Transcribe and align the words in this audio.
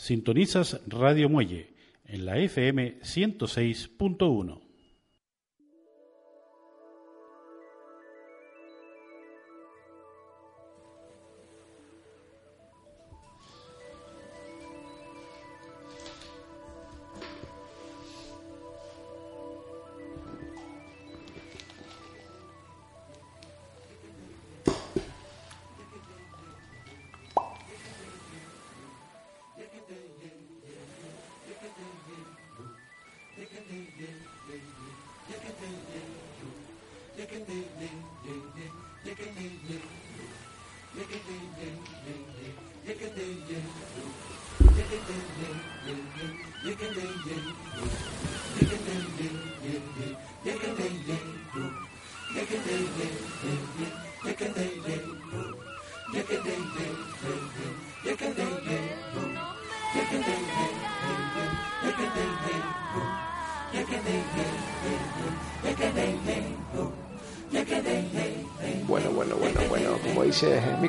Sintonizas 0.00 0.80
Radio 0.86 1.28
Muelle 1.28 1.74
en 2.06 2.24
la 2.24 2.38
FM 2.38 3.00
106.1. 3.02 4.69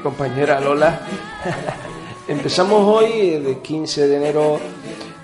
compañera 0.02 0.60
Lola, 0.60 1.00
empezamos 2.28 2.82
hoy, 2.86 3.40
de 3.40 3.60
15 3.62 4.08
de 4.08 4.18
enero, 4.18 4.60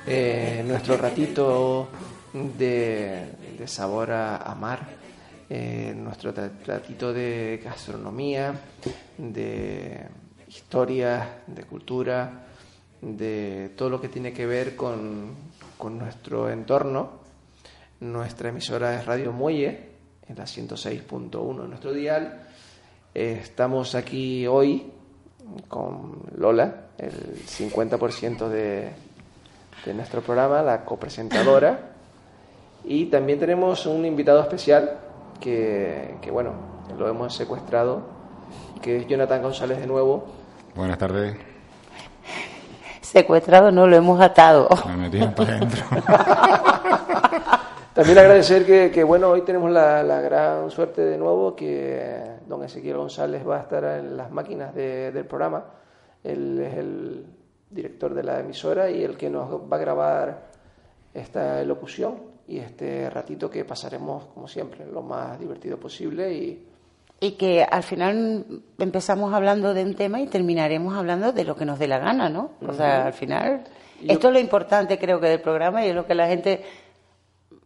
eh, 0.06 0.64
nuestro 0.67 0.97
ratito 0.97 1.88
de, 2.58 3.25
sabor 3.66 4.11
a, 4.11 4.55
mar, 4.59 4.88
eh, 5.50 5.94
nuestro 5.95 6.31
ratito 6.66 7.11
de 7.11 7.59
gastronomía, 7.64 8.53
de 9.17 10.05
historia, 10.48 11.42
de 11.48 11.64
cultura, 11.64 12.45
de 13.02 13.72
todo 13.75 13.89
lo 13.89 14.00
que 14.00 14.09
tiene 14.09 14.31
que 14.31 14.45
ver 14.45 14.75
con, 14.75 15.36
con 15.78 15.98
nuestro 15.98 16.50
entorno. 16.50 17.22
Nuestra 18.02 18.50
emisora 18.50 19.00
es 19.00 19.05
Radio 19.05 19.31
Muelle, 19.31 19.89
en 20.28 20.36
la 20.36 20.44
106.1 20.44 21.61
de 21.61 21.67
nuestro 21.67 21.94
dial. 21.94 22.44
Eh, 23.20 23.40
estamos 23.42 23.96
aquí 23.96 24.46
hoy 24.46 24.92
con 25.68 26.22
Lola, 26.36 26.90
el 27.00 27.44
50% 27.48 28.48
de, 28.48 28.92
de 29.84 29.94
nuestro 29.96 30.22
programa, 30.22 30.62
la 30.62 30.86
copresentadora. 30.86 31.80
Y 32.90 33.08
también 33.08 33.38
tenemos 33.38 33.86
un 33.86 34.06
invitado 34.06 34.40
especial 34.40 34.98
que, 35.42 36.16
que, 36.22 36.32
bueno, 36.32 36.54
lo 36.98 37.10
hemos 37.10 37.36
secuestrado, 37.36 38.04
que 38.82 38.98
es 38.98 39.08
Jonathan 39.08 39.42
González 39.42 39.80
de 39.80 39.88
nuevo. 39.88 40.26
Buenas 40.73 40.98
tardes. 40.98 41.36
Secuestrado 43.02 43.72
no, 43.72 43.88
lo 43.88 43.98
hemos 43.98 44.22
atado. 44.22 44.70
Me 44.86 44.95
metí 44.95 45.17
para 45.36 45.58
adentro. 45.58 45.83
También 47.97 48.19
agradecer 48.19 48.63
que, 48.63 48.91
que, 48.91 49.03
bueno, 49.03 49.30
hoy 49.30 49.41
tenemos 49.41 49.71
la, 49.71 50.03
la 50.03 50.21
gran 50.21 50.69
suerte 50.69 51.02
de 51.03 51.17
nuevo 51.17 51.55
que 51.55 52.21
don 52.47 52.63
Ezequiel 52.63 52.95
González 52.97 53.41
va 53.47 53.58
a 53.58 53.61
estar 53.61 53.83
en 53.83 54.15
las 54.15 54.30
máquinas 54.30 54.73
de- 54.75 55.11
del 55.11 55.25
programa. 55.25 55.65
Él 56.23 56.59
es 56.61 56.77
el 56.77 57.25
director 57.71 58.13
de 58.13 58.21
la 58.23 58.39
emisora 58.39 58.89
y 58.91 59.03
el 59.03 59.17
que 59.17 59.31
nos 59.31 59.49
va 59.52 59.77
a 59.77 59.80
grabar 59.80 60.41
esta 61.11 61.63
locución 61.63 62.19
y 62.47 62.59
este 62.59 63.09
ratito 63.09 63.49
que 63.49 63.65
pasaremos, 63.65 64.25
como 64.27 64.47
siempre, 64.47 64.85
lo 64.85 65.02
más 65.02 65.39
divertido 65.39 65.77
posible 65.77 66.31
y 66.31 66.67
Y 67.19 67.31
que 67.31 67.64
al 67.64 67.81
final 67.81 68.45
empezamos 68.77 69.33
hablando 69.33 69.73
de 69.73 69.83
un 69.83 69.95
tema 69.95 70.21
y 70.21 70.27
terminaremos 70.27 70.95
hablando 70.95 71.31
de 71.31 71.43
lo 71.43 71.55
que 71.55 71.65
nos 71.65 71.79
dé 71.79 71.87
la 71.87 71.97
gana, 71.97 72.29
¿no? 72.29 72.52
O 72.65 72.73
sea, 72.73 73.08
al 73.08 73.14
final, 73.14 73.64
yo- 74.03 74.14
esto 74.14 74.27
es 74.27 74.33
lo 74.35 74.39
importante 74.39 74.99
creo 74.99 75.19
que 75.19 75.27
del 75.29 75.41
programa 75.41 75.83
y 75.83 75.89
es 75.89 75.95
lo 75.95 76.05
que 76.05 76.14
la 76.14 76.27
gente 76.27 76.61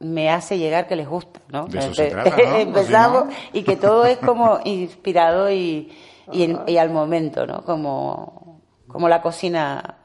me 0.02 0.30
hace 0.30 0.58
llegar 0.58 0.88
que 0.88 0.96
les 0.96 1.08
gusta, 1.08 1.40
¿no? 1.50 1.68
De 1.68 1.80
eso 1.80 1.94
se 1.94 2.08
Empe- 2.08 2.12
trata, 2.12 2.30
¿no? 2.38 2.56
Empezamos 2.58 3.24
y 3.54 3.64
que 3.64 3.76
todo 3.78 4.06
es 4.06 4.18
como 4.18 4.60
inspirado 4.66 5.52
y, 5.52 5.92
y, 6.32 6.44
en- 6.44 6.60
y 6.68 6.78
al 6.78 6.90
momento, 6.90 7.46
¿no? 7.48 7.64
Como, 7.64 8.62
como 8.88 9.08
la 9.10 9.22
cocina 9.22 9.98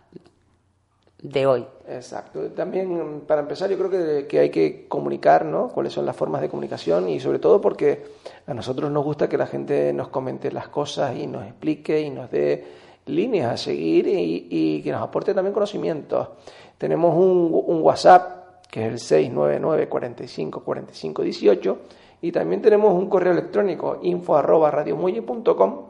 de 1.23 1.47
hoy. 1.47 1.67
Exacto. 1.89 2.41
También, 2.51 3.23
para 3.27 3.41
empezar, 3.41 3.71
yo 3.71 3.79
creo 3.79 3.91
que, 3.91 4.27
que 4.27 4.39
hay 4.39 4.51
que 4.51 4.87
comunicar, 4.89 5.45
¿no? 5.45 5.69
Cuáles 5.69 5.93
son 5.93 6.05
las 6.05 6.15
formas 6.17 6.41
de 6.41 6.49
comunicación 6.49 7.09
y 7.09 7.19
sobre 7.21 7.39
todo 7.39 7.61
porque 7.61 8.05
a 8.47 8.55
nosotros 8.55 8.91
nos 8.91 9.05
gusta 9.05 9.29
que 9.29 9.39
la 9.39 9.47
gente 9.47 9.93
nos 9.93 10.09
comente 10.09 10.53
las 10.53 10.69
cosas 10.69 11.17
y 11.17 11.27
nos 11.27 11.45
explique 11.45 12.01
y 12.01 12.11
nos 12.11 12.31
dé 12.31 12.65
líneas 13.07 13.53
a 13.53 13.57
seguir 13.57 14.07
y, 14.09 14.47
y 14.51 14.83
que 14.83 14.93
nos 14.93 15.03
aporte 15.03 15.33
también 15.33 15.55
conocimientos. 15.55 16.29
Tenemos 16.77 17.15
un, 17.17 17.51
un 17.67 17.83
WhatsApp 17.83 18.46
que 18.77 18.85
es 18.85 18.93
el 18.93 18.99
699 18.99 19.89
45 19.89 20.63
45 20.63 21.23
18 21.23 21.79
y 22.21 22.31
también 22.31 22.61
tenemos 22.61 22.93
un 22.93 23.09
correo 23.09 23.33
electrónico 23.33 24.01
info 24.03 24.37
arroba 24.37 24.71
radiomuelle.com 24.71 25.87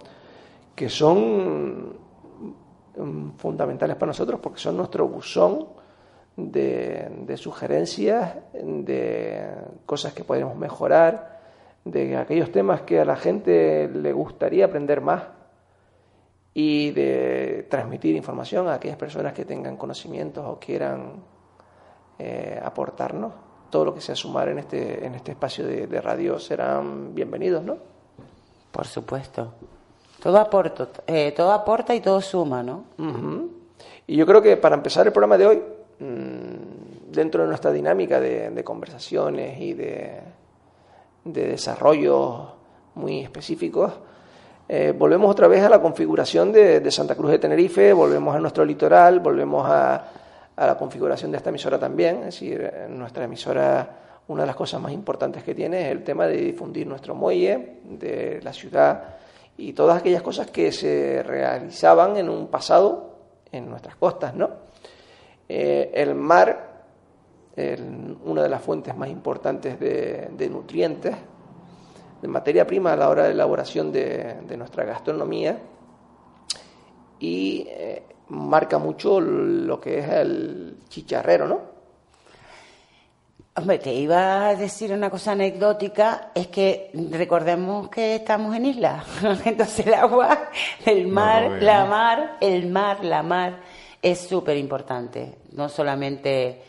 que 0.73 0.89
son 0.89 1.97
mm, 2.97 3.31
fundamentales 3.39 3.97
para 3.97 4.11
nosotros 4.11 4.39
porque 4.41 4.61
son 4.61 4.77
nuestro 4.77 5.09
buzón 5.09 5.67
de, 6.37 7.09
de 7.27 7.37
sugerencias, 7.37 8.37
de 8.53 9.49
cosas 9.85 10.13
que 10.13 10.23
podemos 10.23 10.55
mejorar, 10.55 11.41
de 11.85 12.17
aquellos 12.17 12.53
temas 12.53 12.83
que 12.83 13.01
a 13.01 13.05
la 13.05 13.17
gente 13.17 13.89
le 13.89 14.13
gustaría 14.13 14.67
aprender 14.67 15.01
más 15.01 15.25
y 16.55 16.93
de 16.93 17.67
transmitir 17.69 18.15
información 18.15 18.69
a 18.69 18.75
aquellas 18.75 18.97
personas 18.97 19.33
que 19.33 19.45
tengan 19.45 19.77
conocimientos 19.77 20.45
o 20.47 20.61
quieran 20.61 21.35
eh, 22.19 22.61
aportarnos. 22.63 23.33
Todo 23.71 23.87
lo 23.87 23.95
que 23.95 24.01
sea 24.01 24.15
sumar 24.15 24.49
en 24.49 24.61
este, 24.61 25.05
en 25.05 25.15
este 25.15 25.33
espacio 25.33 25.67
de, 25.67 25.87
de 25.87 26.01
radio 26.01 26.39
serán 26.39 27.15
bienvenidos, 27.15 27.63
¿no? 27.63 27.77
Por 28.71 28.87
supuesto. 28.87 29.53
Todo 30.23 30.39
aporta, 30.39 30.89
eh, 31.07 31.33
todo 31.37 31.53
aporta 31.53 31.95
y 31.95 32.01
todo 32.01 32.21
suma, 32.21 32.63
¿no? 32.63 32.85
Y 34.07 34.17
yo 34.17 34.27
creo 34.27 34.41
que 34.41 34.57
para 34.57 34.77
empezar 34.77 35.07
el 35.07 35.13
programa 35.13 35.37
de 35.37 35.47
hoy, 35.47 35.63
mm, 35.99 37.13
dentro 37.13 37.43
de 37.43 37.49
nuestra 37.49 37.71
dinámica 37.71 38.19
de, 38.21 38.51
de 38.51 38.65
conversaciones 38.65 39.61
y 39.61 39.75
de, 39.75 40.21
de 41.25 41.47
desarrollos 41.49 42.49
muy 42.95 43.21
específicos, 43.21 43.93
eh, 44.69 44.93
volvemos 44.97 45.31
otra 45.31 45.47
vez 45.49 45.63
a 45.63 45.69
la 45.69 45.81
configuración 45.81 46.51
de, 46.51 46.81
de 46.81 46.91
Santa 46.91 47.15
Cruz 47.15 47.31
de 47.31 47.39
Tenerife, 47.39 47.93
volvemos 47.93 48.35
a 48.35 48.41
nuestro 48.41 48.65
litoral, 48.65 49.21
volvemos 49.21 49.65
a, 49.69 50.09
a 50.57 50.67
la 50.67 50.77
configuración 50.77 51.31
de 51.31 51.37
esta 51.37 51.51
emisora 51.51 51.79
también. 51.79 52.19
Es 52.19 52.25
decir, 52.27 52.61
eh, 52.61 52.87
nuestra 52.89 53.25
emisora, 53.25 54.23
una 54.29 54.43
de 54.43 54.47
las 54.47 54.57
cosas 54.57 54.81
más 54.81 54.93
importantes 54.93 55.43
que 55.43 55.55
tiene 55.55 55.87
es 55.87 55.93
el 55.93 56.03
tema 56.03 56.27
de 56.27 56.37
difundir 56.37 56.87
nuestro 56.87 57.15
muelle, 57.15 57.81
de 57.85 58.41
la 58.43 58.53
ciudad 58.53 59.17
y 59.59 59.73
todas 59.73 59.99
aquellas 59.99 60.23
cosas 60.23 60.51
que 60.51 60.73
se 60.73 61.23
realizaban 61.23 62.17
en 62.17 62.29
un 62.29 62.49
pasado 62.49 63.17
en 63.53 63.69
nuestras 63.71 63.97
costas, 63.97 64.35
¿no? 64.35 64.51
Eh, 65.49 65.93
el 65.95 66.15
mar, 66.15 66.75
una 68.25 68.43
de 68.43 68.49
las 68.51 68.61
fuentes 68.61 68.95
más 68.95 69.09
importantes 69.09 69.81
de, 69.81 70.49
nutrientes, 70.51 71.17
de 72.21 72.29
materia 72.29 72.67
prima 72.67 72.93
a 72.93 72.97
la 72.97 73.09
hora 73.09 73.25
de 73.25 73.31
elaboración 73.31 73.91
de, 73.93 74.43
de 74.47 74.57
nuestra 74.59 74.85
gastronomía, 74.85 75.59
y 77.19 77.67
eh, 77.69 78.03
marca 78.29 78.79
mucho 78.79 79.21
lo 79.21 79.81
que 79.81 79.99
es 79.99 80.09
el 80.09 80.77
chicharrero, 80.89 81.47
¿no? 81.47 81.77
Hombre, 83.59 83.79
te 83.79 83.95
iba 83.95 84.49
a 84.49 84.55
decir 84.55 84.93
una 84.93 85.09
cosa 85.09 85.33
anecdótica, 85.33 86.31
es 86.35 86.49
que 86.49 86.91
recordemos 87.11 87.89
que 87.89 88.17
estamos 88.17 88.55
en 88.55 88.67
isla, 88.67 89.03
entonces 89.47 89.87
el 89.87 89.95
agua, 89.95 90.51
el 90.85 91.07
mar, 91.07 91.63
la 91.63 91.87
mar, 91.87 92.37
el 92.41 92.67
mar, 92.69 93.03
la 93.03 93.23
mar, 93.23 93.61
es 94.03 94.21
súper 94.21 94.59
importante, 94.59 95.39
no 95.53 95.71
solamente 95.71 96.63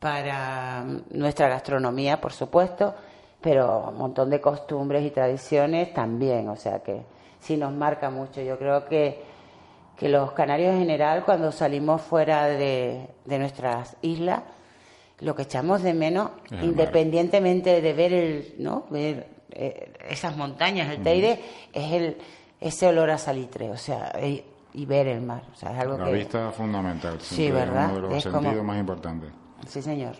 para 0.00 0.84
nuestra 1.10 1.48
gastronomía, 1.48 2.20
por 2.20 2.32
supuesto, 2.32 2.92
pero 3.40 3.90
un 3.90 3.98
montón 3.98 4.28
de 4.28 4.40
costumbres 4.40 5.04
y 5.04 5.10
tradiciones 5.10 5.94
también, 5.94 6.48
o 6.48 6.56
sea 6.56 6.80
que 6.80 7.02
sí 7.38 7.56
nos 7.56 7.72
marca 7.72 8.10
mucho. 8.10 8.40
Yo 8.40 8.58
creo 8.58 8.84
que, 8.86 9.31
que 10.02 10.08
los 10.08 10.32
canarios 10.32 10.72
en 10.74 10.80
general, 10.80 11.24
cuando 11.24 11.52
salimos 11.52 12.02
fuera 12.02 12.46
de, 12.48 13.06
de 13.24 13.38
nuestras 13.38 13.96
islas, 14.02 14.40
lo 15.20 15.36
que 15.36 15.42
echamos 15.42 15.80
de 15.84 15.94
menos, 15.94 16.30
el 16.50 16.64
independientemente 16.64 17.80
de 17.80 17.92
ver 17.92 18.12
el, 18.12 18.54
¿no? 18.58 18.84
ver 18.90 19.28
eh, 19.52 19.92
esas 20.08 20.36
montañas, 20.36 20.90
el 20.90 21.04
Teide, 21.04 21.38
es 21.72 21.92
el 21.92 22.16
ese 22.60 22.88
olor 22.88 23.10
a 23.10 23.18
salitre, 23.18 23.70
o 23.70 23.76
sea, 23.76 24.12
y, 24.20 24.42
y 24.74 24.86
ver 24.86 25.06
el 25.06 25.20
mar, 25.20 25.42
o 25.52 25.54
sea, 25.56 25.70
es 25.72 25.78
algo 25.78 25.96
La 25.98 26.06
que 26.06 26.12
vista 26.14 26.48
es 26.48 26.54
fundamental. 26.56 27.20
Sí, 27.20 27.36
siempre 27.36 27.62
es 27.62 27.68
¿verdad? 27.68 27.84
Uno 27.86 27.94
de 27.94 28.00
los 28.02 28.12
Es 28.14 28.24
como- 28.26 28.42
sentidos 28.42 28.64
más 28.64 28.78
importantes. 28.80 29.30
Sí, 29.68 29.82
señor. 29.82 30.16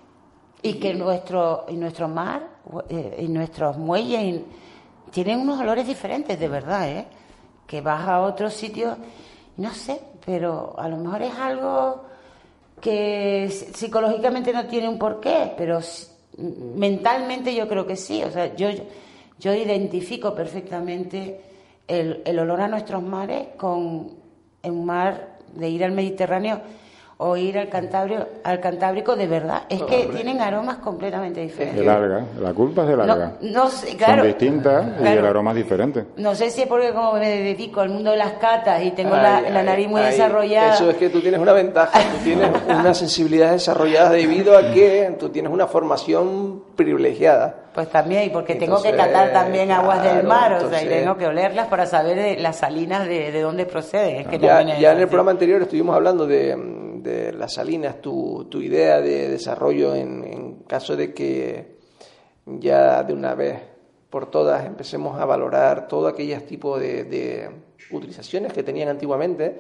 Y 0.63 0.75
que 0.75 0.95
nuestro, 0.95 1.67
y 1.69 1.75
nuestro 1.75 2.07
mar 2.07 2.47
eh, 2.89 3.17
y 3.19 3.27
nuestros 3.27 3.77
muelles 3.79 4.23
y- 4.23 4.45
tienen 5.11 5.41
unos 5.41 5.59
olores 5.61 5.89
diferentes, 5.89 6.39
de 6.39 6.47
verdad, 6.49 6.89
¿eh? 6.89 7.07
Que 7.67 7.81
vas 7.81 8.07
a 8.09 8.21
otros 8.21 8.55
sitios, 8.55 8.97
no 9.57 9.75
sé, 9.75 10.01
pero 10.25 10.75
a 10.79 10.89
lo 10.89 10.97
mejor 10.97 11.23
es 11.23 11.35
algo 11.35 12.05
que 12.81 13.49
psicológicamente 13.75 14.53
no 14.53 14.67
tiene 14.67 14.89
un 14.89 14.99
porqué, 14.99 15.53
pero 15.57 15.81
mentalmente 16.39 17.55
yo 17.55 17.69
creo 17.69 17.87
que 17.87 17.97
sí. 17.97 18.23
O 18.25 18.31
sea, 18.31 18.55
yo, 18.57 18.69
yo 19.39 19.55
identifico 19.55 20.35
perfectamente 20.35 21.41
el, 21.87 22.23
el 22.25 22.39
olor 22.39 22.61
a 22.61 22.69
nuestros 22.69 23.03
mares 23.03 23.49
con 23.57 24.11
un 24.65 24.85
mar 24.85 25.39
de 25.55 25.69
ir 25.69 25.85
al 25.85 25.93
Mediterráneo 25.93 26.61
o 27.19 27.37
ir 27.37 27.59
al 27.59 27.69
Cantabrio, 27.69 28.27
al 28.43 28.59
Cantábrico 28.61 29.15
de 29.17 29.27
verdad. 29.27 29.63
Es 29.69 29.83
que 29.83 30.07
tienen 30.13 30.41
aromas 30.41 30.77
completamente 30.79 31.41
diferentes. 31.41 31.81
El 31.83 31.89
alga, 31.89 32.25
la 32.41 32.53
culpa 32.53 32.83
es 32.83 32.89
del 32.89 33.01
alga. 33.01 33.35
No, 33.41 33.51
no 33.63 33.69
sé, 33.69 33.97
claro. 33.97 34.17
Son 34.23 34.27
distintas 34.27 34.87
y 34.99 35.03
Claro. 35.03 35.21
el 35.21 35.27
aroma 35.27 35.51
es 35.53 35.57
diferente. 35.59 36.05
No 36.17 36.35
sé 36.35 36.51
si 36.51 36.63
es 36.63 36.67
porque 36.67 36.93
como 36.93 37.13
me 37.15 37.29
dedico 37.29 37.81
al 37.81 37.91
mundo 37.91 38.11
de 38.11 38.17
las 38.17 38.33
catas 38.35 38.83
y 38.83 38.91
tengo 38.91 39.15
la, 39.15 39.37
Ay, 39.39 39.53
la 39.53 39.61
ay, 39.61 39.67
nariz 39.67 39.89
muy 39.89 40.01
ay, 40.01 40.11
desarrollada. 40.13 40.75
Eso 40.75 40.91
es 40.91 40.97
que 40.97 41.09
tú 41.11 41.21
tienes 41.21 41.39
una 41.41 41.53
ventaja, 41.53 41.99
tú 42.01 42.25
tienes 42.25 42.51
una 42.69 42.93
sensibilidad 42.95 43.53
desarrollada 43.53 44.11
debido 44.11 44.57
a 44.57 44.73
que 44.73 45.17
tú 45.21 45.29
tienes 45.29 45.53
una 45.53 45.67
formación 45.69 46.63
privilegiada. 46.77 47.55
Pues 47.75 47.89
también, 47.89 48.25
y 48.25 48.31
porque 48.31 48.55
tengo 48.57 48.83
que 48.83 48.93
catar 48.95 49.33
también 49.33 49.71
aguas 49.71 50.03
del 50.03 50.25
mar, 50.27 50.53
o 50.63 50.69
sea, 50.69 50.83
y 50.83 50.89
tengo 50.89 51.17
que 51.17 51.27
olerlas 51.27 51.69
para 51.69 51.87
saber 51.87 52.17
de 52.17 52.37
las 52.37 52.57
salinas 52.57 53.07
de, 53.07 53.33
de 53.33 53.41
dónde 53.41 53.65
proceden. 53.65 54.17
Es 54.21 54.27
que 54.27 54.39
Ya, 54.39 54.61
en 54.61 54.99
el 54.99 55.07
programa 55.09 55.31
anterior 55.31 55.63
estuvimos 55.63 55.95
hablando 55.97 56.27
de, 56.27 56.55
de 57.03 57.33
las 57.33 57.55
salinas, 57.55 58.01
tu, 58.01 58.47
tu 58.51 58.61
idea 58.61 59.01
de 59.01 59.29
desarrollo 59.29 59.95
en, 59.95 60.25
en 60.25 60.55
caso 60.65 60.97
de 60.97 61.13
que 61.13 61.77
ya 62.47 63.03
de 63.03 63.13
una 63.13 63.35
vez 63.35 63.59
por 64.11 64.31
todas 64.31 64.67
empecemos 64.67 65.19
a 65.21 65.25
valorar 65.25 65.89
todo 65.89 66.07
aquellos 66.07 66.45
tipos 66.45 66.81
de, 66.81 67.05
de 67.05 67.51
utilizaciones 67.91 68.53
que 68.53 68.63
tenían 68.63 68.89
antiguamente, 68.89 69.59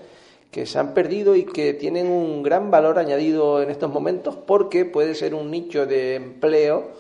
que 0.51 0.67
se 0.67 0.79
han 0.79 0.93
perdido 0.93 1.35
y 1.35 1.45
que 1.45 1.73
tienen 1.75 2.09
un 2.09 2.43
gran 2.43 2.71
valor 2.71 2.99
añadido 2.99 3.63
en 3.63 3.71
estos 3.71 3.91
momentos 3.91 4.37
porque 4.37 4.85
puede 4.85 5.15
ser 5.15 5.35
un 5.35 5.51
nicho 5.51 5.87
de 5.87 6.17
empleo 6.17 6.91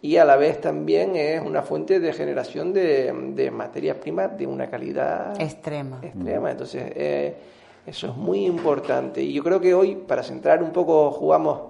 y 0.00 0.16
a 0.16 0.24
la 0.24 0.36
vez 0.36 0.60
también 0.60 1.16
es 1.16 1.42
una 1.42 1.62
fuente 1.62 2.00
de 2.00 2.12
generación 2.12 2.72
de, 2.72 3.12
de 3.34 3.50
materias 3.50 3.96
primas 3.98 4.36
de 4.38 4.46
una 4.46 4.70
calidad 4.70 5.38
Extrema. 5.40 6.00
extrema. 6.02 6.50
Entonces, 6.50 6.92
eh, 6.94 7.34
eso 7.86 8.08
es 8.08 8.16
muy 8.16 8.44
importante. 8.46 9.22
Y 9.22 9.32
yo 9.32 9.42
creo 9.44 9.60
que 9.60 9.74
hoy, 9.74 9.94
para 9.96 10.22
centrar 10.22 10.62
un 10.62 10.70
poco, 10.72 11.10
jugamos 11.12 11.60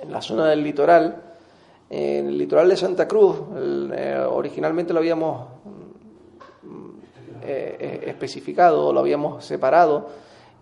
en 0.00 0.12
la 0.12 0.20
zona 0.20 0.46
del 0.46 0.62
litoral. 0.62 1.22
En 1.90 2.26
el 2.28 2.38
litoral 2.38 2.68
de 2.68 2.76
Santa 2.76 3.08
Cruz, 3.08 3.36
el, 3.56 3.92
eh, 3.96 4.18
originalmente 4.30 4.92
lo 4.92 4.98
habíamos 4.98 5.46
mm, 6.62 6.98
eh, 7.42 7.76
eh, 7.80 8.04
especificado, 8.08 8.92
lo 8.92 9.00
habíamos 9.00 9.44
separado. 9.44 10.08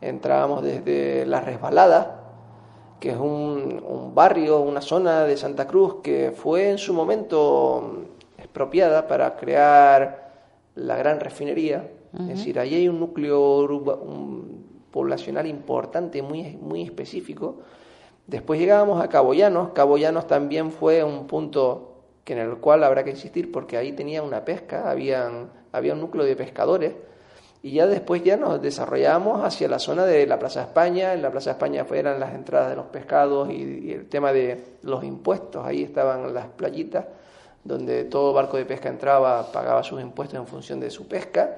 Entrábamos 0.00 0.62
desde 0.62 1.24
La 1.26 1.40
Resbalada, 1.40 2.20
que 3.00 3.10
es 3.10 3.16
un, 3.16 3.82
un 3.86 4.14
barrio, 4.14 4.60
una 4.60 4.80
zona 4.80 5.24
de 5.24 5.36
Santa 5.36 5.66
Cruz 5.66 5.96
que 6.02 6.32
fue 6.36 6.70
en 6.70 6.78
su 6.78 6.92
momento 6.94 7.82
mm, 8.38 8.40
expropiada 8.42 9.08
para 9.08 9.36
crear 9.36 10.32
la 10.74 10.96
gran 10.96 11.18
refinería. 11.20 11.90
Es 12.18 12.28
decir, 12.28 12.58
ahí 12.58 12.74
hay 12.74 12.88
un 12.88 12.98
núcleo 12.98 13.58
urba- 13.58 13.96
un 14.00 14.45
poblacional 14.90 15.46
importante, 15.46 16.22
muy, 16.22 16.56
muy 16.56 16.82
específico. 16.82 17.58
Después 18.26 18.58
llegábamos 18.58 19.02
a 19.02 19.08
Cabo 19.08 19.34
Llanos. 19.34 19.70
Cabo 19.72 19.98
Llanos 19.98 20.26
también 20.26 20.70
fue 20.72 21.04
un 21.04 21.26
punto 21.26 21.92
que 22.24 22.32
en 22.32 22.40
el 22.40 22.56
cual 22.56 22.82
habrá 22.82 23.04
que 23.04 23.10
insistir 23.10 23.52
porque 23.52 23.76
ahí 23.76 23.92
tenía 23.92 24.22
una 24.22 24.44
pesca, 24.44 24.90
habían, 24.90 25.50
había 25.72 25.92
un 25.92 26.00
núcleo 26.00 26.24
de 26.24 26.34
pescadores. 26.34 26.92
Y 27.62 27.72
ya 27.72 27.86
después 27.86 28.22
ya 28.22 28.36
nos 28.36 28.60
desarrollamos 28.60 29.44
hacia 29.44 29.68
la 29.68 29.78
zona 29.78 30.04
de 30.04 30.26
la 30.26 30.38
Plaza 30.38 30.62
España. 30.62 31.14
En 31.14 31.22
la 31.22 31.30
Plaza 31.30 31.52
España 31.52 31.86
eran 31.92 32.20
las 32.20 32.34
entradas 32.34 32.70
de 32.70 32.76
los 32.76 32.86
pescados 32.86 33.50
y, 33.50 33.86
y 33.86 33.92
el 33.92 34.08
tema 34.08 34.32
de 34.32 34.76
los 34.82 35.02
impuestos. 35.04 35.64
Ahí 35.64 35.82
estaban 35.82 36.32
las 36.32 36.46
playitas 36.46 37.06
donde 37.66 38.04
todo 38.04 38.32
barco 38.32 38.56
de 38.56 38.64
pesca 38.64 38.88
entraba, 38.88 39.50
pagaba 39.52 39.82
sus 39.82 40.00
impuestos 40.00 40.38
en 40.38 40.46
función 40.46 40.80
de 40.80 40.90
su 40.90 41.06
pesca. 41.08 41.56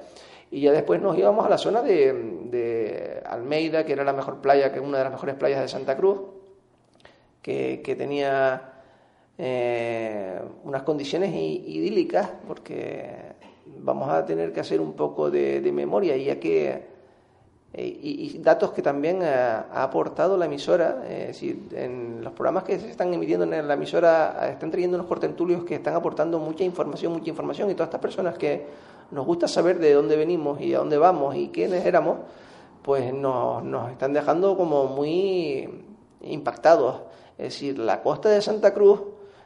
Y 0.50 0.62
ya 0.62 0.72
después 0.72 1.00
nos 1.00 1.16
íbamos 1.18 1.44
a 1.44 1.48
la 1.48 1.58
zona 1.58 1.82
de, 1.82 2.12
de 2.44 3.22
Almeida, 3.26 3.84
que 3.84 3.92
era 3.92 4.04
la 4.04 4.12
mejor 4.12 4.40
playa, 4.40 4.72
que 4.72 4.78
es 4.78 4.84
una 4.84 4.98
de 4.98 5.04
las 5.04 5.12
mejores 5.12 5.34
playas 5.34 5.60
de 5.60 5.68
Santa 5.68 5.96
Cruz, 5.96 6.20
que, 7.42 7.94
tenía 7.96 8.72
eh, 9.38 10.40
unas 10.64 10.82
condiciones 10.82 11.34
idílicas, 11.34 12.30
porque 12.46 13.08
vamos 13.78 14.10
a 14.10 14.24
tener 14.24 14.52
que 14.52 14.60
hacer 14.60 14.80
un 14.80 14.94
poco 14.94 15.30
de, 15.30 15.60
de 15.60 15.72
memoria, 15.72 16.16
ya 16.16 16.38
que 16.38 16.98
eh, 17.74 17.98
y, 18.02 18.38
datos 18.38 18.72
que 18.72 18.80
también 18.80 19.22
ha, 19.22 19.66
ha 19.70 19.82
aportado 19.82 20.36
la 20.38 20.46
emisora. 20.46 21.02
eh, 21.06 21.30
si 21.34 21.68
en 21.72 22.24
los 22.24 22.32
programas 22.32 22.64
que 22.64 22.78
se 22.78 22.90
están 22.90 23.12
emitiendo 23.12 23.44
en 23.44 23.68
la 23.68 23.74
emisora 23.74 24.38
eh, 24.42 24.52
están 24.52 24.70
trayendo 24.70 24.96
unos 24.96 25.06
cortentulios 25.06 25.64
que 25.64 25.74
están 25.74 25.94
aportando 25.94 26.38
mucha 26.38 26.64
información, 26.64 27.12
mucha 27.12 27.28
información, 27.28 27.70
y 27.70 27.74
todas 27.74 27.88
estas 27.88 28.00
personas 28.00 28.38
que 28.38 28.66
nos 29.10 29.26
gusta 29.26 29.48
saber 29.48 29.78
de 29.78 29.94
dónde 29.94 30.16
venimos 30.16 30.60
y 30.60 30.74
a 30.74 30.78
dónde 30.78 30.98
vamos 30.98 31.36
y 31.36 31.48
quiénes 31.48 31.84
éramos, 31.86 32.18
pues 32.82 33.12
nos, 33.12 33.64
nos 33.64 33.90
están 33.90 34.12
dejando 34.12 34.56
como 34.56 34.86
muy 34.86 35.84
impactados. 36.22 37.02
Es 37.38 37.54
decir, 37.54 37.78
la 37.78 38.02
costa 38.02 38.28
de 38.28 38.42
Santa 38.42 38.74
Cruz 38.74 39.00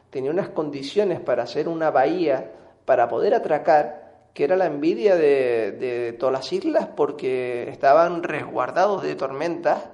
tenía 0.09 0.31
unas 0.31 0.49
condiciones 0.49 1.19
para 1.19 1.43
hacer 1.43 1.67
una 1.67 1.91
bahía, 1.91 2.51
para 2.85 3.07
poder 3.07 3.33
atracar, 3.33 4.29
que 4.33 4.43
era 4.43 4.55
la 4.55 4.65
envidia 4.65 5.15
de, 5.15 5.71
de 5.71 6.13
todas 6.13 6.33
las 6.33 6.51
islas 6.51 6.87
porque 6.95 7.69
estaban 7.69 8.23
resguardados 8.23 9.03
de 9.03 9.15
tormentas 9.15 9.89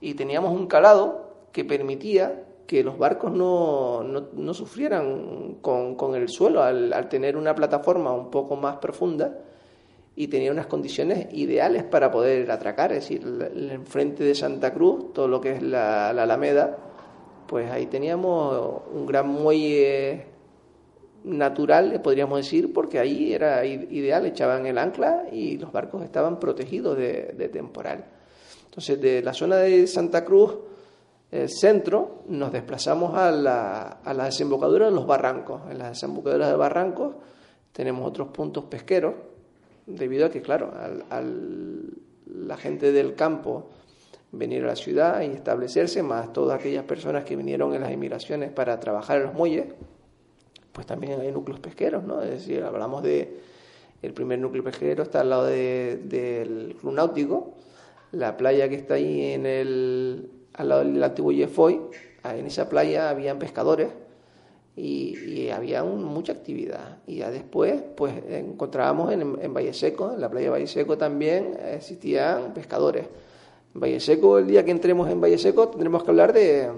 y 0.00 0.14
teníamos 0.14 0.52
un 0.52 0.66
calado 0.66 1.30
que 1.52 1.64
permitía 1.64 2.43
que 2.66 2.82
los 2.82 2.98
barcos 2.98 3.32
no, 3.32 4.02
no, 4.02 4.28
no 4.32 4.54
sufrieran 4.54 5.56
con, 5.60 5.94
con 5.96 6.14
el 6.14 6.28
suelo 6.28 6.62
al, 6.62 6.92
al 6.92 7.08
tener 7.08 7.36
una 7.36 7.54
plataforma 7.54 8.12
un 8.12 8.30
poco 8.30 8.56
más 8.56 8.76
profunda 8.76 9.38
y 10.16 10.28
tenía 10.28 10.52
unas 10.52 10.66
condiciones 10.66 11.26
ideales 11.32 11.82
para 11.82 12.10
poder 12.10 12.50
atracar, 12.50 12.92
es 12.92 13.00
decir, 13.00 13.22
el, 13.24 13.70
enfrente 13.70 14.22
de 14.22 14.34
Santa 14.34 14.72
Cruz, 14.72 15.12
todo 15.12 15.28
lo 15.28 15.40
que 15.40 15.52
es 15.52 15.62
la, 15.62 16.12
la 16.12 16.22
Alameda, 16.22 16.76
pues 17.46 17.70
ahí 17.70 17.86
teníamos 17.86 18.82
un 18.92 19.06
gran 19.06 19.28
muelle 19.28 20.26
natural, 21.24 22.00
podríamos 22.02 22.38
decir, 22.38 22.72
porque 22.72 22.98
ahí 22.98 23.32
era 23.32 23.64
ideal, 23.64 24.26
echaban 24.26 24.66
el 24.66 24.78
ancla 24.78 25.24
y 25.32 25.58
los 25.58 25.72
barcos 25.72 26.04
estaban 26.04 26.38
protegidos 26.38 26.96
de, 26.96 27.34
de 27.36 27.48
temporal. 27.48 28.04
Entonces, 28.66 29.00
de 29.00 29.22
la 29.22 29.32
zona 29.32 29.56
de 29.56 29.86
Santa 29.86 30.24
Cruz, 30.24 30.56
el 31.30 31.48
centro, 31.48 32.22
nos 32.28 32.52
desplazamos 32.52 33.16
a 33.16 33.30
la, 33.32 33.98
a 34.04 34.14
desembocadura 34.14 34.86
de 34.86 34.92
los 34.92 35.06
barrancos. 35.06 35.62
En 35.70 35.78
las 35.78 35.90
desembocaduras 35.90 36.48
de 36.48 36.56
barrancos 36.56 37.14
tenemos 37.72 38.06
otros 38.08 38.28
puntos 38.28 38.64
pesqueros, 38.66 39.14
debido 39.86 40.26
a 40.26 40.30
que, 40.30 40.40
claro, 40.42 40.72
al, 41.10 41.84
la 42.26 42.56
gente 42.56 42.92
del 42.92 43.14
campo 43.14 43.70
venir 44.32 44.64
a 44.64 44.68
la 44.68 44.76
ciudad 44.76 45.20
y 45.22 45.26
establecerse, 45.26 46.02
más 46.02 46.32
todas 46.32 46.58
aquellas 46.58 46.84
personas 46.84 47.24
que 47.24 47.36
vinieron 47.36 47.74
en 47.74 47.82
las 47.82 47.90
emigraciones 47.92 48.50
para 48.52 48.78
trabajar 48.80 49.18
en 49.18 49.24
los 49.24 49.34
muelles, 49.34 49.66
pues 50.72 50.86
también 50.86 51.20
hay 51.20 51.30
núcleos 51.30 51.60
pesqueros, 51.60 52.02
¿no? 52.04 52.20
Es 52.22 52.30
decir, 52.30 52.62
hablamos 52.62 53.02
de 53.02 53.40
el 54.02 54.12
primer 54.12 54.38
núcleo 54.38 54.62
pesquero 54.64 55.04
está 55.04 55.20
al 55.20 55.30
lado 55.30 55.44
de- 55.46 56.00
del 56.04 56.76
Club 56.80 56.92
Náutico, 56.94 57.54
la 58.12 58.36
playa 58.36 58.68
que 58.68 58.74
está 58.76 58.94
ahí 58.94 59.32
en 59.32 59.46
el 59.46 60.30
al 60.54 60.68
lado 60.68 60.84
del 60.84 61.02
antiguo 61.02 61.32
Yefoy, 61.32 61.80
en 62.24 62.46
esa 62.46 62.68
playa 62.68 63.10
habían 63.10 63.38
pescadores 63.38 63.88
y, 64.76 65.48
había 65.50 65.84
mucha 65.84 66.32
actividad. 66.32 66.98
Y 67.06 67.16
ya 67.16 67.30
después, 67.30 67.82
pues 67.96 68.14
encontrábamos 68.28 69.12
en, 69.12 69.54
Valle 69.54 69.72
Seco, 69.72 70.12
en 70.12 70.20
la 70.20 70.30
playa 70.30 70.46
de 70.46 70.50
Valle 70.50 70.66
Seco 70.66 70.96
también 70.96 71.56
existían 71.72 72.54
pescadores. 72.54 73.06
En 73.74 73.80
Valle 73.80 74.00
Seco, 74.00 74.38
el 74.38 74.46
día 74.46 74.64
que 74.64 74.70
entremos 74.70 75.08
en 75.10 75.20
Valle 75.20 75.38
Seco, 75.38 75.68
tendremos 75.68 76.02
que 76.02 76.10
hablar 76.10 76.32
de, 76.32 76.70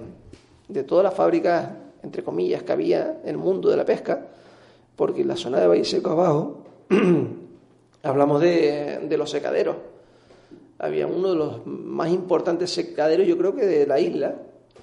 de 0.68 0.82
todas 0.82 1.04
las 1.04 1.14
fábricas, 1.14 1.70
entre 2.02 2.22
comillas, 2.22 2.62
que 2.62 2.72
había 2.72 3.20
en 3.22 3.30
el 3.30 3.38
mundo 3.38 3.70
de 3.70 3.76
la 3.76 3.84
pesca, 3.84 4.26
porque 4.96 5.22
en 5.22 5.28
la 5.28 5.36
zona 5.36 5.60
de 5.60 5.66
Valle 5.66 5.84
Seco 5.84 6.10
abajo 6.10 6.64
hablamos 8.02 8.40
de 8.40 9.16
los 9.16 9.30
secaderos. 9.30 9.76
Había 10.78 11.06
uno 11.06 11.30
de 11.30 11.36
los 11.36 11.66
más 11.66 12.10
importantes 12.10 12.70
secaderos, 12.70 13.26
yo 13.26 13.36
creo 13.38 13.54
que 13.54 13.66
de 13.66 13.86
la 13.86 13.98
isla, 14.00 14.36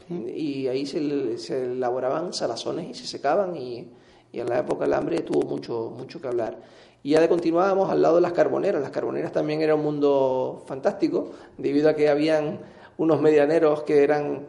y 0.09 0.67
ahí 0.67 0.85
se, 0.85 1.37
se 1.37 1.65
elaboraban 1.71 2.33
salazones 2.33 2.89
y 2.89 2.93
se 2.93 3.07
secaban, 3.07 3.55
y, 3.55 3.87
y 4.31 4.39
en 4.39 4.49
la 4.49 4.59
época 4.59 4.85
del 4.85 4.93
hambre 4.93 5.21
tuvo 5.21 5.47
mucho, 5.47 5.93
mucho 5.97 6.19
que 6.19 6.27
hablar. 6.27 6.57
Y 7.03 7.11
ya 7.11 7.21
de 7.21 7.27
continuábamos 7.27 7.89
al 7.89 8.01
lado 8.01 8.15
de 8.15 8.21
las 8.21 8.31
carboneras. 8.31 8.81
Las 8.81 8.91
carboneras 8.91 9.33
también 9.33 9.61
era 9.61 9.75
un 9.75 9.83
mundo 9.83 10.63
fantástico, 10.65 11.31
debido 11.57 11.89
a 11.89 11.95
que 11.95 12.09
habían 12.09 12.59
unos 12.97 13.21
medianeros 13.21 13.83
que 13.83 14.03
eran 14.03 14.47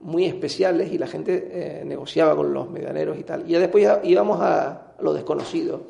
muy 0.00 0.24
especiales 0.24 0.92
y 0.92 0.98
la 0.98 1.06
gente 1.06 1.48
eh, 1.50 1.84
negociaba 1.84 2.36
con 2.36 2.52
los 2.52 2.70
medianeros 2.70 3.18
y 3.18 3.24
tal. 3.24 3.48
Y 3.48 3.52
ya 3.52 3.58
después 3.58 3.82
ya 3.82 4.00
íbamos 4.04 4.40
a 4.40 4.92
lo 5.00 5.12
desconocido. 5.14 5.80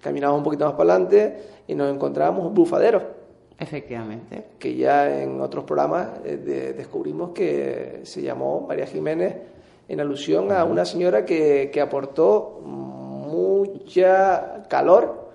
Caminábamos 0.00 0.40
un 0.40 0.44
poquito 0.44 0.64
más 0.64 0.74
para 0.74 0.94
adelante 0.94 1.42
y 1.66 1.74
nos 1.74 1.92
encontrábamos 1.92 2.52
bufaderos, 2.52 3.02
Efectivamente. 3.62 4.44
que 4.58 4.74
ya 4.74 5.22
en 5.22 5.40
otros 5.40 5.64
programas 5.64 6.08
eh, 6.24 6.36
de- 6.36 6.72
descubrimos 6.74 7.30
que 7.30 8.00
se 8.02 8.20
llamó 8.22 8.66
María 8.68 8.86
Jiménez 8.86 9.34
en 9.88 10.00
alusión 10.00 10.50
a 10.52 10.64
una 10.64 10.84
señora 10.84 11.24
que, 11.24 11.70
que 11.72 11.80
aportó 11.80 12.60
mucha 13.52 14.64
calor 14.68 15.30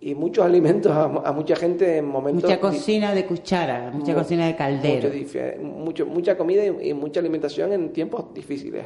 y 0.00 0.14
muchos 0.14 0.44
alimentos 0.44 0.92
a, 0.92 1.04
a 1.04 1.32
mucha 1.32 1.56
gente 1.56 1.98
en 1.98 2.06
momentos 2.06 2.44
Mucha 2.44 2.60
cocina 2.60 3.14
de 3.14 3.24
cuchara, 3.26 3.90
mucha 3.92 4.12
Mu- 4.12 4.18
cocina 4.18 4.46
de 4.46 4.54
caldero. 4.56 5.10
mucho 5.62 6.04
mucha 6.06 6.36
comida 6.36 6.64
y, 6.64 6.90
y 6.90 6.94
mucha 6.94 7.20
alimentación 7.20 7.72
en 7.72 7.90
tiempos 7.92 8.32
difíciles. 8.34 8.84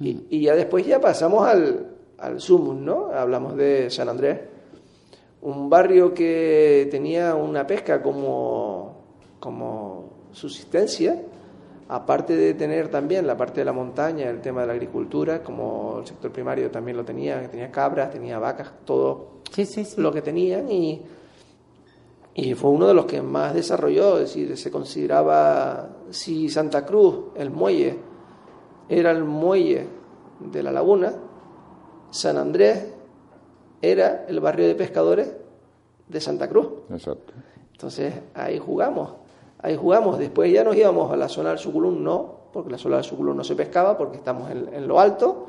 Mm. 0.00 0.04
Y, 0.06 0.26
y 0.30 0.40
ya 0.42 0.54
después 0.56 0.84
ya 0.86 1.00
pasamos 1.00 1.46
al, 1.46 1.86
al 2.18 2.40
Sumus, 2.40 2.74
¿no? 2.76 3.10
Hablamos 3.14 3.56
de 3.56 3.90
San 3.90 4.08
Andrés, 4.08 4.40
un 5.44 5.68
barrio 5.68 6.14
que 6.14 6.88
tenía 6.90 7.34
una 7.34 7.66
pesca 7.66 8.02
como, 8.02 8.96
como 9.38 10.28
subsistencia, 10.32 11.20
aparte 11.88 12.34
de 12.34 12.54
tener 12.54 12.88
también 12.88 13.26
la 13.26 13.36
parte 13.36 13.60
de 13.60 13.66
la 13.66 13.74
montaña, 13.74 14.30
el 14.30 14.40
tema 14.40 14.62
de 14.62 14.68
la 14.68 14.72
agricultura, 14.72 15.42
como 15.42 15.98
el 16.00 16.06
sector 16.06 16.32
primario 16.32 16.70
también 16.70 16.96
lo 16.96 17.04
tenía, 17.04 17.42
que 17.42 17.48
tenía 17.48 17.70
cabras, 17.70 18.10
tenía 18.10 18.38
vacas, 18.38 18.72
todo 18.86 19.42
Sí, 19.50 19.66
sí, 19.66 19.84
sí. 19.84 20.00
lo 20.00 20.10
que 20.10 20.22
tenían 20.22 20.70
y, 20.72 21.02
y 22.34 22.54
fue 22.54 22.70
uno 22.70 22.88
de 22.88 22.94
los 22.94 23.04
que 23.04 23.20
más 23.20 23.52
desarrolló, 23.52 24.14
es 24.14 24.34
decir, 24.34 24.56
se 24.56 24.70
consideraba 24.70 25.90
si 26.08 26.48
Santa 26.48 26.86
Cruz, 26.86 27.26
el 27.36 27.50
muelle, 27.50 27.98
era 28.88 29.10
el 29.10 29.24
muelle 29.24 29.86
de 30.40 30.62
la 30.62 30.72
laguna, 30.72 31.12
San 32.10 32.38
Andrés 32.38 32.93
era 33.90 34.24
el 34.28 34.40
barrio 34.40 34.66
de 34.66 34.74
pescadores 34.74 35.32
de 36.08 36.20
Santa 36.20 36.48
Cruz. 36.48 36.68
Exacto. 36.90 37.32
Entonces 37.72 38.14
ahí 38.34 38.58
jugamos, 38.58 39.14
ahí 39.58 39.76
jugamos. 39.76 40.18
Después 40.18 40.52
ya 40.52 40.64
nos 40.64 40.76
íbamos 40.76 41.12
a 41.12 41.16
la 41.16 41.28
zona 41.28 41.50
del 41.50 41.58
Suculum, 41.58 42.02
no, 42.02 42.34
porque 42.52 42.70
la 42.70 42.78
zona 42.78 42.96
del 42.96 43.04
Suculum 43.04 43.36
no 43.36 43.44
se 43.44 43.54
pescaba, 43.54 43.96
porque 43.96 44.16
estamos 44.16 44.50
en, 44.50 44.72
en 44.72 44.86
lo 44.86 45.00
alto, 45.00 45.46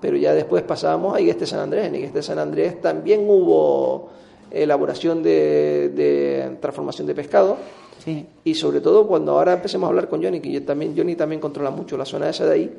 pero 0.00 0.16
ya 0.16 0.32
después 0.34 0.62
pasábamos 0.62 1.14
a 1.14 1.20
Igueste 1.20 1.46
San 1.46 1.60
Andrés. 1.60 1.86
En 1.86 1.96
Igueste 1.96 2.22
San 2.22 2.38
Andrés 2.38 2.80
también 2.80 3.28
hubo 3.28 4.10
elaboración 4.50 5.22
de, 5.22 5.90
de 5.90 6.56
transformación 6.60 7.06
de 7.06 7.14
pescado. 7.14 7.56
Sí. 7.98 8.26
Y 8.44 8.54
sobre 8.54 8.80
todo 8.80 9.06
cuando 9.06 9.32
ahora 9.32 9.54
empecemos 9.54 9.86
a 9.86 9.90
hablar 9.90 10.08
con 10.08 10.22
Johnny, 10.22 10.40
que 10.40 10.52
yo 10.52 10.62
también, 10.64 10.94
Johnny 10.96 11.16
también 11.16 11.40
controla 11.40 11.70
mucho 11.70 11.96
la 11.96 12.04
zona 12.04 12.28
esa 12.28 12.44
de 12.44 12.52
ahí, 12.52 12.78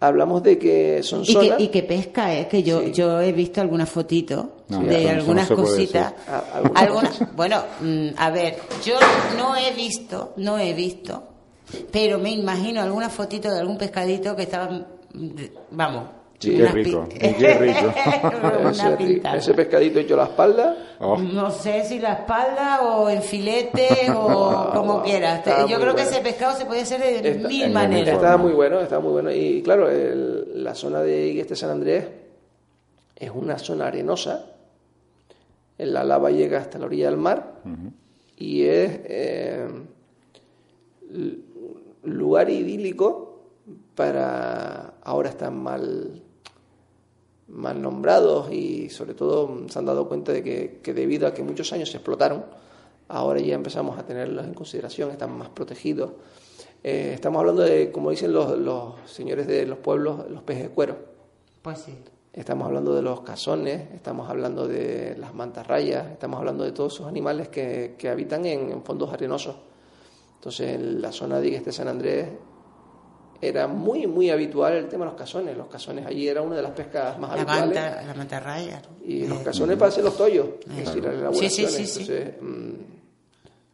hablamos 0.00 0.42
de 0.42 0.58
que 0.58 1.02
son 1.02 1.22
Y 1.24 1.34
que, 1.34 1.54
y 1.58 1.68
que 1.68 1.82
pesca, 1.82 2.32
es 2.34 2.46
que 2.46 2.62
yo, 2.62 2.80
Sí. 2.82 2.92
yo 2.92 3.20
he 3.20 3.32
visto 3.32 3.60
algunas 3.60 3.88
fotitos 3.88 4.46
No, 4.68 4.80
de 4.82 4.98
eso 4.98 5.08
no 5.08 5.18
algunas 5.20 5.48
puede 5.48 5.60
cositas. 5.62 6.14
Ah, 6.28 6.42
algunas 6.74 7.36
bueno, 7.36 7.62
mm, 7.80 8.08
a 8.16 8.30
ver, 8.30 8.58
yo 8.84 8.94
no 9.36 9.56
he 9.56 9.72
visto, 9.72 10.34
no 10.36 10.58
he 10.58 10.72
visto, 10.72 11.22
pero 11.90 12.18
me 12.18 12.30
imagino 12.30 12.80
algunas 12.82 13.12
fotitos 13.12 13.52
de 13.52 13.58
algún 13.60 13.76
pescadito 13.78 14.34
que 14.36 14.42
estaban, 14.42 14.86
mm, 15.14 15.30
vamos. 15.72 16.04
Sí, 16.40 16.56
qué 16.56 16.66
rico, 16.68 17.08
pi- 17.08 17.16
y 17.16 17.34
qué 17.34 17.54
rico. 17.54 17.92
ese, 19.34 19.54
pescadito 19.54 19.98
hecho 19.98 20.14
a 20.14 20.18
la 20.18 20.24
espalda, 20.24 20.76
Oh, 21.00 21.16
No 21.18 21.50
sé 21.50 21.84
si 21.84 21.98
la 21.98 22.12
espalda 22.12 22.82
o 22.82 23.08
en 23.10 23.22
filete 23.22 23.88
o 24.14 24.70
como 24.72 25.02
quieras. 25.02 25.38
Está 25.38 25.66
Yo 25.66 25.80
creo 25.80 25.94
que 25.96 26.02
ese 26.02 26.20
pescado 26.20 26.56
se 26.56 26.64
puede 26.66 26.82
hacer 26.82 27.00
de 27.00 27.28
Está- 27.30 27.48
mil 27.48 27.62
en 27.64 27.72
maneras. 27.72 28.14
Estaba 28.14 28.36
muy 28.36 28.52
bueno, 28.52 28.78
estaba 28.80 29.02
muy 29.02 29.12
bueno. 29.12 29.32
Y 29.32 29.62
claro, 29.62 29.90
el- 29.90 30.62
la 30.62 30.74
zona 30.74 31.00
de 31.02 31.26
Igueste 31.28 31.56
San 31.56 31.70
Andrés 31.70 32.04
es 33.16 33.30
una 33.34 33.58
zona 33.58 33.88
arenosa. 33.88 34.44
La 35.78 36.04
lava 36.04 36.30
llega 36.30 36.58
hasta 36.58 36.78
la 36.78 36.86
orilla 36.86 37.06
del 37.10 37.16
mar 37.18 37.54
y 38.36 38.62
es 38.64 39.00
eh, 39.04 39.68
lugar 42.04 42.50
idílico 42.50 43.40
para. 43.94 44.94
Ahora 45.02 45.30
están 45.30 45.56
mal, 45.62 46.22
mal 47.48 47.80
nombrados 47.80 48.52
y 48.52 48.90
sobre 48.90 49.14
todo 49.14 49.68
se 49.68 49.78
han 49.78 49.86
dado 49.86 50.06
cuenta 50.08 50.32
de 50.32 50.42
que, 50.42 50.80
que 50.82 50.94
debido 50.94 51.26
a 51.26 51.34
que 51.34 51.42
muchos 51.42 51.72
años 51.72 51.90
se 51.90 51.96
explotaron, 51.96 52.44
ahora 53.08 53.40
ya 53.40 53.54
empezamos 53.54 53.98
a 53.98 54.04
tenerlos 54.04 54.44
en 54.44 54.54
consideración, 54.54 55.10
están 55.10 55.36
más 55.36 55.48
protegidos. 55.48 56.12
Eh, 56.84 57.12
estamos 57.14 57.40
hablando 57.40 57.62
de, 57.62 57.90
como 57.90 58.10
dicen 58.10 58.32
los, 58.32 58.56
los 58.58 58.94
señores 59.06 59.46
de 59.46 59.66
los 59.66 59.78
pueblos, 59.78 60.30
los 60.30 60.42
peces 60.42 60.64
de 60.64 60.68
cuero. 60.70 60.96
Pues 61.62 61.78
sí. 61.78 61.94
Estamos 62.32 62.66
hablando 62.66 62.94
de 62.94 63.02
los 63.02 63.22
cazones, 63.22 63.92
estamos 63.94 64.30
hablando 64.30 64.68
de 64.68 65.16
las 65.18 65.34
mantarrayas, 65.34 66.12
estamos 66.12 66.38
hablando 66.38 66.62
de 66.62 66.72
todos 66.72 66.94
esos 66.94 67.08
animales 67.08 67.48
que, 67.48 67.96
que 67.98 68.08
habitan 68.08 68.44
en, 68.44 68.70
en 68.70 68.82
fondos 68.84 69.12
arenosos. 69.12 69.56
Entonces, 70.36 70.74
en 70.74 71.02
la 71.02 71.10
zona 71.10 71.40
de 71.40 71.56
este 71.56 71.72
San 71.72 71.88
Andrés 71.88 72.28
era 73.40 73.68
muy, 73.68 74.06
muy 74.06 74.30
habitual 74.30 74.72
el 74.74 74.88
tema 74.88 75.04
de 75.04 75.10
los 75.12 75.18
cazones. 75.20 75.56
Los 75.56 75.68
cazones 75.68 76.04
allí 76.06 76.26
era 76.28 76.42
una 76.42 76.56
de 76.56 76.62
las 76.62 76.72
pescas 76.72 77.18
más 77.18 77.30
La 77.30 77.36
habituales. 77.42 77.66
manta, 77.66 78.02
la 78.06 78.14
mantarraya. 78.14 78.82
¿no? 78.82 79.06
Y 79.06 79.26
los 79.26 79.40
Eh, 79.40 79.44
cazones 79.44 79.76
parecen 79.76 80.04
los 80.04 80.16
tollos, 80.16 80.46
es 80.70 80.76
decir, 80.86 81.04
las 81.04 81.14
elaboraciones. 81.14 81.54
sí, 81.54 81.66
sí, 81.66 81.86
sí. 81.86 82.00
Entonces, 82.12 82.34
mm, 82.40 82.72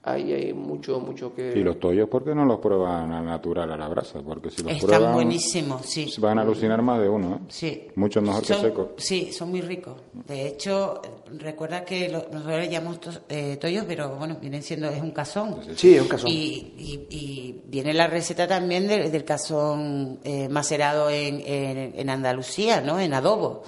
ahí 0.04 0.32
hay 0.32 0.52
mucho, 0.52 1.00
mucho 1.00 1.34
que... 1.34 1.52
Y 1.58 1.62
los 1.62 1.78
tollos, 1.80 2.08
¿por 2.08 2.22
qué 2.24 2.34
no 2.34 2.44
los 2.44 2.58
prueban 2.60 3.10
al 3.12 3.24
natural 3.24 3.72
a 3.72 3.76
la 3.76 3.88
brasa? 3.88 4.20
Porque 4.22 4.50
si 4.50 4.62
los 4.62 4.72
Están 4.72 4.88
prueban, 4.88 5.14
buenísimos, 5.14 5.86
sí. 5.86 6.12
van 6.18 6.38
a 6.38 6.42
alucinar 6.42 6.82
más 6.82 7.00
de 7.00 7.08
uno, 7.08 7.36
¿eh? 7.36 7.38
Sí. 7.48 7.88
Mucho 7.96 8.20
mejor 8.20 8.42
que 8.42 8.48
Son- 8.54 8.60
secos. 8.62 8.88
Sí, 8.98 9.32
son 9.32 9.50
muy 9.50 9.60
ricos. 9.62 9.94
De 10.12 10.46
hecho, 10.46 11.00
recuerda 11.38 11.84
que 11.84 12.08
lo- 12.08 12.26
nosotros 12.30 12.58
le 12.60 12.68
llamamos 12.68 13.00
tos- 13.00 13.20
eh, 13.28 13.56
tollos, 13.56 13.84
pero 13.88 14.16
bueno, 14.16 14.36
vienen 14.40 14.62
siendo, 14.62 14.88
es 14.90 15.00
un 15.00 15.10
cazón. 15.12 15.56
Sí, 15.76 15.94
es 15.96 16.02
un 16.02 16.08
cazón. 16.08 16.28
Y, 16.30 16.74
y- 16.78 17.06
y 17.10 17.62
viene 17.66 17.94
la 17.94 18.06
receta 18.06 18.46
también 18.46 18.86
del, 18.86 19.10
del 19.10 19.24
cazón 19.24 20.18
eh, 20.22 20.48
macerado 20.48 21.08
en, 21.10 21.40
en- 21.46 21.98
en 21.98 22.10
Andalucía, 22.10 22.80
¿no? 22.80 23.00
En 23.00 23.14
adobo. 23.14 23.62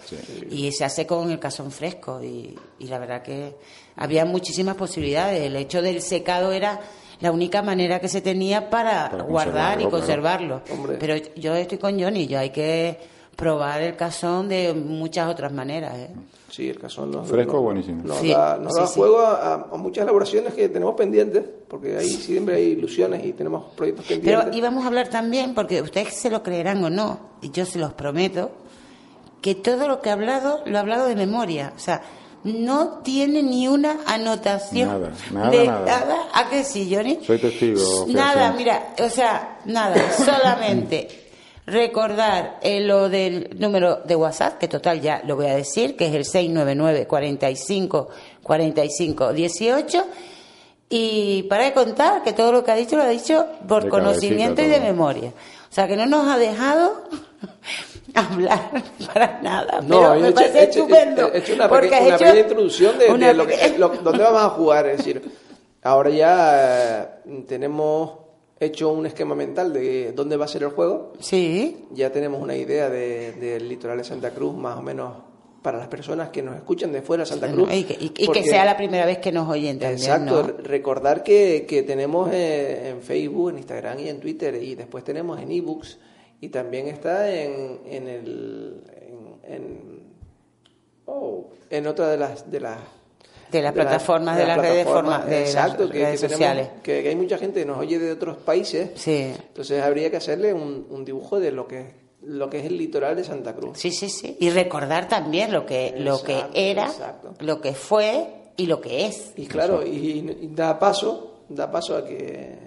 Y 0.50 0.70
se 0.72 0.84
hace 0.84 1.06
con 1.06 1.30
el 1.30 1.38
cazón 1.38 1.70
fresco. 1.70 2.22
Y, 2.22 2.54
y 2.78 2.86
la 2.88 2.98
verdad 2.98 3.22
que 3.22 3.56
había 3.96 4.24
muchísimas 4.24 4.76
posibilidades. 4.76 5.42
El 5.42 5.56
hecho 5.56 5.82
del 5.82 6.00
secado 6.02 6.52
era 6.52 6.80
la 7.20 7.32
única 7.32 7.62
manera 7.62 7.98
que 8.00 8.08
se 8.08 8.20
tenía 8.20 8.68
para, 8.70 9.10
Para 9.10 9.22
guardar 9.24 9.80
y 9.80 9.86
conservarlo. 9.86 10.62
Pero 11.00 11.16
yo 11.36 11.54
estoy 11.54 11.78
con 11.78 11.98
Johnny, 12.00 12.26
yo 12.26 12.38
hay 12.38 12.50
que 12.50 12.98
probar 13.34 13.82
el 13.82 13.96
cazón 13.96 14.48
de 14.48 14.72
muchas 14.74 15.28
otras 15.28 15.52
maneras. 15.52 15.94
¿eh? 15.98 16.10
Sí, 16.50 16.70
el 16.70 16.78
cazón 16.78 17.10
nos, 17.10 17.28
Fresco, 17.28 17.54
nos- 17.54 17.62
buenísimo. 17.62 18.02
Nos 18.04 18.16
Sí, 18.18 18.30
da, 18.30 18.56
nos 18.56 18.72
sí, 18.74 18.80
da 18.80 18.86
sí. 18.86 18.94
juego 18.98 19.18
a, 19.20 19.54
a 19.72 19.76
muchas 19.76 20.02
elaboraciones 20.04 20.54
que 20.54 20.68
tenemos 20.70 20.94
pendientes, 20.94 21.42
porque 21.68 21.96
ahí 21.98 22.08
siempre 22.08 22.56
hay 22.56 22.64
ilusiones 22.68 23.24
y 23.26 23.32
tenemos 23.32 23.74
proyectos 23.74 24.06
pendientes. 24.06 24.44
Pero 24.44 24.56
íbamos 24.56 24.84
a 24.84 24.86
hablar 24.86 25.08
también, 25.08 25.54
porque 25.54 25.82
ustedes 25.82 26.14
se 26.14 26.30
lo 26.30 26.42
creerán 26.42 26.82
o 26.84 26.88
no, 26.88 27.20
y 27.42 27.50
yo 27.50 27.66
se 27.66 27.78
los 27.78 27.92
prometo, 27.92 28.50
que 29.42 29.54
todo 29.54 29.86
lo 29.86 30.00
que 30.00 30.08
he 30.08 30.12
hablado 30.12 30.62
lo 30.64 30.76
he 30.76 30.80
hablado 30.80 31.06
de 31.06 31.14
memoria. 31.16 31.72
O 31.76 31.78
sea, 31.78 32.00
no 32.46 33.00
tiene 33.02 33.42
ni 33.42 33.68
una 33.68 33.98
anotación 34.06 34.88
Nada, 34.88 35.12
nada, 35.32 35.50
de 35.50 35.66
nada. 35.66 36.16
¿A 36.32 36.48
que 36.48 36.64
sí, 36.64 36.88
Johnny? 36.92 37.18
Soy 37.26 37.38
testigo, 37.38 38.06
Nada, 38.08 38.52
mira, 38.52 38.94
o 38.98 39.10
sea, 39.10 39.58
nada, 39.64 40.12
solamente 40.24 41.26
recordar 41.66 42.58
eh, 42.62 42.80
lo 42.80 43.08
del 43.08 43.50
número 43.58 43.96
de 43.96 44.14
WhatsApp, 44.14 44.58
que 44.58 44.68
total 44.68 45.00
ya 45.00 45.22
lo 45.26 45.36
voy 45.36 45.46
a 45.46 45.56
decir, 45.56 45.96
que 45.96 46.06
es 46.06 46.14
el 46.14 46.24
699 46.24 47.06
45 47.06 48.08
45 48.42 49.32
18 49.32 50.04
y 50.88 51.42
para 51.44 51.64
de 51.64 51.72
contar 51.72 52.22
que 52.22 52.32
todo 52.32 52.52
lo 52.52 52.62
que 52.62 52.70
ha 52.70 52.76
dicho 52.76 52.96
lo 52.96 53.02
ha 53.02 53.08
dicho 53.08 53.46
por 53.66 53.84
De 53.84 53.88
conocimiento 53.90 54.62
y 54.62 54.66
de 54.66 54.80
memoria. 54.80 55.32
O 55.76 55.78
sea, 55.78 55.86
que 55.86 55.94
no 55.98 56.06
nos 56.06 56.26
ha 56.26 56.38
dejado 56.38 57.02
hablar 58.14 58.70
para 59.12 59.42
nada. 59.42 59.82
No, 59.82 60.00
pero 60.00 60.20
me 60.20 60.28
he 60.28 60.32
parece 60.32 60.62
hecho- 60.64 60.78
he 60.78 60.82
estupendo. 60.86 61.34
hecho 61.34 61.52
una, 61.52 61.68
porque 61.68 61.88
peque- 61.90 61.96
has 61.96 62.00
una 62.06 62.14
hecho 62.14 62.24
pequeña 62.24 62.40
introducción 62.40 62.98
de, 62.98 63.04
de 63.04 63.12
una 63.12 63.32
lo 63.34 63.46
que, 63.46 63.74
lo- 63.78 63.88
dónde 63.90 64.22
vamos 64.24 64.42
a 64.42 64.48
jugar. 64.48 64.86
Es 64.86 64.96
decir, 64.96 65.22
ahora 65.82 66.08
ya 66.08 67.12
eh, 67.26 67.44
tenemos 67.46 68.10
hecho 68.58 68.88
un 68.88 69.04
esquema 69.04 69.34
mental 69.34 69.70
de 69.74 70.12
dónde 70.12 70.38
va 70.38 70.46
a 70.46 70.48
ser 70.48 70.62
el 70.62 70.70
juego. 70.70 71.12
Sí, 71.20 71.84
Ya 71.90 72.10
tenemos 72.10 72.40
una 72.40 72.56
idea 72.56 72.88
de- 72.88 73.32
del 73.32 73.68
litoral 73.68 73.98
de 73.98 74.04
Santa 74.04 74.30
Cruz, 74.30 74.54
más 74.56 74.78
o 74.78 74.82
menos 74.82 75.12
para 75.66 75.78
las 75.78 75.88
personas 75.88 76.28
que 76.28 76.42
nos 76.42 76.54
escuchan 76.54 76.92
de 76.92 77.02
fuera 77.02 77.24
de 77.24 77.26
Santa 77.26 77.50
Cruz. 77.50 77.68
Y 77.74 77.82
que, 77.82 77.94
y- 77.94 78.04
y 78.06 78.08
que 78.10 78.26
porque- 78.26 78.44
sea 78.44 78.64
la 78.64 78.76
primera 78.76 79.04
vez 79.04 79.18
que 79.18 79.32
nos 79.32 79.48
oyen 79.48 79.80
también, 79.80 79.98
Exacto, 79.98 80.42
¿no? 80.44 80.62
recordar 80.62 81.24
que, 81.24 81.66
que 81.68 81.82
tenemos 81.82 82.30
eh, 82.32 82.90
en 82.90 83.02
Facebook, 83.02 83.50
en 83.50 83.58
Instagram 83.58 83.98
y 83.98 84.08
en 84.08 84.20
Twitter, 84.20 84.54
y 84.62 84.76
después 84.76 85.02
tenemos 85.02 85.40
en 85.40 85.50
ebooks, 85.50 85.98
y 86.40 86.50
también 86.50 86.86
está 86.86 87.28
en, 87.34 87.80
en 87.84 88.06
el. 88.08 88.82
En, 89.48 89.54
en- 89.54 90.02
oh, 91.06 91.50
en 91.70 91.86
otra 91.88 92.10
de 92.10 92.16
las. 92.16 92.48
De 92.48 92.60
las 92.60 92.78
De 93.50 93.62
las 93.62 93.72
plataformas, 93.72 94.36
de 94.36 94.46
las 94.46 94.58
redes 94.58 94.84
plataformas, 94.84 95.20
forma- 95.22 95.30
de 95.34 95.40
las 95.40 95.48
exacto, 95.50 95.88
que, 95.90 95.98
redes 95.98 96.20
que 96.20 96.26
tenemos- 96.28 96.32
sociales. 96.32 96.68
que, 96.82 97.02
que 97.02 97.08
hay 97.08 97.16
mucha 97.16 97.38
gente 97.38 97.60
que 97.60 97.66
nos 97.66 97.78
oye 97.78 97.98
de 97.98 98.12
otros 98.12 98.36
países, 98.36 98.90
Sí. 98.94 99.32
entonces 99.48 99.82
habría 99.82 100.10
que 100.10 100.16
hacerle 100.18 100.52
un, 100.54 100.86
un 100.90 101.04
dibujo 101.04 101.40
de 101.40 101.50
lo 101.52 101.66
que, 101.66 102.05
lo 102.26 102.50
que 102.50 102.58
es 102.58 102.66
el 102.66 102.76
litoral 102.76 103.16
de 103.16 103.24
Santa 103.24 103.54
Cruz. 103.54 103.78
Sí, 103.78 103.90
sí, 103.90 104.08
sí. 104.08 104.36
Y 104.40 104.50
recordar 104.50 105.08
también 105.08 105.52
lo 105.52 105.64
que, 105.64 105.94
lo 105.98 106.22
que 106.22 106.42
era, 106.54 106.86
exacto. 106.86 107.34
lo 107.40 107.60
que 107.60 107.72
fue 107.72 108.26
y 108.56 108.66
lo 108.66 108.80
que 108.80 109.06
es. 109.06 109.32
Y 109.36 109.46
claro, 109.46 109.86
y, 109.86 110.36
y 110.40 110.48
da 110.52 110.78
paso, 110.78 111.44
da 111.48 111.70
paso 111.70 111.96
a 111.96 112.04
que 112.04 112.58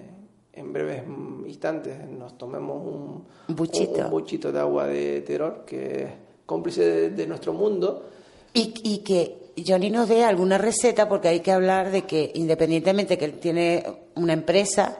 en 0.53 0.73
breves 0.73 1.03
instantes 1.47 2.07
nos 2.09 2.37
tomemos 2.37 2.77
un, 2.85 3.25
Un 3.47 3.55
buchito. 3.55 3.99
un 4.05 4.09
buchito 4.09 4.51
de 4.51 4.59
agua 4.59 4.87
de 4.87 5.21
terror 5.21 5.63
que 5.65 6.03
es 6.03 6.09
cómplice 6.45 6.83
de, 6.83 7.09
de 7.11 7.27
nuestro 7.27 7.53
mundo. 7.53 8.05
Y, 8.53 8.73
y 8.83 8.99
que 8.99 9.51
Johnny 9.65 9.89
nos 9.89 10.07
dé 10.09 10.23
alguna 10.23 10.57
receta, 10.57 11.09
porque 11.09 11.27
hay 11.27 11.41
que 11.41 11.51
hablar 11.51 11.91
de 11.91 12.03
que 12.03 12.31
independientemente 12.33 13.17
que 13.17 13.25
él 13.25 13.39
tiene 13.39 13.83
una 14.15 14.33
empresa 14.33 14.99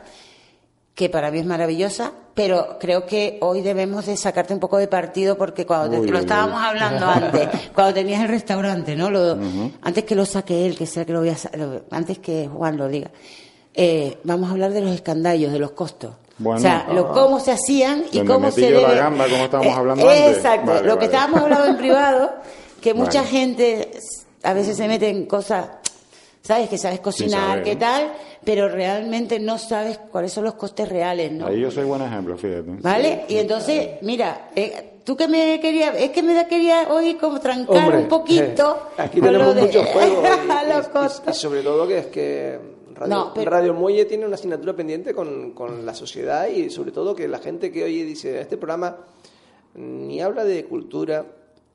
que 0.96 1.10
para 1.10 1.32
mí 1.32 1.40
es 1.40 1.46
maravillosa, 1.46 2.12
pero 2.42 2.78
creo 2.80 3.06
que 3.06 3.38
hoy 3.42 3.60
debemos 3.62 4.06
de 4.06 4.16
sacarte 4.16 4.54
un 4.54 4.62
poco 4.62 4.78
de 4.78 4.88
partido 4.88 5.38
porque 5.38 5.66
cuando 5.66 5.90
te- 5.92 6.00
Uy, 6.00 6.08
lo 6.08 6.20
estábamos 6.20 6.62
uy. 6.62 6.68
hablando 6.70 7.06
antes, 7.10 7.50
cuando 7.76 7.94
tenías 7.94 8.22
el 8.22 8.30
restaurante, 8.30 8.96
¿no? 8.96 9.10
Lo- 9.10 9.38
Antes 9.82 10.06
que 10.06 10.16
lo 10.16 10.26
saque 10.26 10.66
él, 10.66 10.78
que 10.78 10.86
sea 10.86 11.04
que 11.04 11.12
lo 11.12 11.20
voy 11.20 11.30
a 11.32 11.36
antes 11.92 12.20
que 12.20 12.48
Juan 12.48 12.78
lo 12.78 12.88
diga, 12.88 13.12
eh, 13.74 14.20
vamos 14.24 14.48
a 14.50 14.54
hablar 14.54 14.72
de 14.72 14.80
los 14.80 14.92
escandallos, 14.92 15.52
de 15.52 15.60
los 15.60 15.72
costos. 15.72 16.16
Bueno. 16.38 16.60
o 16.60 16.62
sea, 16.62 16.88
lo, 16.94 17.12
cómo 17.12 17.42
se 17.42 17.52
hacían 17.52 18.06
y 18.14 18.24
cómo 18.24 18.50
se 18.52 18.72
yo 18.72 18.80
la 18.80 18.88
debe- 18.92 18.96
gamba, 19.00 19.26
como 19.28 19.44
estábamos 19.44 19.74
Eh, 19.74 19.78
hablando 19.78 20.10
antes. 20.10 20.38
Exacto, 20.38 20.72
Vale, 20.72 20.88
lo 20.88 20.98
que 20.98 21.06
estábamos 21.06 21.42
hablando 21.42 21.66
en 21.66 21.78
privado, 21.84 22.32
que 22.80 22.94
mucha 22.94 23.20
Vale. 23.20 23.32
gente 23.32 23.92
a 24.44 24.54
veces 24.54 24.78
se 24.78 24.88
mete 24.88 25.10
en 25.10 25.26
cosas, 25.26 25.68
sabes 26.42 26.70
que 26.70 26.78
sabes 26.78 27.00
cocinar, 27.00 27.50
saber, 27.50 27.64
qué 27.64 27.74
¿no? 27.76 27.80
tal, 27.80 28.14
pero 28.44 28.70
realmente 28.70 29.40
no 29.40 29.58
sabes 29.58 29.98
cuáles 30.12 30.32
son 30.34 30.44
los 30.46 30.56
costes 30.56 30.88
reales, 30.90 31.32
¿no? 31.32 31.48
Ahí 31.48 31.60
yo 31.60 31.70
soy 31.72 31.84
buen 31.86 32.02
ejemplo, 32.02 32.38
fíjate. 32.38 32.72
¿Vale? 32.82 33.26
Y 33.28 33.38
entonces, 33.38 33.98
mira, 34.02 34.50
eh, 34.56 35.00
tú 35.04 35.16
que 35.18 35.28
me 35.28 35.60
querías, 35.60 35.96
es 35.98 36.10
que 36.12 36.24
me 36.24 36.34
da- 36.34 36.48
quería 36.48 36.88
hoy 36.92 37.16
como 37.16 37.40
trancar 37.40 37.78
Hombre, 37.78 37.98
un 38.00 38.08
poquito. 38.08 38.90
eh, 38.98 39.02
aquí 39.02 39.22
tenemos 39.22 39.54
de- 39.56 39.62
muchos 39.64 39.86
juegos 39.88 40.24
y- 40.46 40.70
los 40.74 40.86
y, 40.86 40.90
y- 40.90 40.92
costos. 40.92 41.38
y 41.38 41.40
sobre 41.40 41.62
todo 41.62 41.88
que 41.88 41.98
es 42.00 42.06
que 42.08 42.60
Radio, 42.96 43.16
No, 43.16 43.34
pero- 43.34 43.52
Radio 43.52 43.74
Muelle 43.74 44.06
tiene 44.06 44.26
una 44.26 44.36
asignatura 44.36 44.74
pendiente 44.74 45.14
con, 45.14 45.52
con 45.52 45.86
la 45.86 45.94
sociedad 45.94 46.48
y 46.48 46.70
sobre 46.70 46.92
todo 46.92 47.16
que 47.16 47.28
la 47.28 47.40
gente 47.40 47.72
que 47.72 47.84
oye 47.84 48.04
dice, 48.04 48.42
este 48.42 48.58
programa 48.58 48.98
ni 49.76 50.22
habla 50.22 50.44
de 50.44 50.66
cultura, 50.66 51.26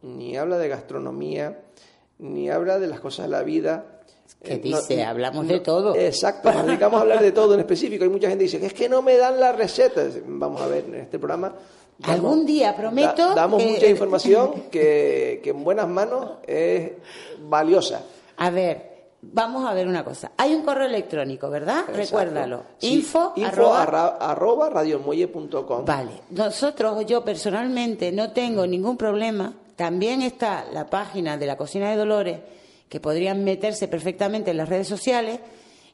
ni 0.03 0.37
habla 0.37 0.59
de 0.59 0.69
gastronomía, 0.69 1.61
ni 2.19 2.51
habla 2.51 2.79
de 2.79 2.89
las 2.89 3.01
cosas 3.01 3.27
de 3.27 3.31
la 3.31 3.43
vida. 3.43 3.94
¿Qué 4.43 4.55
Eh, 4.55 4.59
dice? 4.59 5.03
Hablamos 5.05 5.47
de 5.49 5.61
todo. 5.61 5.95
Exacto, 5.97 6.53
nos 6.53 6.67
dedicamos 6.67 6.99
a 6.99 7.03
hablar 7.03 7.23
de 7.23 7.33
todo 7.33 7.55
en 7.55 7.61
específico. 7.61 8.05
Hay 8.05 8.11
mucha 8.11 8.29
gente 8.29 8.45
que 8.45 8.51
dice, 8.51 8.67
es 8.67 8.75
que 8.75 8.89
no 8.89 9.01
me 9.03 9.17
dan 9.17 9.41
las 9.41 9.57
recetas. 9.57 10.15
Vamos 10.27 10.61
a 10.61 10.67
ver, 10.67 10.85
en 10.87 10.95
este 10.97 11.19
programa... 11.19 11.53
damos- 11.99 12.15
Algún 12.15 12.45
día, 12.47 12.77
prometo 12.77 13.29
da- 13.29 13.35
damos 13.35 13.63
que- 13.63 13.71
mucha 13.71 13.87
información 13.87 14.65
que, 14.71 15.41
que 15.43 15.51
en 15.51 15.65
buenas 15.65 15.89
manos 15.89 16.33
es 16.47 16.91
valiosa. 17.49 18.03
A 18.37 18.51
ver, 18.51 18.93
vamos 19.23 19.65
a 19.67 19.73
ver 19.73 19.87
una 19.89 20.05
cosa. 20.05 20.33
Hay 20.37 20.55
un 20.55 20.63
correo 20.63 20.89
electrónico, 20.89 21.49
¿verdad? 21.49 21.79
Exacto. 21.89 21.97
Recuérdalo. 21.97 22.63
Sí, 22.79 22.95
info, 22.97 23.33
info 23.37 23.73
arroba- 23.73 24.17
arroba 24.21 24.69
radiomuelle.com. 24.71 25.85
Vale, 25.87 26.11
nosotros, 26.31 27.07
yo 27.07 27.25
personalmente 27.25 28.13
no 28.13 28.33
tengo 28.33 28.67
ningún 28.67 28.97
problema. 28.99 29.55
También 29.77 30.21
está 30.23 30.67
la 30.73 30.87
página 30.87 31.37
de 31.39 31.47
la 31.47 31.57
Cocina 31.57 31.91
de 31.91 31.97
Dolores, 31.97 32.39
que 32.89 33.01
podrían 33.01 33.45
meterse 33.45 33.89
perfectamente 33.89 34.51
en 34.53 34.57
las 34.59 34.69
redes 34.69 34.89
sociales, 34.89 35.41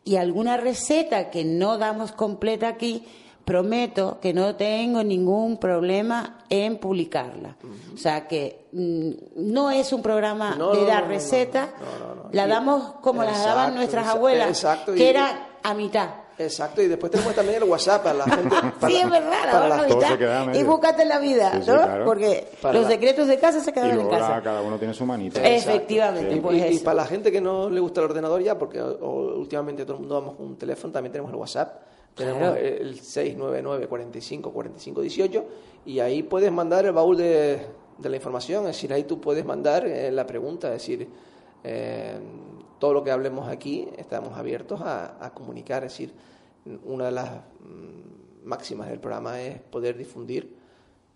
y 0.05 0.16
alguna 0.16 0.57
receta 0.57 1.31
que 1.31 1.44
no 1.44 1.76
damos 1.79 2.12
completa 2.12 2.68
aquí, 2.68 3.05
prometo 3.44 4.18
que 4.20 4.33
no 4.33 4.55
tengo 4.55 5.03
ningún 5.03 5.57
problema 5.59 6.44
en 6.50 6.79
publicarla. 6.79 7.57
O 7.92 7.96
sea 7.96 8.29
que 8.29 8.66
mm, 8.72 9.11
no 9.37 9.70
es 9.70 9.92
un 9.92 10.03
programa 10.03 10.55
No, 10.57 10.72
de 10.72 10.85
dar 10.87 11.03
no, 11.03 11.09
no, 11.09 11.14
recetas, 11.14 11.70
la 12.33 12.46
damos 12.46 12.92
como 13.03 13.24
las 13.24 13.42
daban 13.44 13.74
nuestras 13.74 14.07
abuelas, 14.07 14.48
exacto, 14.50 14.92
que 14.94 15.00
y- 15.05 15.07
era 15.07 15.48
a 15.62 15.74
mitad. 15.74 16.11
Exacto, 16.40 16.81
y 16.83 16.88
después 16.88 17.12
tenemos 17.12 17.35
también 17.35 17.62
el 17.62 17.68
WhatsApp 17.68 18.03
para 18.03 18.14
la 18.18 18.24
gente. 18.24 18.48
Para, 18.81 18.88
sí, 18.92 18.96
es 19.00 19.11
verdad, 19.11 19.31
la 19.46 19.53
para 19.53 19.68
la- 19.68 19.87
Todo 19.87 19.96
mitad. 19.96 20.09
se 20.09 20.18
queda 20.18 20.40
a 20.42 20.44
medio. 20.46 20.61
Y 20.61 20.64
búscate 20.64 21.05
la 21.05 21.18
vida, 21.18 21.53
Sí, 21.53 21.62
sí, 21.62 21.70
¿no? 21.70 21.76
claro. 21.76 22.05
Porque 22.05 22.46
Para 22.62 22.74
los 22.74 22.85
la- 22.85 22.90
secretos 22.90 23.26
de 23.29 23.38
casa 23.38 23.61
se 23.61 23.70
Y 23.70 23.72
quedan 23.72 23.90
en 23.90 23.94
luego 23.96 24.11
la- 24.12 24.18
casa. 24.18 24.42
cada 24.42 24.62
uno 24.62 24.79
tiene 24.79 24.94
su 24.94 25.05
manita. 25.07 25.42
Efectivamente, 25.46 26.35
Y- 26.37 26.40
pues 26.40 26.57
y, 26.72 26.76
y 26.76 26.79
para 26.81 26.94
la 26.96 27.07
gente 27.07 27.31
que 27.31 27.40
no 27.40 27.68
le 27.68 27.81
gusta 27.81 28.00
el 28.00 28.07
ordenador 28.07 28.42
ya, 28.42 28.59
porque 28.59 28.81
últimamente 28.83 29.85
todo 29.85 29.94
el 29.94 30.00
mundo 30.00 30.14
vamos 30.20 30.37
con 30.37 30.46
un 30.46 30.57
teléfono, 30.57 30.92
también 30.92 31.12
tenemos 31.12 31.31
el 31.33 31.37
WhatsApp. 31.38 31.83
Tenemos 32.14 32.38
Claro. 32.40 32.57
el 32.57 32.98
699 33.00 33.87
45 33.87 34.53
45 34.53 35.00
18 35.00 35.44
y 35.87 36.00
ahí 36.00 36.22
puedes 36.24 36.50
mandar 36.50 36.85
el 36.85 36.92
baúl 36.92 37.16
de, 37.16 37.61
de 37.98 38.09
la 38.09 38.16
información, 38.16 38.62
es 38.66 38.76
decir, 38.76 38.92
ahí 38.92 39.05
tú 39.05 39.20
puedes 39.20 39.44
mandar 39.44 39.87
eh, 39.87 40.11
la 40.11 40.26
pregunta, 40.26 40.66
es 40.68 40.72
decir, 40.74 41.09
eh, 41.62 42.18
todo 42.81 42.93
lo 42.95 43.05
que 43.05 43.12
hablemos 43.12 43.49
aquí 43.49 43.87
estamos 43.97 44.37
abiertos 44.37 44.81
a, 44.81 45.25
a 45.25 45.33
comunicar, 45.33 45.85
es 45.85 45.93
decir, 45.93 46.12
una 46.85 47.05
de 47.07 47.12
las 47.12 47.31
mm, 47.61 48.45
máximas 48.49 48.88
del 48.88 48.99
programa 48.99 49.40
es 49.40 49.61
poder 49.61 49.97
difundir 49.97 50.59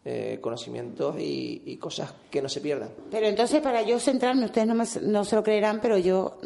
eh, 0.05 0.39
conocimientos 0.43 1.19
y, 1.19 1.63
y 1.65 1.77
cosas 1.79 2.13
que 2.31 2.43
no 2.43 2.49
se 2.51 2.61
pierdan. 2.61 2.91
Pero 3.11 3.27
entonces, 3.27 3.63
para 3.63 3.81
yo 3.83 3.99
centrarme, 3.99 4.45
ustedes 4.45 4.67
no, 4.67 4.75
me- 4.75 4.85
no 5.11 5.25
se 5.25 5.35
lo 5.37 5.43
creerán, 5.43 5.81
pero 5.81 5.97
yo 5.97 6.37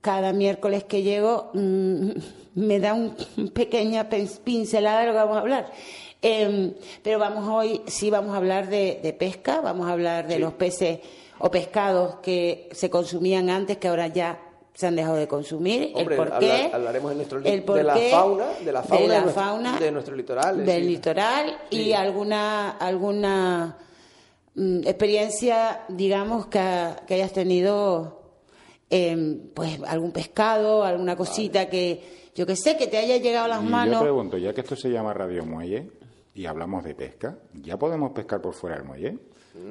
cada 0.00 0.32
miércoles 0.32 0.84
que 0.84 1.02
llego 1.02 1.50
mm, 1.52 2.10
me 2.54 2.78
da 2.80 2.94
un 2.94 3.14
pequeña 3.52 4.08
pin- 4.08 4.30
pincelada 4.44 5.00
de 5.00 5.06
lo 5.06 5.12
que 5.12 5.18
vamos 5.18 5.36
a 5.36 5.40
hablar. 5.40 5.72
Em, 6.22 6.74
pero 7.02 7.18
vamos 7.18 7.48
hoy, 7.48 7.82
sí 7.86 8.10
vamos 8.10 8.34
a 8.34 8.38
hablar 8.38 8.68
de, 8.68 9.00
de 9.02 9.12
pesca, 9.12 9.60
vamos 9.60 9.88
a 9.88 9.92
hablar 9.92 10.26
de 10.28 10.34
Sí. 10.34 10.40
los 10.40 10.52
peces 10.54 11.00
o 11.40 11.50
pescados 11.50 12.16
que 12.22 12.68
se 12.72 12.90
consumían 12.90 13.50
antes, 13.50 13.78
que 13.78 13.86
ahora 13.88 14.08
ya 14.08 14.36
se 14.78 14.86
han 14.86 14.94
dejado 14.94 15.16
de 15.16 15.26
consumir, 15.26 15.90
Hombre, 15.92 16.14
el 16.14 16.16
por 16.22 16.38
qué, 16.38 16.52
hablar- 16.52 16.70
hablaremos 16.74 17.10
de, 17.10 17.16
nuestro, 17.16 17.38
el 17.42 17.62
por 17.64 17.76
de 17.78 17.82
la 17.82 17.94
qué, 17.94 18.10
fauna, 18.12 18.46
de 18.64 18.72
la 18.72 18.82
fauna, 18.84 19.02
de, 19.02 19.08
la 19.08 19.20
nuestro, 19.22 19.42
fauna, 19.42 19.80
de 19.80 19.90
nuestro 19.90 20.14
litoral. 20.14 20.64
del 20.64 20.86
litoral 20.86 21.58
y 21.70 21.76
Sí. 21.86 21.92
alguna 21.94 22.70
alguna 22.70 23.76
mm, 24.54 24.80
experiencia, 24.86 25.80
digamos, 25.88 26.46
que, 26.46 26.60
ha- 26.60 26.96
que 27.08 27.14
hayas 27.14 27.32
tenido, 27.32 28.22
em, 28.88 29.48
pues 29.52 29.80
algún 29.84 30.12
pescado, 30.12 30.84
alguna 30.84 31.16
cosita 31.16 31.68
que 31.68 32.30
yo 32.36 32.46
que 32.46 32.54
sé 32.54 32.76
que 32.76 32.86
te 32.86 32.98
haya 32.98 33.16
llegado 33.16 33.46
a 33.46 33.48
las 33.48 33.62
Y 33.62 33.64
yo 33.64 33.70
manos. 33.70 34.00
pregunto, 34.02 34.38
ya 34.38 34.52
que 34.54 34.60
esto 34.60 34.76
se 34.76 34.90
llama 34.90 35.12
Radio 35.12 35.44
Muelle 35.44 35.90
y 36.34 36.46
hablamos 36.46 36.84
de 36.84 36.94
pesca, 36.94 37.36
¿ya 37.52 37.76
podemos 37.76 38.12
pescar 38.12 38.40
por 38.40 38.54
fuera 38.54 38.76
del 38.76 38.84
muelle? 38.84 39.18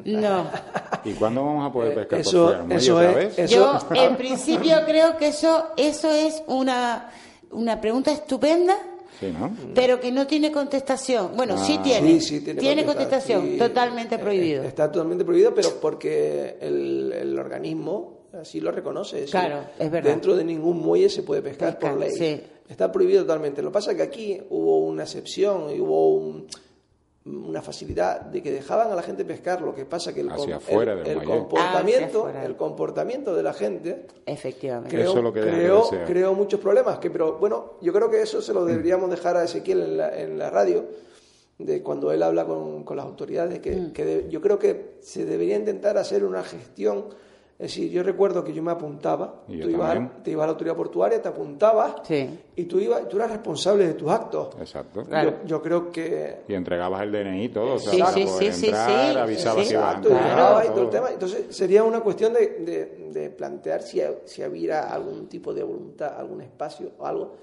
No, 0.04 0.50
¿Y 1.08 1.14
cuándo 1.14 1.44
vamos 1.46 1.70
a 1.70 1.74
poder 1.74 1.94
Eh, 1.94 1.96
pescar 1.96 2.20
eso- 2.20 2.46
por 2.48 2.58
fuera 2.58 2.76
eso 2.76 2.96
otra 2.98 3.22
es- 3.24 3.36
vez? 3.38 3.50
yo 3.50 3.80
en 3.96 4.16
principio 4.18 4.78
creo 4.86 5.18
que 5.18 5.28
eso 5.28 5.68
eso 5.78 6.12
es 6.12 6.44
una 6.48 7.10
una 7.52 7.80
pregunta 7.80 8.12
estupenda. 8.12 8.78
Sí, 9.20 9.28
¿no? 9.32 9.56
Pero 9.74 10.00
que 10.00 10.12
no 10.12 10.28
tiene 10.28 10.52
contestación. 10.52 11.32
Bueno, 11.36 11.58
sí 11.58 11.78
Ah. 11.80 11.84
tiene. 11.84 12.20
Sí, 12.20 12.40
sí, 12.42 12.54
tiene, 12.56 12.86
contestación. 12.86 13.42
sí. 13.54 13.58
totalmente 13.58 14.16
Eh, 14.16 14.20
prohibido. 14.20 14.64
Está 14.64 14.92
totalmente 14.92 15.24
prohibido, 15.26 15.56
pero 15.56 15.70
porque 15.82 16.58
el, 16.62 17.12
el 17.14 17.40
organismo 17.40 18.28
así 18.40 18.60
lo 18.60 18.72
reconoce. 18.72 19.26
Claro, 19.26 19.62
es 19.80 19.90
verdad. 19.90 20.12
Dentro 20.12 20.36
de 20.36 20.44
ningún 20.44 20.78
muelle 20.80 21.10
se 21.10 21.24
puede 21.24 21.42
pescar, 21.42 21.76
Pescar, 21.80 21.92
por 21.94 22.00
ley. 22.02 22.12
sí. 22.12 22.42
Está 22.70 22.92
prohibido 22.92 23.22
totalmente. 23.22 23.62
Lo 23.64 23.70
que 23.70 23.74
pasa 23.74 23.92
es 23.92 23.98
que 23.98 24.04
aquí 24.04 24.40
hubo 24.50 24.80
una 24.80 25.04
excepción 25.04 25.72
y 25.74 25.80
hubo 25.80 26.10
un- 26.16 26.46
una 27.28 27.62
facilidad 27.62 28.22
de 28.22 28.42
que 28.42 28.52
dejaban 28.52 28.92
a 28.92 28.96
la 28.96 29.02
gente 29.04 29.26
pescar. 29.26 29.62
Lo 29.62 29.74
que 29.76 29.86
pasa 29.86 30.14
que 30.14 30.22
el, 30.22 30.30
com- 30.30 30.50
comportamiento, 31.26 32.28
Ah, 32.34 32.46
el 32.46 32.56
comportamiento 32.56 33.36
de 33.36 33.44
la 33.44 33.54
gente 33.54 34.08
Efectivamente. 34.26 34.96
Eso 35.02 35.12
creó, 35.14 35.18
es 35.18 35.24
lo 35.24 35.34
que 35.34 35.40
deja 35.42 35.52
que 35.52 35.58
creó, 35.64 35.84
desea. 35.84 36.06
creó 36.06 36.34
muchos 36.34 36.60
problemas. 36.60 37.00
Que, 37.00 37.10
pero 37.12 37.38
bueno, 37.38 37.74
yo 37.82 37.92
creo 37.94 38.10
que 38.10 38.22
eso 38.22 38.42
se 38.42 38.54
lo 38.54 38.66
deberíamos 38.66 39.10
dejar 39.10 39.38
a 39.38 39.44
Ezequiel 39.44 39.82
en 39.82 39.98
la, 39.98 40.18
en 40.20 40.38
la 40.40 40.50
radio, 40.50 40.86
de 41.58 41.82
cuando 41.82 42.12
él 42.12 42.22
habla 42.22 42.46
con, 42.46 42.84
con 42.84 42.98
las 42.98 43.06
autoridades, 43.06 43.60
que, 43.60 43.76
Mm. 43.76 43.92
que 43.94 44.06
de- 44.06 44.30
yo 44.30 44.40
creo 44.42 44.60
que 44.60 44.98
se 45.02 45.26
debería 45.26 45.56
intentar 45.56 45.98
hacer 45.98 46.24
una 46.24 46.44
gestión 46.44 47.06
Es 47.60 47.72
decir, 47.72 47.90
yo 47.90 48.04
recuerdo 48.04 48.44
que 48.44 48.54
yo 48.54 48.62
me 48.62 48.70
apuntaba, 48.72 49.42
Y 49.48 49.58
yo 49.58 49.64
tú 49.66 49.72
ibas, 49.72 49.98
te 50.24 50.30
ibas 50.30 50.44
a 50.44 50.46
la 50.48 50.52
autoridad 50.52 50.76
portuaria, 50.76 51.20
te 51.20 51.28
apuntabas 51.28 51.96
Sí. 52.04 52.30
y 52.56 52.66
tú, 52.66 52.80
ibas, 52.80 53.10
tú 53.10 53.18
eras 53.18 53.32
responsable 53.32 53.88
de 53.88 53.94
tus 53.96 54.12
actos. 54.12 54.50
Exacto. 54.60 55.04
Claro. 55.06 55.32
Yo, 55.42 55.48
yo 55.48 55.62
creo 55.64 55.92
que 55.92 56.42
Y 56.48 56.54
entregabas 56.54 57.02
el 57.02 57.12
DNI 57.12 57.46
y 57.46 57.50
todo, 57.50 57.74
o 57.74 57.80
sea, 57.80 57.94
Sí, 57.94 58.00
para 58.00 58.12
sí, 58.14 58.26
poder 58.26 58.54
sí, 58.54 58.60
sí, 58.60 58.66
entrar, 58.68 59.12
sí, 59.14 59.18
avisabas 59.20 59.68
sí, 59.68 59.74
ibas 59.74 59.96
a 59.96 60.00
y 60.66 60.70
todo 60.70 60.82
el 60.84 60.90
tema. 60.92 61.10
Entonces 61.12 61.46
sería 61.56 61.84
una 61.84 62.02
cuestión 62.02 62.32
de, 62.34 62.48
de- 62.60 63.08
de 63.20 63.30
plantear 63.32 63.82
si, 63.82 64.02
si 64.26 64.44
hubiera 64.44 64.94
algún 64.94 65.28
tipo 65.28 65.52
de 65.52 65.64
voluntad, 65.64 66.14
algún 66.16 66.42
espacio 66.42 66.92
o 67.00 67.06
algo. 67.08 67.36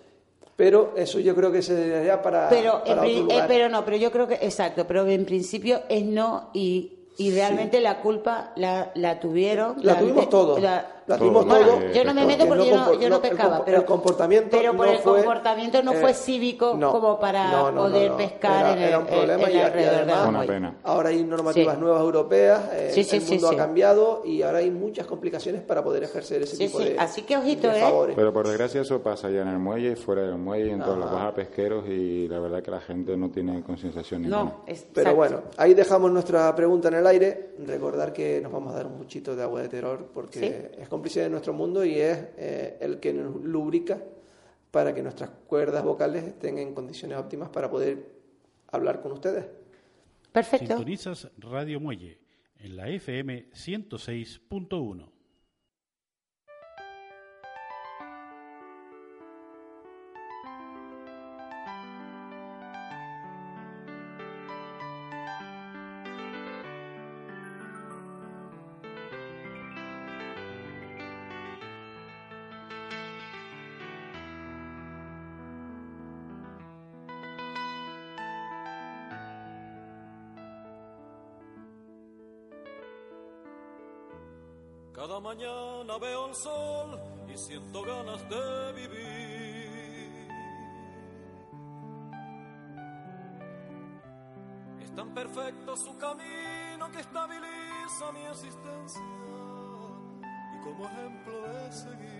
Pero 0.54 0.92
eso 0.96 1.18
yo 1.18 1.34
creo 1.34 1.50
que 1.50 1.60
se 1.62 1.74
debería 1.74 2.22
para, 2.22 2.48
Pero, 2.48 2.84
para 2.86 3.04
eh, 3.04 3.24
pero 3.48 3.68
no, 3.68 3.84
pero 3.84 3.96
yo 3.96 4.12
creo 4.12 4.28
que, 4.28 4.34
exacto, 4.34 4.86
pero 4.86 5.04
en 5.08 5.24
principio 5.24 5.80
es 5.88 6.04
no 6.04 6.50
y, 6.54 6.93
y 7.16 7.30
realmente 7.32 7.80
la 7.80 8.00
culpa 8.00 8.52
la, 8.56 8.90
la 8.94 9.20
tuvieron. 9.20 9.76
La 9.82 9.98
tuvimos 9.98 10.28
todos. 10.28 10.60
La 10.60 10.93
tuvimos 11.06 11.46
Todo. 11.46 11.58
todos. 11.58 11.82
Eh, 11.84 11.92
yo 11.94 12.04
no 12.04 12.14
me 12.14 12.26
meto 12.26 12.46
porque 12.46 12.68
yo 12.68 12.76
no, 12.76 12.94
yo 12.94 13.08
no 13.10 13.20
pescaba, 13.20 13.64
pero 13.64 13.78
el 13.78 13.84
comportamiento 13.84 14.56
pero 14.56 14.74
por 14.76 14.86
no 14.86 14.92
el 14.92 14.98
fue, 14.98 15.14
comportamiento 15.16 15.82
no 15.82 15.92
eh, 15.92 15.96
fue 16.00 16.14
cívico 16.14 16.74
no, 16.76 16.90
como 16.92 17.18
para 17.18 17.50
no, 17.50 17.70
no, 17.70 17.72
no, 17.72 17.82
poder 17.82 18.10
no. 18.12 18.16
pescar 18.16 18.60
Era- 18.60 18.72
en 18.72 18.78
el, 18.78 18.88
era 18.88 18.98
un 18.98 19.06
problema 19.06 19.50
y- 19.50 19.58
alrededor 19.58 19.94
además- 19.94 20.28
Una 20.28 20.42
pena. 20.44 20.76
Ahora 20.82 21.08
hay 21.10 21.22
normativas 21.24 21.74
Sí. 21.74 21.80
nuevas 21.80 22.00
europeas, 22.02 22.62
eh, 22.72 22.90
Sí, 22.94 23.04
sí, 23.04 23.16
el 23.16 23.22
mundo 23.24 23.48
sí. 23.48 23.54
ha 23.54 23.58
cambiado 23.58 24.22
y 24.24 24.42
ahora 24.42 24.58
hay 24.58 24.70
muchas 24.70 25.06
complicaciones 25.06 25.62
para 25.62 25.82
poder 25.84 26.02
ejercer 26.04 26.42
ese 26.42 26.56
Sí, 26.56 26.66
tipo 26.66 26.78
sí, 26.78 26.84
de, 26.90 26.98
así 26.98 27.22
que 27.22 27.36
ojito, 27.36 27.68
de 27.68 27.78
¿eh? 27.78 27.82
favores. 27.82 28.16
Pero 28.16 28.32
por 28.32 28.46
desgracia 28.46 28.80
eso 28.80 29.02
pasa 29.02 29.30
ya 29.30 29.42
en 29.42 29.48
el 29.48 29.58
muelle, 29.58 29.96
fuera 29.96 30.22
del 30.22 30.38
muelle, 30.38 30.72
en 30.72 30.80
todos 30.80 30.98
los 30.98 31.10
bajas 31.10 31.32
pesqueros 31.34 31.84
y 31.88 32.28
la 32.28 32.38
verdad 32.38 32.62
que 32.62 32.70
la 32.70 32.80
gente 32.80 33.16
no 33.16 33.30
tiene 33.30 33.62
concienciación 33.62 34.22
ninguna. 34.22 34.44
No, 34.44 34.64
Pero 34.92 35.14
bueno, 35.14 35.42
ahí 35.56 35.74
dejamos 35.74 36.10
nuestra 36.10 36.54
pregunta 36.54 36.88
en 36.88 36.94
el 36.94 37.06
aire. 37.06 37.50
Recordar 37.58 38.12
que 38.12 38.40
nos 38.40 38.50
vamos 38.52 38.72
a 38.72 38.76
dar 38.76 38.86
un 38.86 38.96
muchito 38.98 39.34
de 39.36 39.42
agua 39.42 39.62
de 39.62 39.68
terror 39.68 40.06
porque 40.12 40.72
es 40.78 40.88
cómplice 40.94 41.22
de 41.22 41.28
nuestro 41.28 41.52
mundo 41.52 41.84
y 41.84 41.98
es 41.98 42.16
eh, 42.36 42.78
el 42.80 43.00
que 43.00 43.12
nos 43.12 43.42
lubrica 43.42 44.00
para 44.70 44.94
que 44.94 45.02
nuestras 45.02 45.28
cuerdas 45.48 45.82
vocales 45.82 46.22
estén 46.22 46.56
en 46.58 46.72
condiciones 46.72 47.18
óptimas 47.18 47.48
para 47.48 47.68
poder 47.68 48.12
hablar 48.68 49.02
con 49.02 49.10
ustedes. 49.10 49.44
Perfecto. 50.30 50.76
Sintonizas 50.76 51.28
Radio 51.38 51.80
Muelle 51.80 52.20
en 52.60 52.76
la 52.76 52.88
FM 52.88 53.50
106.1. 53.50 55.13
veo 85.98 86.28
el 86.28 86.34
sol 86.34 87.00
y 87.32 87.36
siento 87.36 87.82
ganas 87.82 88.28
de 88.28 88.72
vivir. 88.72 90.28
Es 94.80 94.94
tan 94.94 95.14
perfecto 95.14 95.76
su 95.76 95.96
camino 95.98 96.90
que 96.92 97.00
estabiliza 97.00 98.12
mi 98.12 98.24
existencia 98.26 99.02
y 100.54 100.64
como 100.64 100.84
ejemplo 100.86 101.42
de 101.42 101.72
seguir. 101.72 102.14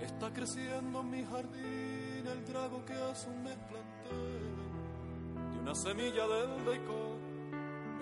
Está 0.00 0.32
creciendo 0.32 1.00
en 1.00 1.10
mi 1.10 1.24
jardín 1.24 2.26
el 2.26 2.44
drago 2.46 2.84
que 2.84 2.94
hace 2.94 3.28
un 3.28 3.42
mes 3.42 3.56
planté 3.68 4.14
de 5.52 5.58
una 5.60 5.74
semilla 5.74 6.26
del 6.26 6.64
deicot 6.64 7.19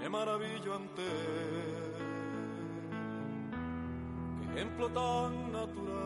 me 0.01 0.09
maravillo 0.09 0.75
ante 0.75 1.03
él. 1.03 1.95
Ejemplo 4.51 4.89
tan 4.91 5.53
natural. 5.53 5.99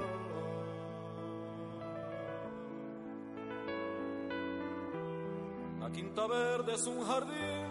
La 5.81 5.91
quinta 5.91 6.27
verde 6.27 6.75
es 6.75 6.87
un 6.87 7.05
jardín 7.05 7.67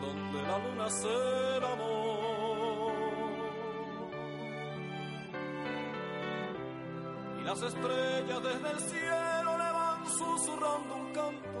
donde 0.00 0.42
la 0.42 0.58
luna 0.58 0.84
hace 0.86 1.56
el 1.56 1.64
amor. 1.64 2.92
Y 7.40 7.44
las 7.44 7.62
estrellas 7.62 8.42
desde 8.42 8.70
el 8.70 8.80
cielo 8.80 9.58
le 9.58 9.72
van 9.72 10.06
susurrando 10.06 10.94
un 10.96 11.12
canto 11.12 11.53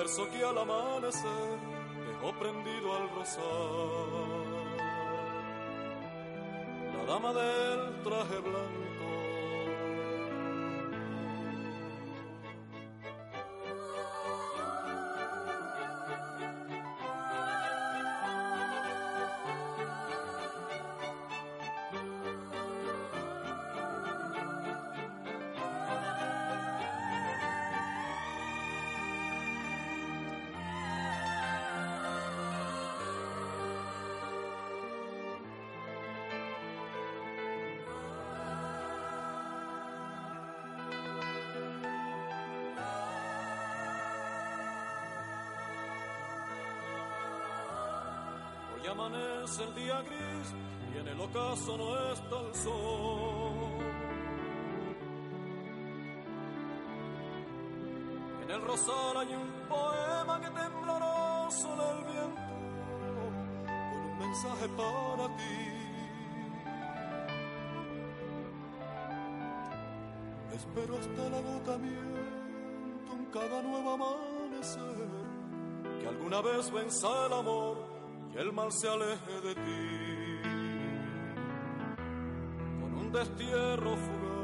verso 0.00 0.26
que 0.30 0.42
al 0.42 0.56
amanecer 0.56 1.58
dejó 2.08 2.32
prendido 2.38 2.96
al 2.96 3.10
rosal. 3.10 3.44
La 6.96 7.04
dama 7.04 7.32
del 7.34 8.02
traje 8.02 8.38
blanco. 8.38 9.19
Amanece 49.00 49.64
el 49.64 49.74
día 49.74 50.02
gris 50.02 50.54
y 50.92 50.98
en 50.98 51.08
el 51.08 51.20
ocaso 51.20 51.76
no 51.76 52.12
está 52.12 52.40
el 52.40 52.54
sol. 52.54 53.80
En 58.42 58.50
el 58.50 58.62
rosal 58.62 59.16
hay 59.16 59.34
un 59.34 59.50
poema 59.68 60.40
que 60.40 60.50
tembloroso 60.50 61.68
del 61.76 62.04
viento 62.12 62.40
con 63.66 64.00
un 64.10 64.18
mensaje 64.18 64.68
para 64.68 65.36
ti. 65.36 65.80
Espero 70.52 70.98
hasta 70.98 71.26
el 71.26 71.34
agotamiento 71.34 73.12
en 73.12 73.24
cada 73.32 73.62
nuevo 73.62 73.92
amanecer 73.92 75.08
que 76.00 76.08
alguna 76.08 76.40
vez 76.42 76.70
venza 76.70 77.26
el 77.26 77.32
amor 77.32 77.79
y 78.32 78.38
el 78.38 78.52
mal 78.52 78.70
se 78.72 78.88
aleje 78.88 79.40
de 79.42 79.54
ti 79.54 80.40
con 82.80 82.94
un 82.94 83.12
destierro 83.12 83.96
fugaz. 83.96 84.39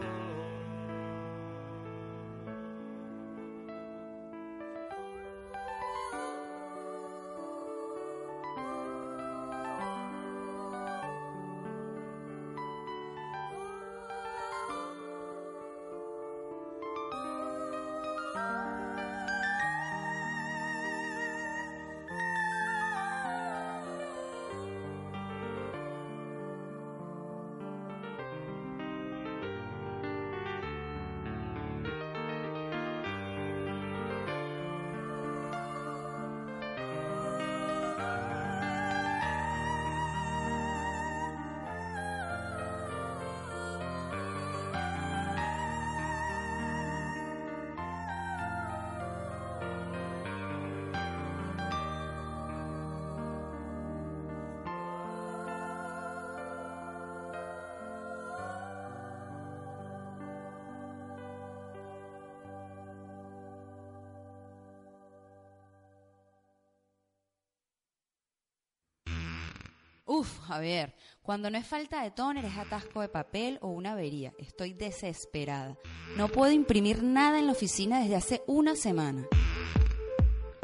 Uf, 70.08 70.38
a 70.48 70.60
ver, 70.60 70.94
cuando 71.20 71.50
no 71.50 71.58
es 71.58 71.66
falta 71.66 72.04
de 72.04 72.12
tóner 72.12 72.44
es 72.44 72.56
atasco 72.56 73.00
de 73.00 73.08
papel 73.08 73.58
o 73.60 73.70
una 73.70 73.90
avería. 73.92 74.32
Estoy 74.38 74.72
desesperada. 74.72 75.76
No 76.16 76.28
puedo 76.28 76.52
imprimir 76.52 77.02
nada 77.02 77.40
en 77.40 77.46
la 77.46 77.52
oficina 77.52 77.98
desde 78.00 78.14
hace 78.14 78.44
una 78.46 78.76
semana. 78.76 79.26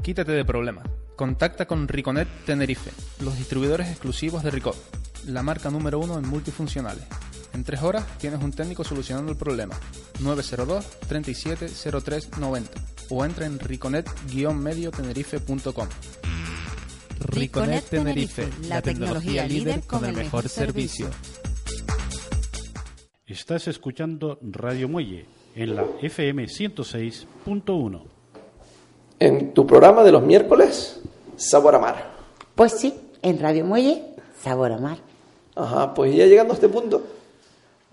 Quítate 0.01 0.31
de 0.31 0.45
problemas. 0.45 0.87
Contacta 1.17 1.67
con 1.67 1.89
Riconet 1.89 2.29
Tenerife, 2.47 2.93
los 3.21 3.37
distribuidores 3.37 3.89
exclusivos 3.89 4.45
de 4.45 4.53
Ricot, 4.53 4.77
la 5.27 5.43
marca 5.43 5.71
número 5.71 5.99
uno 5.99 6.19
en 6.19 6.29
multifuncionales. 6.29 7.03
En 7.53 7.65
tres 7.65 7.83
horas 7.83 8.07
tienes 8.19 8.41
un 8.43 8.53
técnico 8.53 8.85
solucionando 8.85 9.33
el 9.33 9.39
problema. 9.39 9.75
902 10.21 11.01
370390 11.09 12.39
90 12.39 12.81
o 13.11 13.25
entra 13.25 13.47
en 13.47 13.59
riconet-mediotenerife.com. 13.59 15.89
Riconet 17.33 17.85
Tenerife, 17.89 18.47
la 18.69 18.83
tecnología 18.83 19.47
líder 19.47 19.81
con 19.87 20.05
el 20.05 20.15
mejor 20.15 20.49
servicio. 20.49 21.09
Estás 23.27 23.69
escuchando 23.69 24.39
Radio 24.43 24.87
Muelle 24.89 25.25
en 25.57 25.75
la 25.75 25.87
FM 26.03 26.45
106.1. 26.45 28.03
En 29.19 29.55
tu 29.55 29.67
programa 29.67 30.05
de 30.05 30.13
los 30.13 30.23
miércoles, 30.23 31.01
Sabor 31.37 31.75
a 31.75 31.79
Mar. 31.79 32.13
Pues 32.55 32.73
sí, 32.73 32.95
en 33.23 33.39
Radio 33.39 33.65
Muelle, 33.65 34.03
Sabor 34.39 34.73
a 34.73 34.79
Mar. 34.79 34.99
Ajá, 35.55 35.95
pues 35.95 36.15
ya 36.15 36.27
llegando 36.27 36.53
a 36.53 36.57
este 36.57 36.69
punto. 36.69 37.03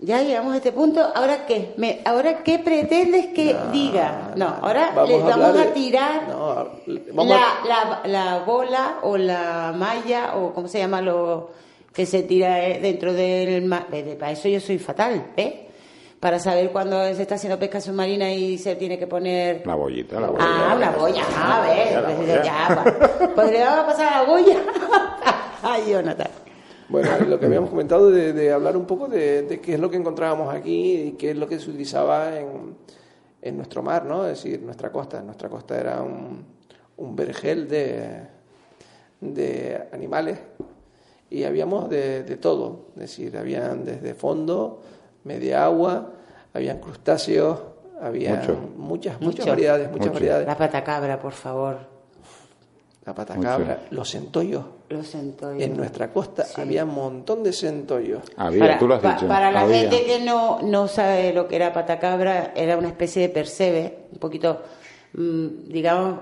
Ya 0.02 0.22
llegamos 0.22 0.54
a 0.54 0.56
este 0.56 0.72
punto. 0.72 1.00
¿Ahora 1.14 1.44
qué? 1.46 1.74
Me, 1.76 2.00
¿Ahora 2.06 2.42
qué 2.42 2.58
pretendes 2.58 3.26
que 3.34 3.54
diga? 3.70 4.32
No, 4.34 4.46
ahora 4.62 4.92
Vamos 4.94 5.10
les 5.10 5.22
a 5.22 5.26
vamos 5.26 5.46
hablar 5.48 5.56
a 5.62 5.66
de- 5.66 5.72
tirar 5.72 6.28
No, 6.28 6.68
vamos 7.12 7.26
la, 7.36 7.42
a- 7.42 7.66
la, 8.08 8.08
la 8.08 8.38
bola 8.44 8.96
o 9.02 9.16
la 9.18 9.74
malla 9.76 10.36
o 10.36 10.54
cómo 10.54 10.68
se 10.68 10.78
llama 10.78 11.02
lo 11.02 11.50
que 11.92 12.06
se 12.06 12.22
tira 12.22 12.66
eh, 12.66 12.80
dentro 12.80 13.12
del 13.12 13.62
mar. 13.66 13.88
Para 14.18 14.32
eso 14.32 14.48
yo 14.48 14.58
soy 14.60 14.78
fatal, 14.78 15.32
¿eh? 15.36 15.66
Para 16.18 16.38
saber 16.38 16.70
cuándo 16.70 17.02
se 17.14 17.20
está 17.22 17.34
haciendo 17.34 17.58
pesca 17.58 17.80
submarina 17.80 18.30
y 18.32 18.56
se 18.58 18.76
tiene 18.76 18.98
que 18.98 19.06
poner... 19.06 19.66
La 19.66 19.74
bollita, 19.74 20.18
la 20.20 20.28
bollita. 20.28 20.70
Ah, 20.70 20.74
una 20.76 20.90
boya, 20.92 21.22
a 21.36 21.60
ver, 21.62 21.92
La 21.94 22.02
pues, 22.14 22.44
ya, 22.44 22.68
va. 22.74 23.28
pues 23.34 23.50
le 23.50 23.60
vamos 23.64 23.78
a 23.80 23.86
pasar 23.86 24.12
a 24.14 24.22
la 24.22 24.28
boya. 24.30 24.56
Ay, 25.62 25.82
Jonathan. 25.90 26.28
Bueno, 26.90 27.08
lo 27.28 27.38
que 27.38 27.46
habíamos 27.46 27.70
comentado 27.70 28.10
de, 28.10 28.32
de 28.32 28.52
hablar 28.52 28.76
un 28.76 28.84
poco 28.84 29.06
de, 29.06 29.42
de 29.42 29.60
qué 29.60 29.74
es 29.74 29.80
lo 29.80 29.88
que 29.90 29.96
encontrábamos 29.96 30.52
aquí 30.52 30.94
y 30.94 31.12
qué 31.12 31.30
es 31.30 31.36
lo 31.36 31.46
que 31.46 31.58
se 31.60 31.70
utilizaba 31.70 32.36
en, 32.36 32.76
en 33.40 33.56
nuestro 33.56 33.82
mar, 33.82 34.04
¿no? 34.04 34.26
Es 34.26 34.42
decir, 34.42 34.60
nuestra 34.62 34.90
costa. 34.90 35.22
Nuestra 35.22 35.48
costa 35.48 35.78
era 35.78 36.02
un, 36.02 36.44
un 36.96 37.16
vergel 37.16 37.68
de, 37.68 38.22
de 39.20 39.80
animales 39.92 40.38
y 41.30 41.44
habíamos 41.44 41.88
de, 41.88 42.24
de 42.24 42.36
todo. 42.36 42.86
Es 42.96 43.02
decir, 43.02 43.36
habían 43.36 43.84
desde 43.84 44.14
fondo, 44.14 44.82
media 45.22 45.64
agua, 45.64 46.12
habían 46.52 46.80
crustáceos, 46.80 47.60
había 48.02 48.34
Mucho. 48.36 48.56
muchas, 48.76 49.20
muchas 49.20 49.38
Mucho. 49.40 49.50
variedades, 49.50 49.88
muchas 49.90 50.06
Mucho. 50.08 50.12
variedades. 50.14 50.46
La 50.48 50.56
patacabra, 50.56 51.20
por 51.20 51.32
favor. 51.32 51.76
La 53.06 53.14
patacabra, 53.14 53.82
los 53.90 54.10
centollos. 54.10 54.64
En 54.90 55.76
nuestra 55.76 56.12
costa 56.12 56.44
Sí. 56.44 56.60
había 56.60 56.84
un 56.84 56.94
montón 56.94 57.44
de 57.44 57.52
centollos. 57.52 58.22
Había, 58.36 58.60
para, 58.60 58.78
tú 58.78 58.88
lo 58.88 58.94
has 58.96 59.00
pa- 59.00 59.14
dicho. 59.14 59.28
para 59.28 59.50
la 59.52 59.60
había. 59.60 59.80
gente 59.88 60.04
que 60.04 60.20
no, 60.20 60.60
no 60.62 60.88
sabe 60.88 61.32
lo 61.32 61.46
que 61.46 61.56
era 61.56 61.72
patacabra, 61.72 62.52
era 62.56 62.76
una 62.76 62.88
especie 62.88 63.22
de 63.22 63.28
percebe, 63.28 63.98
un 64.12 64.18
poquito, 64.18 64.60
mm, 65.14 65.46
digamos, 65.68 66.18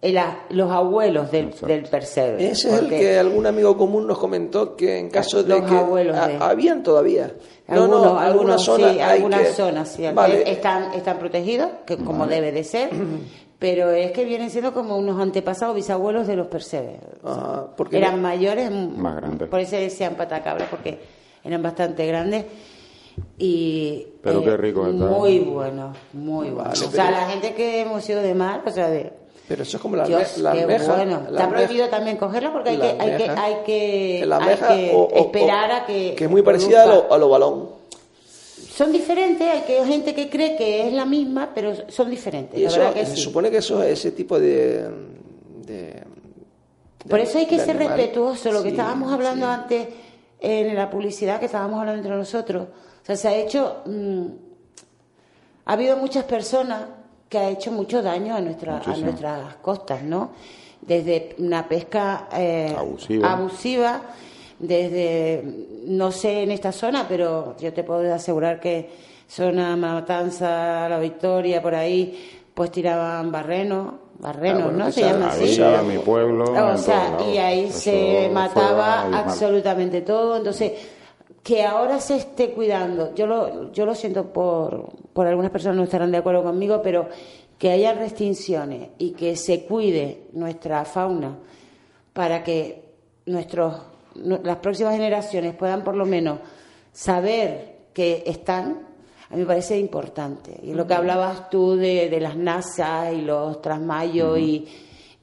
era 0.00 0.44
los 0.50 0.70
abuelos 0.70 1.32
del, 1.32 1.52
del 1.66 1.82
percebe. 1.84 2.48
Ese 2.50 2.68
es 2.68 2.78
el 2.82 2.88
que 2.88 3.18
algún 3.18 3.44
amigo 3.46 3.76
común 3.76 4.06
nos 4.06 4.18
comentó 4.18 4.76
que 4.76 4.98
en 4.98 5.10
caso 5.10 5.42
de 5.42 5.58
Los 5.58 5.68
que 5.68 5.76
abuelos 5.76 6.16
ha- 6.16 6.28
de- 6.28 6.36
habían 6.38 6.82
todavía. 6.84 7.32
Algunos, 7.66 7.90
no, 7.90 7.96
no, 7.96 8.18
alguna 8.20 8.24
algunos, 8.26 8.62
zona 8.64 8.92
sí, 8.92 9.00
algunas 9.00 9.40
que- 9.40 9.46
zonas 9.52 9.88
sí, 9.88 10.04
Vale. 10.14 10.48
están, 10.48 10.94
están 10.94 11.18
protegidos, 11.18 11.70
que 11.84 11.96
como 11.96 12.26
debe 12.28 12.52
de 12.52 12.62
ser, 12.62 12.90
pero 13.58 13.90
es 13.90 14.12
que 14.12 14.24
vienen 14.24 14.50
siendo 14.50 14.72
como 14.74 14.96
unos 14.96 15.20
antepasados, 15.20 15.74
bisabuelos 15.74 16.26
de 16.26 16.36
los 16.36 16.46
percebes. 16.48 16.98
Ajá, 17.24 17.66
porque 17.76 17.98
eran 17.98 18.16
no- 18.16 18.22
mayores, 18.22 18.70
mm, 18.70 18.96
Más 19.00 19.16
grandes. 19.16 19.48
por 19.48 19.60
eso 19.60 19.76
decían 19.76 20.14
patacabra, 20.14 20.66
porque 20.70 20.98
eran 21.44 21.62
bastante 21.62 22.06
grandes 22.06 22.44
y 23.38 24.02
eh, 24.06 24.12
Pero 24.22 24.42
qué 24.44 24.56
rico 24.56 24.86
está. 24.86 25.06
muy 25.06 25.38
bueno, 25.40 25.92
muy 26.12 26.50
bueno. 26.50 26.68
Vale, 26.70 26.72
o 26.86 26.90
sea, 26.90 27.06
pero- 27.06 27.16
la 27.16 27.28
gente 27.30 27.54
que 27.54 27.80
hemos 27.82 28.04
sido 28.04 28.20
de 28.22 28.34
mar, 28.34 28.62
o 28.66 28.70
sea, 28.70 28.88
de 28.88 29.12
Pero 29.48 29.62
eso 29.62 29.76
es 29.76 29.82
como 29.82 29.96
la, 29.96 30.06
Dios, 30.06 30.38
la 30.38 30.50
bueno. 30.52 30.66
la 30.66 31.30
Está 31.30 31.44
almeja- 31.44 31.48
prohibido 31.50 31.88
también 31.88 32.16
cogerlo 32.16 32.52
porque 32.52 32.70
hay 32.70 32.78
que, 32.78 32.86
hay 32.98 33.16
que, 33.16 33.30
hay 33.30 33.54
que, 33.64 34.26
La 34.26 34.38
hay 34.38 34.56
que 34.56 34.92
o- 34.94 35.04
o- 35.04 35.16
esperar 35.26 35.70
o- 35.70 35.74
a 35.74 35.86
que 35.86 36.14
Que 36.16 36.24
es 36.24 36.30
muy 36.30 36.42
parecida 36.42 36.82
a 36.82 36.86
lo, 36.86 37.12
a 37.12 37.16
lo 37.18 37.28
balón. 37.28 37.75
Son 38.76 38.92
diferentes, 38.92 39.48
hay 39.48 39.62
que, 39.62 39.84
gente 39.86 40.14
que 40.14 40.28
cree 40.28 40.54
que 40.56 40.86
es 40.86 40.92
la 40.92 41.06
misma, 41.06 41.50
pero 41.54 41.72
son 41.90 42.10
diferentes. 42.10 42.58
Y 42.60 42.64
la 42.64 42.68
eso, 42.68 42.78
verdad 42.80 42.94
que 42.94 43.06
se 43.06 43.16
sí. 43.16 43.22
supone 43.22 43.50
que 43.50 43.58
eso 43.58 43.82
ese 43.82 44.10
tipo 44.12 44.38
de... 44.38 44.86
de- 45.66 46.02
Por 47.08 47.18
eso 47.20 47.38
hay 47.38 47.46
que 47.46 47.58
ser 47.58 47.76
animal- 47.76 47.96
respetuoso, 47.96 48.52
lo 48.52 48.62
que 48.62 48.68
estábamos 48.70 49.10
hablando 49.12 49.46
sí. 49.46 49.52
antes 49.52 49.88
en 50.40 50.74
la 50.74 50.90
publicidad 50.90 51.40
que 51.40 51.46
estábamos 51.46 51.80
hablando 51.80 52.02
entre 52.02 52.16
nosotros. 52.16 52.68
O 53.02 53.06
sea, 53.06 53.16
se 53.16 53.28
ha 53.28 53.34
hecho... 53.36 53.76
mm, 53.86 54.26
ha 55.64 55.72
habido 55.72 55.96
muchas 55.96 56.24
personas 56.24 56.82
que 57.28 57.38
ha 57.38 57.48
hecho 57.48 57.72
mucho 57.72 58.02
daño 58.02 58.36
a, 58.36 58.40
nuestra, 58.40 58.78
a 58.84 58.96
nuestras 58.98 59.56
costas, 59.56 60.02
¿no? 60.02 60.30
Desde 60.82 61.34
una 61.38 61.66
pesca 61.66 62.28
eh, 62.36 62.74
Abusiva. 62.76 63.32
abusiva, 63.32 64.00
desde, 64.58 65.42
no 65.86 66.10
sé 66.12 66.42
en 66.42 66.50
esta 66.50 66.72
zona, 66.72 67.06
pero 67.08 67.56
yo 67.58 67.72
te 67.72 67.84
puedo 67.84 68.12
asegurar 68.14 68.60
que 68.60 68.90
zona 69.28 69.76
Matanza, 69.76 70.88
La 70.88 70.98
Victoria, 70.98 71.60
por 71.62 71.74
ahí, 71.74 72.38
pues 72.54 72.70
tiraban 72.70 73.30
barrenos, 73.30 73.94
barrenos, 74.18 74.62
Ah, 74.62 74.64
bueno, 74.66 74.84
¿no? 74.86 74.92
Se 74.92 75.00
llama 75.02 75.28
así. 75.28 75.62
Había 75.62 75.82
mi 75.82 75.98
pueblo. 75.98 76.44
O 76.74 76.78
sea, 76.78 77.16
y 77.34 77.38
ahí 77.38 77.70
se 77.72 78.30
mataba 78.32 79.02
absolutamente 79.18 80.00
todo. 80.02 80.36
Entonces, 80.36 80.72
que 81.42 81.62
ahora 81.64 82.00
se 82.00 82.16
esté 82.16 82.50
cuidando, 82.52 83.14
yo 83.14 83.26
lo, 83.26 83.72
yo 83.72 83.84
lo 83.86 83.94
siento 83.94 84.32
por, 84.32 84.90
por 85.12 85.26
algunas 85.26 85.50
personas 85.50 85.76
no 85.76 85.84
estarán 85.84 86.10
de 86.10 86.18
acuerdo 86.18 86.42
conmigo, 86.42 86.80
pero 86.82 87.08
que 87.58 87.70
haya 87.70 87.92
restricciones 87.94 88.88
y 88.98 89.10
que 89.12 89.36
se 89.36 89.64
cuide 89.64 90.22
nuestra 90.32 90.84
fauna 90.84 91.36
para 92.12 92.42
que 92.42 92.82
nuestros, 93.26 93.74
nu- 93.74 93.86
las 94.22 94.56
próximas 94.56 94.94
generaciones 94.94 95.54
puedan 95.54 95.84
por 95.84 95.96
lo 95.96 96.06
menos 96.06 96.38
saber 96.92 97.76
que 97.92 98.22
están, 98.26 98.86
a 99.30 99.34
mí 99.34 99.40
me 99.40 99.46
parece 99.46 99.78
importante. 99.78 100.58
Y 100.62 100.72
lo 100.72 100.86
que 100.86 100.94
hablabas 100.94 101.50
tú 101.50 101.76
de, 101.76 102.08
de 102.08 102.20
las 102.20 102.36
NASA 102.36 103.12
y 103.12 103.22
los 103.22 103.60
trasmayos 103.62 104.38
y, 104.38 104.66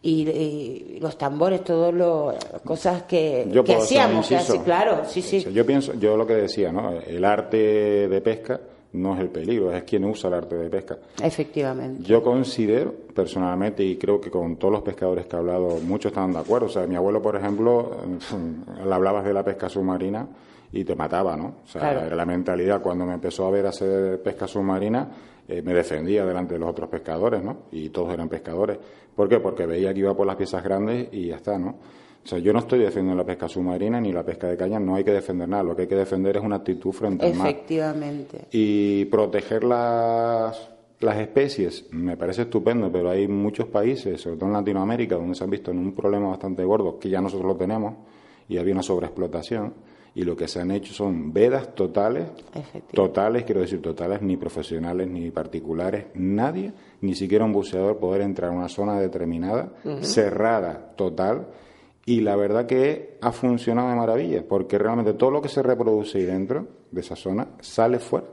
y, 0.02 0.30
y 0.30 1.00
los 1.00 1.18
tambores, 1.18 1.64
todas 1.64 1.94
las 1.94 2.62
cosas 2.62 3.04
que, 3.04 3.48
Yo 3.52 3.64
que 3.64 3.74
puedo 3.74 3.84
hacer 3.84 3.98
un 3.98 4.04
hacíamos, 4.04 4.28
que 4.28 4.36
así, 4.36 4.60
claro, 4.60 5.02
sí, 5.06 5.22
sí. 5.22 5.46
Yo 5.54 5.66
pienso, 5.66 5.94
yo 5.94 6.18
lo 6.18 6.28
que 6.28 6.34
decía, 6.34 6.72
¿no? 6.72 6.92
El 7.00 7.24
arte 7.24 8.08
de 8.08 8.22
pesca 8.22 8.60
no 8.94 9.16
es 9.16 9.20
el 9.22 9.30
peligro, 9.30 9.72
es 9.72 9.84
quien 9.84 10.06
usa 10.06 10.28
el 10.30 10.34
arte 10.36 10.56
de 10.56 10.70
pesca. 10.70 10.98
Efectivamente. 11.22 12.04
Yo 12.04 12.24
considero, 12.24 12.94
personalmente, 13.14 13.84
y 13.84 13.98
creo 13.98 14.22
que 14.22 14.30
con 14.30 14.56
todos 14.58 14.72
los 14.72 14.82
pescadores 14.84 15.26
que 15.26 15.36
he 15.36 15.40
hablado, 15.40 15.78
muchos 15.86 16.12
están 16.12 16.32
de 16.32 16.40
acuerdo. 16.40 16.68
O 16.68 16.70
sea, 16.70 16.86
mi 16.88 16.96
abuelo, 16.96 17.22
por 17.22 17.36
ejemplo, 17.36 17.92
le 18.86 18.94
hablabas 18.94 19.26
de 19.26 19.34
la 19.34 19.44
pesca 19.44 19.68
submarina 19.70 20.28
y 20.72 20.84
te 20.84 20.96
mataba, 20.96 21.36
¿no? 21.38 21.56
O 21.64 21.68
sea, 21.68 21.82
Claro. 21.82 22.02
era 22.02 22.16
la 22.16 22.26
mentalidad. 22.26 22.82
Cuando 22.82 23.06
me 23.06 23.14
empezó 23.14 23.46
a 23.48 23.52
ver 23.52 23.66
hacer 23.68 24.22
pesca 24.22 24.48
submarina, 24.48 25.08
eh, 25.48 25.62
me 25.62 25.74
defendía 25.74 26.26
delante 26.26 26.54
de 26.54 26.60
los 26.60 26.70
otros 26.70 26.90
pescadores, 26.90 27.44
¿no? 27.44 27.64
Y 27.72 27.90
todos 27.90 28.14
eran 28.14 28.30
pescadores. 28.30 28.78
¿Por 29.16 29.28
qué? 29.30 29.40
Porque 29.40 29.66
veía 29.66 29.94
que 29.94 30.00
iba 30.00 30.16
por 30.16 30.26
las 30.26 30.36
piezas 30.36 30.64
grandes 30.64 31.10
y 31.12 31.28
ya 31.28 31.36
está, 31.36 31.58
¿no? 31.58 31.76
O 32.24 32.28
sea, 32.28 32.40
yo 32.40 32.54
no 32.54 32.60
estoy 32.60 32.80
defendiendo 32.80 33.22
la 33.22 33.26
pesca 33.26 33.50
submarina 33.50 34.00
ni 34.00 34.14
la 34.14 34.24
pesca 34.24 34.48
de 34.48 34.56
caña, 34.56 34.80
no 34.80 34.96
hay 34.96 35.04
que 35.04 35.12
defender 35.12 35.48
nada. 35.50 35.64
Lo 35.64 35.76
que 35.76 35.84
hay 35.84 35.88
que 35.88 35.96
defender 35.96 36.38
es 36.38 36.44
una 36.44 36.58
actitud 36.58 36.92
frente 36.92 37.26
al 37.26 37.34
mar. 37.34 37.50
Efectivamente. 37.50 38.46
Y 38.52 39.06
proteger 39.06 39.64
las, 39.66 40.70
las 41.02 41.18
especies 41.18 41.86
me 41.92 42.16
parece 42.16 42.44
estupendo, 42.44 42.90
pero 42.92 43.10
hay 43.10 43.28
muchos 43.28 43.68
países, 43.68 44.22
sobre 44.22 44.38
todo 44.38 44.48
en 44.48 44.54
Latinoamérica, 44.54 45.16
donde 45.16 45.36
se 45.36 45.44
han 45.44 45.50
visto 45.50 45.72
en 45.72 45.80
un 45.80 45.94
problema 45.94 46.30
bastante 46.30 46.64
gordo, 46.64 46.98
que 46.98 47.10
ya 47.10 47.20
nosotros 47.20 47.48
lo 47.48 47.58
tenemos, 47.58 47.96
y 48.48 48.58
había 48.58 48.74
una 48.74 48.84
sobreexplotación, 48.84 49.74
y 50.16 50.24
lo 50.24 50.36
que 50.36 50.48
se 50.48 50.62
han 50.62 50.72
hecho 50.72 50.94
son 50.94 51.34
vedas 51.34 51.74
totales, 51.76 52.30
totales, 52.94 53.44
quiero 53.44 53.62
decir 53.62 53.82
totales, 53.82 54.22
ni 54.22 54.38
profesionales 54.38 55.10
ni 55.10 55.32
particulares, 55.32 56.06
nadie, 56.14 56.72
ni 57.02 57.16
siquiera 57.16 57.44
un 57.44 57.52
buceador 57.52 57.98
poder 57.98 58.22
entrar 58.22 58.52
a 58.52 58.54
una 58.54 58.70
zona 58.70 59.00
determinada, 59.00 59.74
cerrada, 60.02 60.94
total, 60.96 61.48
y 62.06 62.22
la 62.22 62.36
verdad 62.36 62.66
que 62.66 63.18
ha 63.22 63.32
funcionado 63.32 63.90
de 63.90 63.96
maravilla, 63.96 64.44
porque 64.48 64.78
realmente 64.78 65.14
todo 65.14 65.32
lo 65.32 65.42
que 65.42 65.50
se 65.50 65.64
reproduce 65.64 66.18
ahí 66.18 66.26
dentro 66.26 66.68
de 66.92 67.02
esa 67.02 67.16
zona 67.16 67.48
sale 67.62 68.00
fuera. 68.00 68.28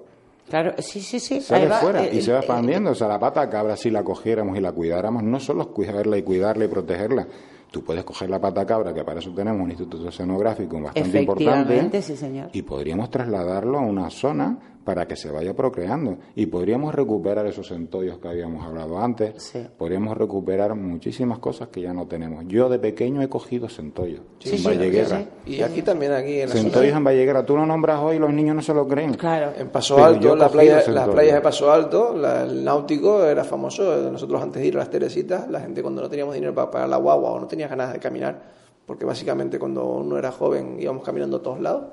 Claro, 0.49 0.75
sí, 0.79 1.01
sí, 1.01 1.21
sí. 1.21 1.41
Sale 1.41 1.69
va, 1.69 1.77
fuera 1.77 2.05
eh, 2.07 2.11
y 2.13 2.21
se 2.23 2.33
va 2.33 2.39
eh, 2.39 2.41
expandiendo. 2.41 2.91
O 2.91 2.95
sea, 2.95 3.07
la 3.07 3.21
pata 3.21 3.49
cabra, 3.49 3.77
si 3.77 3.89
la 3.91 4.03
cogiéramos 4.03 4.59
y 4.59 4.61
la 4.61 4.73
cuidáramos, 4.73 5.23
no 5.23 5.39
solo 5.39 5.63
es 5.63 5.69
cuidarla 5.69 6.19
y 6.19 6.23
cuidarla 6.23 6.65
y 6.65 6.69
protegerla, 6.69 7.27
Tú 7.71 7.85
puedes 7.85 8.03
coger 8.03 8.29
la 8.29 8.41
pata 8.41 8.67
cabra, 8.67 8.93
que 8.93 9.05
para 9.05 9.21
eso 9.21 9.31
tenemos 9.31 9.63
un 9.63 9.71
instituto 9.71 10.09
oceanográfico 10.09 10.81
bastante 10.81 11.21
importante, 11.21 12.03
sí, 12.03 12.17
señor. 12.17 12.51
y 12.53 12.63
podríamos 12.63 13.11
trasladarlo 13.11 13.79
a 13.79 13.83
una 13.83 14.11
zona 14.11 14.59
para 14.85 15.07
que 15.07 15.15
se 15.15 15.31
vaya 15.31 15.55
procreando. 15.55 16.17
Y 16.35 16.47
podríamos 16.47 16.95
recuperar 16.95 17.47
esos 17.47 17.69
centollos 17.69 18.19
que 18.19 18.29
habíamos 18.29 18.65
hablado 18.65 18.99
antes. 18.99 19.35
Sí. 19.43 19.65
Podríamos 19.77 20.17
recuperar 20.17 20.75
muchísimas 20.75 21.39
cosas 21.39 21.69
que 21.69 21.83
ya 21.83 21.93
no 21.93 22.07
tenemos. 22.07 22.45
Yo 22.49 22.69
de 22.69 22.79
pequeño 22.79 23.21
he 23.23 23.29
cogido 23.29 23.69
centollos 23.69 24.23
Sí, 24.39 24.51
en 24.53 24.59
sí, 24.59 24.65
Valleguerra. 24.67 25.19
sí, 25.19 25.27
sí. 25.45 25.53
Y 25.57 25.63
aquí 25.63 25.83
también, 25.83 26.13
aquí 26.13 26.41
en 26.41 26.49
la 26.49 26.55
Centollos 26.55 26.97
en 26.97 27.05
Valleguera. 27.05 27.45
Tú 27.45 27.57
lo 27.57 27.67
nombras 27.67 28.01
hoy 28.01 28.17
y 28.17 28.19
los 28.19 28.33
niños 28.33 28.57
no 28.57 28.63
se 28.63 28.73
lo 28.75 28.89
creen. 28.89 29.15
Claro. 29.15 29.53
En 29.59 29.69
Paso 29.69 29.97
Pero 29.97 30.07
Alto, 30.07 30.37
la 30.37 30.49
playa, 30.49 30.83
las 30.89 31.09
playas 31.09 31.35
de 31.35 31.41
Paso 31.43 31.71
Alto, 31.71 32.17
la- 32.17 32.45
el 32.45 32.65
náutico 32.65 33.25
era 33.25 33.45
famoso. 33.45 34.11
Nosotros 34.11 34.43
antes 34.43 34.63
de 34.63 34.69
ir 34.69 34.77
a 34.77 34.79
las 34.81 34.91
Teresitas, 34.91 35.49
la 35.51 35.61
gente 35.61 35.83
cuando 35.83 36.01
no 36.03 36.09
teníamos 36.09 36.35
dinero 36.35 36.55
para 36.55 36.71
pagar 36.71 36.89
la 36.89 36.97
guagua 36.97 37.31
o 37.33 37.39
no 37.41 37.47
tenía 37.47 37.69
ganas 37.69 37.93
de 37.93 37.99
caminar, 37.99 38.41
porque 38.87 39.05
básicamente 39.05 39.59
cuando 39.59 39.85
uno 39.87 40.17
era 40.19 40.33
joven 40.33 40.79
íbamos 40.81 41.05
caminando 41.05 41.37
a 41.37 41.43
todos 41.43 41.61
lados, 41.61 41.85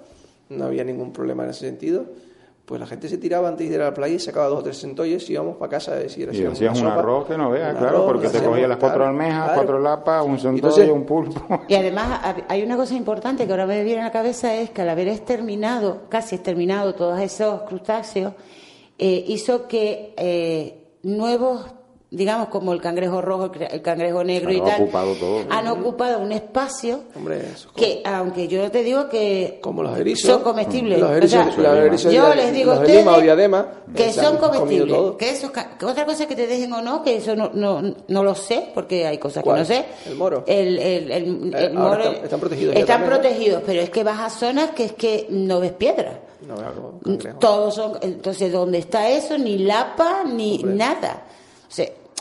no 0.50 0.66
había 0.66 0.84
ningún 0.86 1.12
problema 1.12 1.44
en 1.44 1.50
ese 1.50 1.66
sentido, 1.68 2.06
pues 2.68 2.82
la 2.82 2.86
gente 2.86 3.08
se 3.08 3.18
tiraba 3.18 3.48
antes 3.48 3.70
de 3.70 3.76
ir 3.76 3.82
a 3.82 3.86
la 3.86 3.94
playa 3.94 4.16
y 4.16 4.20
sacaba 4.20 4.48
dos 4.48 4.60
o 4.60 4.64
tres 4.64 4.78
centollos 4.78 5.30
y 5.30 5.34
íbamos 5.34 5.56
para 5.56 5.70
casa 5.70 5.94
a 5.94 5.96
decir 5.96 6.30
Y 6.34 6.44
hacías 6.44 6.82
un 6.82 6.88
arroz 6.88 7.26
que 7.26 7.38
no 7.38 7.50
veas, 7.50 7.78
claro, 7.78 8.00
arroz, 8.00 8.06
porque 8.08 8.28
te 8.28 8.44
cogías 8.44 8.68
las 8.68 8.78
cuatro 8.78 9.08
almejas, 9.08 9.44
claro. 9.46 9.54
cuatro 9.56 9.80
lapas, 9.80 10.26
un 10.26 10.38
centollo, 10.38 10.94
un 10.94 11.06
pulpo. 11.06 11.62
Y 11.70 11.76
además 11.76 12.20
hay 12.50 12.64
una 12.64 12.76
cosa 12.76 12.94
importante 12.94 13.46
que 13.46 13.52
ahora 13.54 13.66
me 13.66 13.86
viene 13.86 14.02
a 14.02 14.04
la 14.04 14.12
cabeza 14.12 14.54
es 14.54 14.72
que 14.72 14.82
al 14.82 14.90
haber 14.90 15.08
exterminado, 15.08 16.10
casi 16.10 16.36
exterminado 16.36 16.94
todos 16.94 17.18
esos 17.22 17.62
crustáceos, 17.62 18.34
eh, 18.98 19.24
hizo 19.28 19.66
que 19.66 20.14
eh, 20.18 20.98
nuevos, 21.04 21.74
digamos 22.10 22.48
como 22.48 22.72
el 22.72 22.82
cangrejo 22.82 23.22
rojo, 23.22 23.52
el 23.70 23.82
cangrejo 23.82 24.24
negro 24.24 24.52
y 24.54 24.62
tal, 24.62 24.82
ocupado 24.82 25.14
todo. 25.16 25.40
han 25.50 25.68
ocupado 25.68 26.20
un 26.20 26.32
espacio 26.32 27.02
Hombre, 27.16 27.40
eso 27.54 27.68
es 27.68 27.74
que, 27.76 28.02
aunque 28.06 28.48
yo 28.48 28.72
te 28.72 28.82
digo 28.82 29.10
que 29.10 29.60
como 29.62 29.84
los 29.84 29.98
erizos. 29.98 30.30
son 30.32 30.42
comestibles. 30.42 31.00
Los 31.00 31.10
O 31.10 31.14
erizos, 31.16 31.54
sea, 31.54 31.64
los 31.64 31.78
erizos 31.86 32.14
yo 32.14 32.34
les 32.34 32.54
digo 32.54 32.72
los 32.72 32.80
de 32.82 32.86
ustedes 32.88 33.08
o 33.08 33.22
diadema, 33.22 33.68
que 33.94 34.14
son 34.14 34.38
comestibles. 34.38 34.98
Que 35.20 35.30
eso, 35.32 35.52
ca- 35.52 35.78
que 35.78 35.86
otra 35.86 36.06
cosa 36.06 36.26
que 36.28 36.36
te 36.36 36.48
dejen 36.48 36.72
o 36.72 36.82
no, 36.82 37.04
que 37.04 37.18
eso 37.18 37.36
no, 37.36 37.52
no, 37.54 37.82
no 38.08 38.24
lo 38.24 38.36
sé, 38.36 38.70
porque 38.74 39.06
hay 39.06 39.18
cosas 39.18 39.44
que 39.44 39.50
no 39.50 39.66
sé. 39.66 39.86
¿El 40.06 40.16
moro? 40.16 40.44
El, 40.48 40.80
el, 40.80 41.12
el- 41.12 41.54
Eh, 41.54 41.66
el 41.66 41.74
moro- 41.74 42.04
están- 42.06 42.24
están 42.24 42.40
protegidos 42.40 42.76
Están 42.76 43.02
también, 43.02 43.10
¿no? 43.12 43.20
protegidos, 43.22 43.64
pero 43.66 43.82
es 43.82 43.90
que 43.90 44.04
vas 44.06 44.20
a 44.22 44.30
zonas 44.30 44.72
que 44.72 44.86
es 44.86 44.94
que 44.94 45.28
no 45.30 45.60
ves 45.60 45.74
piedra. 45.74 46.20
No. 46.48 46.56
Todos 47.40 47.76
son, 47.76 47.94
entonces, 48.02 48.52
¿dónde 48.52 48.78
está 48.78 49.10
eso? 49.10 49.38
Ni 49.38 49.58
lapa, 49.58 50.24
ni 50.24 50.60
nada. 50.64 51.24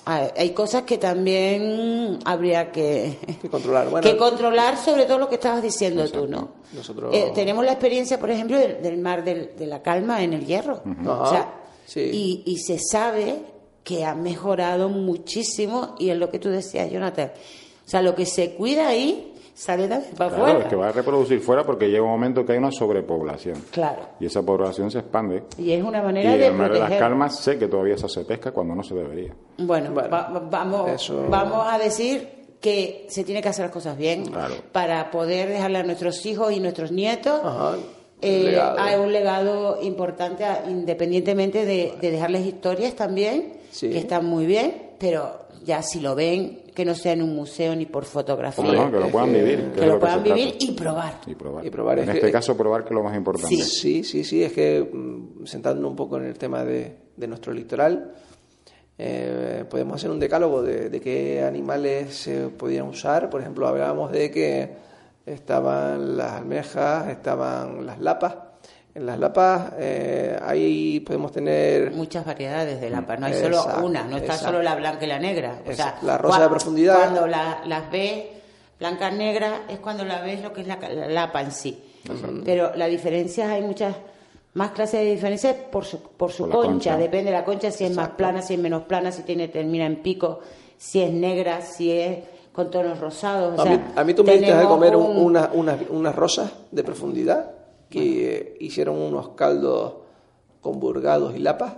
Sea, 0.07 0.33
hay 0.37 0.51
cosas 0.51 0.83
que 0.85 0.99
también 0.99 2.19
habría 2.25 2.71
que, 2.73 3.19
Que 3.43 3.49
controlar. 3.49 3.89
Bueno, 3.91 4.09
que 4.09 4.17
controlar, 4.17 4.77
sobre 4.79 5.05
todo 5.05 5.19
lo 5.19 5.29
que 5.29 5.35
estabas 5.35 5.63
diciendo 5.63 6.09
tú, 6.11 6.27
¿no? 6.29 6.51
Nosotros- 6.73 7.15
Eh, 7.15 7.33
tenemos 7.35 7.65
la 7.65 7.73
experiencia, 7.73 8.19
por 8.21 8.31
ejemplo, 8.31 8.59
del, 8.59 8.81
del 8.83 8.99
mar 8.99 9.25
del- 9.25 9.57
de 9.57 9.67
la 9.67 9.83
calma 9.83 10.23
en 10.23 10.33
el 10.33 10.47
hierro. 10.47 10.83
O 11.09 11.29
sea, 11.31 11.53
sí. 11.87 12.01
y, 12.13 12.43
y 12.47 12.59
se 12.59 12.79
sabe 12.79 13.37
que 13.83 14.05
ha 14.05 14.15
mejorado 14.15 14.89
muchísimo, 14.89 15.95
y 15.99 16.11
es 16.11 16.17
lo 16.17 16.31
que 16.31 16.39
tú 16.39 16.49
decías, 16.51 16.91
Jonathan. 16.91 17.33
O 17.85 17.89
sea, 17.89 18.03
lo 18.03 18.15
que 18.15 18.27
se 18.27 18.55
cuida 18.55 18.89
ahí 18.89 19.33
sale 19.59 19.89
también 19.89 20.13
para 20.17 20.29
Claro, 20.31 20.45
afuera. 20.45 20.65
es 20.65 20.71
que 20.71 20.77
va 20.77 20.89
a 20.89 20.93
reproducir 20.93 21.41
fuera 21.41 21.65
porque 21.65 21.87
llega 21.89 22.03
un 22.03 22.11
momento 22.11 22.45
que 22.45 22.53
hay 22.53 22.59
una 22.59 22.71
sobrepoblación. 22.71 23.57
Claro. 23.71 24.03
Y 24.21 24.27
esa 24.27 24.43
población 24.43 24.91
se 24.91 24.99
expande. 24.99 25.45
Y 25.57 25.73
es 25.73 25.83
una 25.83 26.01
Y 26.01 26.03
manera 26.03 26.35
en 26.35 26.41
de 26.41 26.47
el 26.49 26.53
mar 26.53 26.73
de 26.73 26.79
las 26.79 26.93
calmas 26.93 27.37
sé 27.41 27.59
que 27.59 27.67
todavía 27.67 27.97
se 27.97 28.05
hace 28.05 28.25
pesca 28.27 28.53
cuando 28.53 28.75
no 28.75 28.83
se 28.83 28.95
debería. 28.95 29.35
Bueno, 29.59 29.93
Bueno, 29.93 30.11
va- 30.11 30.29
va- 30.29 30.41
vamos, 30.51 30.91
eso- 30.91 31.25
vamos 31.31 31.67
a 31.67 31.79
decir 31.79 32.29
que 32.61 33.07
se 33.09 33.25
tiene 33.25 33.41
que 33.41 33.49
hacer 33.49 33.65
las 33.65 33.73
cosas 33.73 33.97
bien 33.97 34.27
Claro. 34.27 34.55
para 34.73 35.11
poder 35.11 35.49
dejarle 35.49 35.79
a 35.79 35.83
nuestros 35.85 36.25
hijos 36.27 36.53
y 36.53 36.61
nuestros 36.61 36.93
nietos 36.93 37.41
Ajá, 37.43 37.77
eh, 38.21 38.59
a 38.61 38.99
un 39.01 39.13
legado 39.13 39.79
importante, 39.83 40.45
independientemente 40.69 41.65
de, 41.65 41.95
de 42.01 42.11
dejarles 42.11 42.47
historias 42.47 42.95
también, 42.95 43.55
Sí. 43.71 43.91
que 43.91 43.99
están 43.99 44.25
muy 44.25 44.47
bien, 44.47 44.86
pero 44.99 45.47
ya 45.65 45.83
si 45.83 46.01
lo 46.01 46.15
ven, 46.15 46.63
que 46.75 46.85
no 46.85 46.95
sea 46.95 47.13
en 47.13 47.23
un 47.23 47.35
museo 47.35 47.75
ni 47.75 47.87
por 47.87 48.05
fotografía, 48.05 48.65
Hombre, 48.65 48.79
no, 48.79 48.91
que 48.93 48.99
lo 49.01 49.09
puedan 49.11 49.33
vivir. 49.33 49.73
que 49.75 49.87
lo 49.87 49.99
puedan 49.99 50.23
vivir 50.23 50.57
y 50.61 50.73
probar. 50.73 51.21
Y 51.27 51.35
probar. 51.35 51.67
Y 51.67 51.71
probar, 51.71 51.99
En 51.99 52.09
es 52.11 52.15
este 52.17 52.27
que- 52.27 52.33
caso, 52.33 52.57
probar 52.57 52.83
que 52.85 52.91
es 52.91 52.95
lo 52.95 53.03
más 53.03 53.17
importante. 53.17 53.57
Sí, 53.57 54.03
sí, 54.05 54.23
sí, 54.25 54.43
es 54.43 54.53
que 54.53 54.81
mm, 54.93 55.45
sentándonos 55.47 55.91
un 55.91 55.97
poco 55.97 56.19
en 56.19 56.25
el 56.27 56.39
tema 56.39 56.65
de, 56.65 56.97
de 57.17 57.27
nuestro 57.27 57.53
litoral, 57.53 58.13
eh, 58.99 59.65
podemos 59.69 59.97
hacer 59.97 60.11
un 60.11 60.19
decálogo 60.21 60.63
de, 60.63 60.89
de 60.89 61.01
qué 61.01 61.43
animales 61.43 62.15
se 62.17 62.49
podían 62.49 62.87
usar. 62.89 63.29
Por 63.29 63.41
ejemplo, 63.41 63.67
hablábamos 63.67 64.11
de 64.13 64.31
que 64.31 64.71
estaban 65.27 66.17
las 66.17 66.33
almejas, 66.33 67.09
estaban 67.09 67.85
las 67.85 68.01
lapas. 68.01 68.35
En 68.97 69.05
las 69.05 69.19
lapas 69.19 69.73
eh, 69.79 70.39
ahí 70.43 71.01
podemos 71.01 71.31
tener 71.31 71.91
Muchas 71.91 72.25
variedades 72.25 72.81
de 72.81 72.89
lapa, 72.89 73.15
no 73.19 73.27
hay 73.27 73.35
Exacto, 73.35 73.63
solo 73.71 73.87
una, 73.87 74.05
no 74.05 74.17
está 74.17 74.33
exacto. 74.33 74.47
solo 74.47 74.63
la 74.63 74.75
blanca 74.75 75.05
y 75.05 75.09
la 75.09 75.19
negra. 75.19 75.59
O 75.69 75.73
sea, 75.75 75.99
la 76.01 76.17
rosa 76.17 76.41
de 76.45 76.49
profundidad. 76.49 76.97
Cuando 76.99 77.27
la- 77.27 77.61
las 77.67 77.91
ves 77.91 78.25
blancas 78.81 79.13
negras 79.13 79.53
es 79.69 79.81
cuando 79.81 80.03
la 80.07 80.23
ves 80.23 80.41
lo 80.41 80.51
que 80.55 80.63
es 80.63 80.67
la, 80.67 80.77
la 80.77 81.09
lapa 81.09 81.43
en 81.43 81.51
sí. 81.53 81.79
Pero 82.43 82.75
la 82.75 82.87
diferencia, 82.87 83.51
hay 83.53 83.61
muchas 83.61 83.95
más 84.55 84.71
clases 84.71 85.01
de 85.01 85.11
diferencias 85.11 85.55
por 85.71 85.85
su, 85.85 86.01
por 86.01 86.33
su 86.33 86.45
Por 86.45 86.53
concha. 86.53 86.71
concha. 86.93 86.97
Depende 86.97 87.31
de 87.31 87.37
la 87.37 87.45
concha, 87.45 87.71
si 87.71 87.85
es 87.85 87.95
más 87.95 88.09
plana, 88.11 88.41
si 88.41 88.55
es 88.55 88.61
menos 88.61 88.85
plana, 88.85 89.13
si 89.13 89.25
tiene 89.25 89.49
termina 89.49 89.85
en 89.85 89.97
pico, 89.97 90.41
si 90.79 91.03
es 91.03 91.13
negra, 91.13 91.61
si 91.61 91.93
es 91.93 92.19
con 92.53 92.71
tonos 92.71 92.99
rosados. 92.99 93.59
O 93.59 93.61
A, 93.61 93.65
sea, 93.65 93.73
mí, 93.77 93.85
a 93.95 94.05
mí 94.05 94.15
tú 94.15 94.25
me 94.25 94.39
diste 94.39 94.57
de 94.57 94.65
comer 94.65 94.97
un- 94.97 95.19
una- 95.19 95.51
unas, 95.53 95.77
unas 95.91 96.15
rosas 96.17 96.51
de 96.71 96.83
profundidad 96.83 97.51
que 97.91 98.57
hicieron 98.61 98.97
unos 98.99 99.31
caldos 99.31 99.95
con 100.61 100.81
burgados 100.81 101.35
y 101.37 101.39
lapas. 101.39 101.75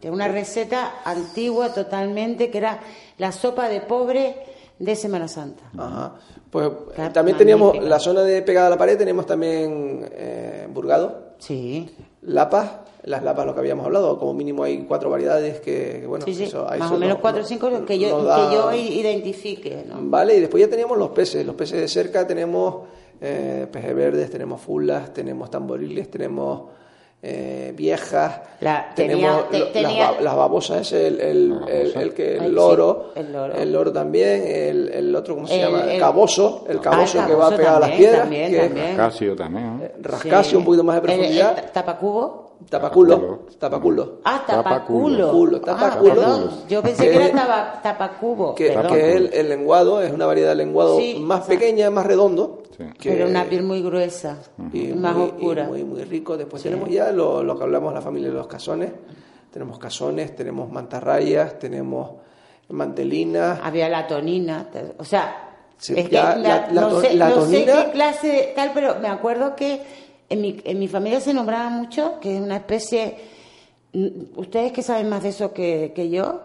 de 0.00 0.10
una 0.10 0.28
receta 0.28 1.00
antigua 1.04 1.74
totalmente 1.74 2.50
que 2.50 2.58
era 2.58 2.80
la 3.18 3.32
sopa 3.32 3.68
de 3.68 3.80
pobre 3.82 4.34
de 4.78 4.96
Semana 4.96 5.28
Santa. 5.28 5.64
Ajá. 5.76 6.14
Pues 6.50 6.70
Está 6.88 7.06
eh, 7.06 7.10
también 7.10 7.36
teníamos 7.36 7.76
la 7.82 7.98
zona 8.00 8.22
de 8.22 8.40
pegada 8.42 8.68
a 8.68 8.70
la 8.70 8.78
pared, 8.78 8.96
tenemos 8.96 9.26
también 9.26 10.08
eh, 10.12 10.66
burgado, 10.72 11.28
Sí, 11.38 11.88
lapas, 12.22 12.70
las 13.04 13.22
lapas 13.22 13.44
lo 13.46 13.52
que 13.54 13.60
habíamos 13.60 13.84
hablado, 13.86 14.18
como 14.18 14.32
mínimo 14.34 14.62
hay 14.64 14.84
cuatro 14.88 15.10
variedades 15.10 15.60
que, 15.60 15.98
que, 16.00 16.06
bueno, 16.06 16.24
sí, 16.24 16.34
sí. 16.34 16.44
eso- 16.44 16.64
más 16.64 16.76
eso 16.76 16.94
o 16.94 16.98
menos 16.98 17.14
nos- 17.16 17.20
cuatro 17.20 17.42
o 17.42 17.44
cinco 17.46 17.68
nos- 17.70 17.82
que 17.82 17.98
yo, 17.98 18.22
da- 18.24 18.48
que 18.48 18.54
yo 18.56 18.72
identifique. 18.72 19.84
¿no? 19.86 19.96
Vale, 20.00 20.36
y 20.36 20.40
después 20.40 20.62
ya 20.64 20.68
teníamos 20.70 20.96
los 20.98 21.10
peces, 21.10 21.44
los 21.46 21.54
peces 21.54 21.78
de 21.80 21.88
cerca 21.88 22.26
tenemos 22.26 22.88
eh, 23.20 23.66
peces 23.70 23.94
verdes, 23.94 24.30
tenemos 24.30 24.60
fulas, 24.60 25.12
tenemos 25.12 25.50
tamboriles, 25.50 26.10
tenemos 26.10 26.62
eh, 27.22 27.74
viejas, 27.76 28.40
La- 28.60 28.92
tenemos 28.94 29.48
tenía- 29.50 29.50
te- 29.50 29.58
las, 29.58 29.72
tenía- 29.90 30.20
las 30.22 30.34
babosas, 30.36 30.90
el, 30.92 31.20
el, 31.20 31.54
el, 31.68 31.92
el 31.96 32.14
que, 32.14 32.36
el 32.38 32.44
sí, 32.46 32.48
loro, 32.48 33.10
el 33.14 33.70
loro. 33.72 33.92
también, 33.92 34.42
el, 34.46 34.88
el 34.88 35.14
otro, 35.14 35.34
¿cómo 35.34 35.46
se 35.46 35.56
El- 35.56 35.60
llama? 35.70 35.82
El, 35.84 35.90
el- 35.90 36.00
caboso, 36.00 36.64
el 36.66 36.78
Ah, 36.78 36.80
caboso 36.80 37.20
el 37.20 37.26
que 37.26 37.34
va 37.34 37.50
pegado 37.50 37.76
a 37.76 37.80
las 37.80 37.90
piedras, 37.90 38.20
también, 38.22 38.50
que 38.50 38.56
es 38.56 38.62
también. 38.68 38.96
Casio 38.96 39.36
también. 39.36 39.76
¿no? 39.78 39.84
rascasio, 40.00 40.50
Sí. 40.50 40.56
un 40.56 40.64
poquito 40.64 40.82
más 40.84 40.94
de 40.96 41.00
El- 41.00 41.10
el 41.10 41.18
profundidad, 41.18 41.54
ta- 41.56 41.72
tapacubo. 41.72 42.50
tapaculo, 42.70 43.38
tapaculo. 43.58 44.12
Ah, 44.24 44.42
Tapaculo. 44.46 44.62
tapaculo. 44.62 45.30
Culo, 45.30 45.56
Ah, 45.58 45.60
tapaculo. 45.66 46.50
Yo 46.70 46.80
pensé 46.82 47.04
que 47.04 47.10
Que- 47.10 47.16
era 47.26 47.32
tapa- 47.32 47.80
tapacubo. 47.82 48.54
que, 48.54 48.64
que 48.88 49.10
es 49.10 49.16
el, 49.16 49.34
el 49.34 49.48
lenguado, 49.50 50.00
es 50.00 50.10
una 50.10 50.24
variedad 50.24 50.50
de 50.50 50.54
lenguado 50.56 50.98
Sí, 50.98 51.18
más 51.20 51.42
o 51.42 51.46
sea, 51.46 51.58
pequeña, 51.58 51.90
más 51.90 52.06
redondo, 52.06 52.59
Sí. 52.88 52.98
que- 52.98 53.10
Pero 53.10 53.28
una 53.28 53.44
piel 53.44 53.62
muy 53.62 53.82
gruesa, 53.82 54.38
y 54.72 54.88
más 54.88 55.14
muy, 55.16 55.26
oscura. 55.28 55.64
y 55.64 55.66
muy, 55.68 55.84
muy 55.84 56.04
rico. 56.04 56.36
Después 56.36 56.62
tenemos 56.62 56.88
ya 56.88 57.12
lo, 57.12 57.42
lo 57.42 57.56
que 57.56 57.64
hablamos 57.64 57.92
la 57.94 58.00
familia 58.00 58.28
de 58.28 58.34
los 58.34 58.46
cazones. 58.46 58.90
Tenemos 59.52 59.78
cazones, 59.78 60.34
tenemos 60.36 60.70
mantarrayas, 60.70 61.58
tenemos 61.58 62.10
mantelinas. 62.68 63.60
Había 63.62 63.88
la 63.88 64.06
tonina, 64.06 64.68
o 64.98 65.04
sea, 65.04 65.46
Sí, 65.76 65.94
es 65.96 66.08
que 66.08 66.14
ya, 66.14 66.36
la- 66.36 66.66
la- 66.66 66.72
la 66.72 66.80
no, 66.82 67.00
sé, 67.00 67.14
la 67.14 67.28
no 67.30 67.46
sé 67.46 67.64
qué 67.64 67.90
clase 67.92 68.26
de 68.28 68.52
tal, 68.54 68.70
pero 68.74 68.96
me 69.00 69.08
acuerdo 69.08 69.56
que 69.56 69.80
en 70.28 70.40
mi, 70.40 70.60
en 70.64 70.78
mi 70.78 70.88
familia 70.88 71.20
se 71.20 71.32
nombraba 71.34 71.70
mucho 71.70 72.20
que 72.20 72.36
es 72.36 72.40
una 72.40 72.56
especie, 72.56 73.16
mm, 73.94 74.08
ustedes 74.38 74.72
que 74.72 74.82
saben 74.82 75.08
más 75.08 75.22
de 75.22 75.30
eso 75.30 75.52
que, 75.52 75.92
que 75.94 76.10
yo, 76.10 76.42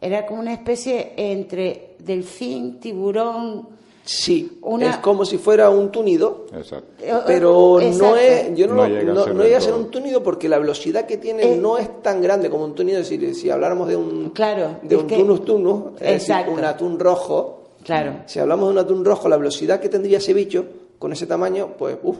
era 0.00 0.26
como 0.26 0.40
una 0.40 0.52
especie 0.52 1.12
entre 1.16 1.94
delfín, 2.00 2.80
tiburón, 2.80 3.68
Sí, 4.04 4.58
Una- 4.62 4.90
es 4.90 4.96
como 4.96 5.24
si 5.24 5.38
fuera 5.38 5.70
un 5.70 5.90
túnido, 5.92 6.46
Exacto. 6.56 7.04
eh, 7.04 7.12
pero 7.24 7.78
no 7.98 8.16
es, 8.16 8.52
yo 8.56 8.66
no, 8.66 8.74
No 8.74 8.82
lo- 8.82 8.88
llega 8.88 9.12
a 9.12 9.14
no- 9.14 9.24
ser 9.24 9.32
no 9.34 9.38
del 9.38 9.46
llega 9.46 9.58
a 9.58 9.60
ser 9.60 9.70
todo. 9.72 9.80
un 9.82 9.90
túnido 9.92 10.22
porque 10.24 10.48
la 10.48 10.58
velocidad 10.58 11.06
que 11.06 11.18
tiene 11.18 11.52
Eh, 11.52 11.56
no 11.56 11.78
es 11.78 12.02
tan 12.02 12.20
grande 12.20 12.50
como 12.50 12.64
un 12.64 12.74
túnido. 12.74 12.98
Es 12.98 13.08
decir, 13.08 13.32
si 13.34 13.48
habláramos 13.48 13.86
de 13.88 13.94
un, 13.96 14.30
Claro, 14.30 14.76
de 14.82 14.96
un 14.96 15.06
que- 15.06 15.16
tunus 15.16 15.44
tunus, 15.44 15.82
es 16.00 16.26
decir, 16.26 16.34
un 16.52 16.64
atún 16.64 16.98
rojo, 16.98 17.58
Claro. 17.84 18.14
Si 18.26 18.38
hablamos 18.38 18.66
de 18.68 18.72
un 18.74 18.78
atún 18.78 19.04
rojo, 19.04 19.28
la 19.28 19.36
velocidad 19.36 19.80
que 19.80 19.88
tendría 19.88 20.18
ese 20.18 20.32
bicho 20.32 20.64
con 21.00 21.12
ese 21.12 21.26
tamaño, 21.26 21.70
pues, 21.76 21.96
uff, 22.02 22.16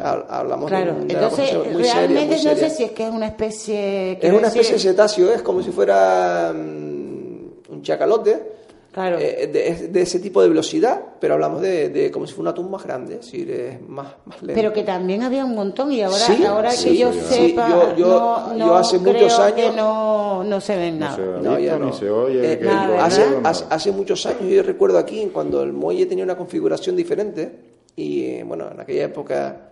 Ah, 0.00 0.24
hablamos 0.28 0.68
Claro, 0.68 0.92
de, 0.94 1.00
un- 1.00 1.08
de 1.08 1.14
una 1.14 1.24
entonces 1.24 1.50
cosa 1.56 1.70
muy 1.70 1.84
seria, 1.84 1.94
realmente 1.94 2.26
muy 2.36 2.36
no 2.36 2.50
seria. 2.50 2.68
sé 2.70 2.76
si 2.76 2.82
es 2.84 2.90
que 2.92 3.02
es 3.06 3.10
una 3.10 3.26
especie... 3.28 4.18
Es 4.20 4.32
una 4.32 4.48
especie 4.48 4.72
de 4.74 4.78
cetáceo, 4.78 5.32
es 5.32 5.40
como 5.42 5.62
si 5.62 5.70
fuera 5.70 6.52
mm, 6.54 7.72
un 7.72 7.82
chacalote, 7.82 8.53
Claro. 8.94 9.18
eh, 9.18 9.48
de, 9.52 9.88
de 9.88 10.02
ese 10.02 10.20
tipo 10.20 10.40
de 10.40 10.48
velocidad, 10.48 11.02
pero 11.20 11.34
hablamos 11.34 11.60
de, 11.60 11.88
de 11.88 12.12
como 12.12 12.28
si 12.28 12.32
fuera 12.32 12.50
un 12.50 12.54
atún 12.54 12.70
más 12.70 12.84
grande, 12.84 13.14
es 13.14 13.22
decir, 13.22 13.50
es 13.50 13.82
más, 13.88 14.06
más 14.24 14.40
lento. 14.40 14.54
Pero 14.54 14.72
que 14.72 14.84
también 14.84 15.24
había 15.24 15.44
un 15.44 15.52
montón 15.56 15.90
y 15.90 16.00
ahora, 16.00 16.16
Sí, 16.16 16.44
ahora 16.44 16.70
sí, 16.70 16.90
que 16.90 16.96
yo 16.98 17.12
sí, 17.12 17.18
sepa, 17.50 17.68
yo- 17.68 17.96
yo- 17.96 18.06
no, 18.06 18.56
yo 18.56 18.66
no 18.66 18.74
hace 18.76 19.00
creo 19.00 19.12
muchos 19.14 19.36
que 19.36 19.62
años- 19.62 19.74
no, 19.74 20.44
no 20.44 20.60
se 20.60 20.76
ven 20.76 21.00
No 21.00 21.06
nada. 21.06 21.16
se 21.16 21.22
ha 21.22 21.26
No, 21.50 21.58
ya 21.58 21.76
no. 21.76 21.86
ni 21.86 21.92
se 21.92 22.08
oye. 22.08 22.52
Eh, 22.52 22.58
que 22.60 22.64
yo- 22.66 23.00
hace, 23.00 23.24
hace- 23.42 23.64
hace 23.68 23.90
muchos 23.90 24.24
años, 24.26 24.42
yo 24.48 24.62
recuerdo 24.62 24.96
aquí, 24.98 25.28
cuando 25.32 25.62
el 25.64 25.72
muelle 25.72 26.06
tenía 26.06 26.22
una 26.22 26.36
configuración 26.36 26.94
diferente, 26.94 27.50
y 27.96 28.22
eh, 28.26 28.44
bueno, 28.46 28.70
en 28.72 28.78
aquella 28.80 29.06
época 29.06 29.70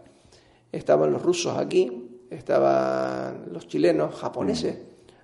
estaban 0.73 1.13
los 1.13 1.23
rusos 1.23 1.57
aquí, 1.57 2.09
estaban 2.29 3.45
los 3.53 3.69
chilenos, 3.69 4.15
japoneses. 4.17 4.77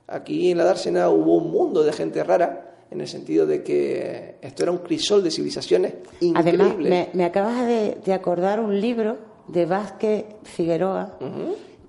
Aquí 0.07 0.51
en 0.53 0.59
la 0.59 0.64
dársena 0.64 1.09
hubo 1.11 1.34
un 1.36 1.51
mundo 1.51 1.82
de 1.82 1.92
gente 1.92 2.22
rara, 2.24 2.68
en 2.91 3.01
el 3.01 3.07
sentido 3.09 3.47
de 3.47 3.62
que 3.62 4.36
esto 4.41 4.62
era 4.62 4.72
un 4.72 4.78
crisol 4.78 5.22
de 5.22 5.30
civilizaciones 5.30 5.95
increíble. 6.20 6.64
Además, 6.64 6.76
me, 6.78 7.09
me 7.12 7.24
acabas 7.24 7.66
de, 7.66 7.99
de 8.05 8.12
acordar 8.12 8.61
un 8.61 8.80
libro 8.80 9.16
de 9.47 9.66
Vázquez 9.66 10.24
Figueroa 10.45 11.18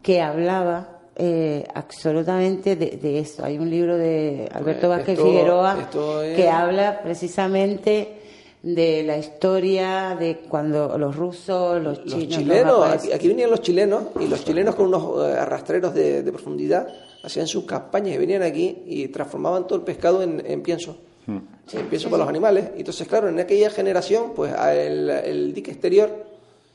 que 0.02 0.22
hablaba 0.22 1.00
eh, 1.16 1.66
absolutamente 1.74 2.76
de, 2.76 2.92
de 3.02 3.20
eso. 3.20 3.44
Hay 3.44 3.58
un 3.58 3.70
libro 3.70 3.98
de 3.98 4.48
Alberto 4.54 4.88
Pues 4.88 4.98
Vázquez 5.00 5.18
esto- 5.18 5.26
Figueroa 5.26 5.78
esto 5.82 6.24
es- 6.24 6.36
que 6.38 6.48
habla 6.50 7.02
precisamente 7.04 8.16
de 8.62 9.04
la 9.04 9.18
historia 9.18 10.18
de 10.20 10.40
cuando 10.50 10.98
los 10.98 11.16
rusos, 11.16 11.82
los, 11.82 12.04
chinos, 12.04 12.20
los 12.26 12.28
chilenos, 12.30 12.86
aquí, 12.90 13.12
aquí 13.14 13.28
venían 13.30 13.50
los 13.50 13.62
chilenos 13.62 14.04
y 14.20 14.28
los 14.28 14.44
chilenos 14.44 14.76
con 14.76 14.88
unos 14.88 15.30
eh, 15.30 15.38
arrastreros 15.38 15.94
de, 15.94 16.24
de 16.24 16.32
profundidad 16.32 16.88
hacían 17.24 17.48
sus 17.48 17.66
campañas 17.66 18.16
y 18.16 18.18
venían 18.18 18.42
aquí 18.42 18.84
y 18.86 19.08
transformaban 19.10 19.68
todo 19.68 19.80
el 19.80 19.86
pescado 19.86 20.22
en, 20.22 20.44
en 20.46 20.62
pienso, 20.62 20.98
en 21.28 21.86
pienso 21.90 22.10
para 22.10 22.20
los 22.24 22.30
animales. 22.30 22.72
Y 22.76 22.80
entonces, 22.80 23.08
claro, 23.08 23.30
en 23.30 23.40
aquella 23.40 23.70
generación, 23.70 24.34
pues 24.36 24.54
el, 24.74 25.10
el 25.10 25.54
dique 25.54 25.72
exterior 25.72 26.10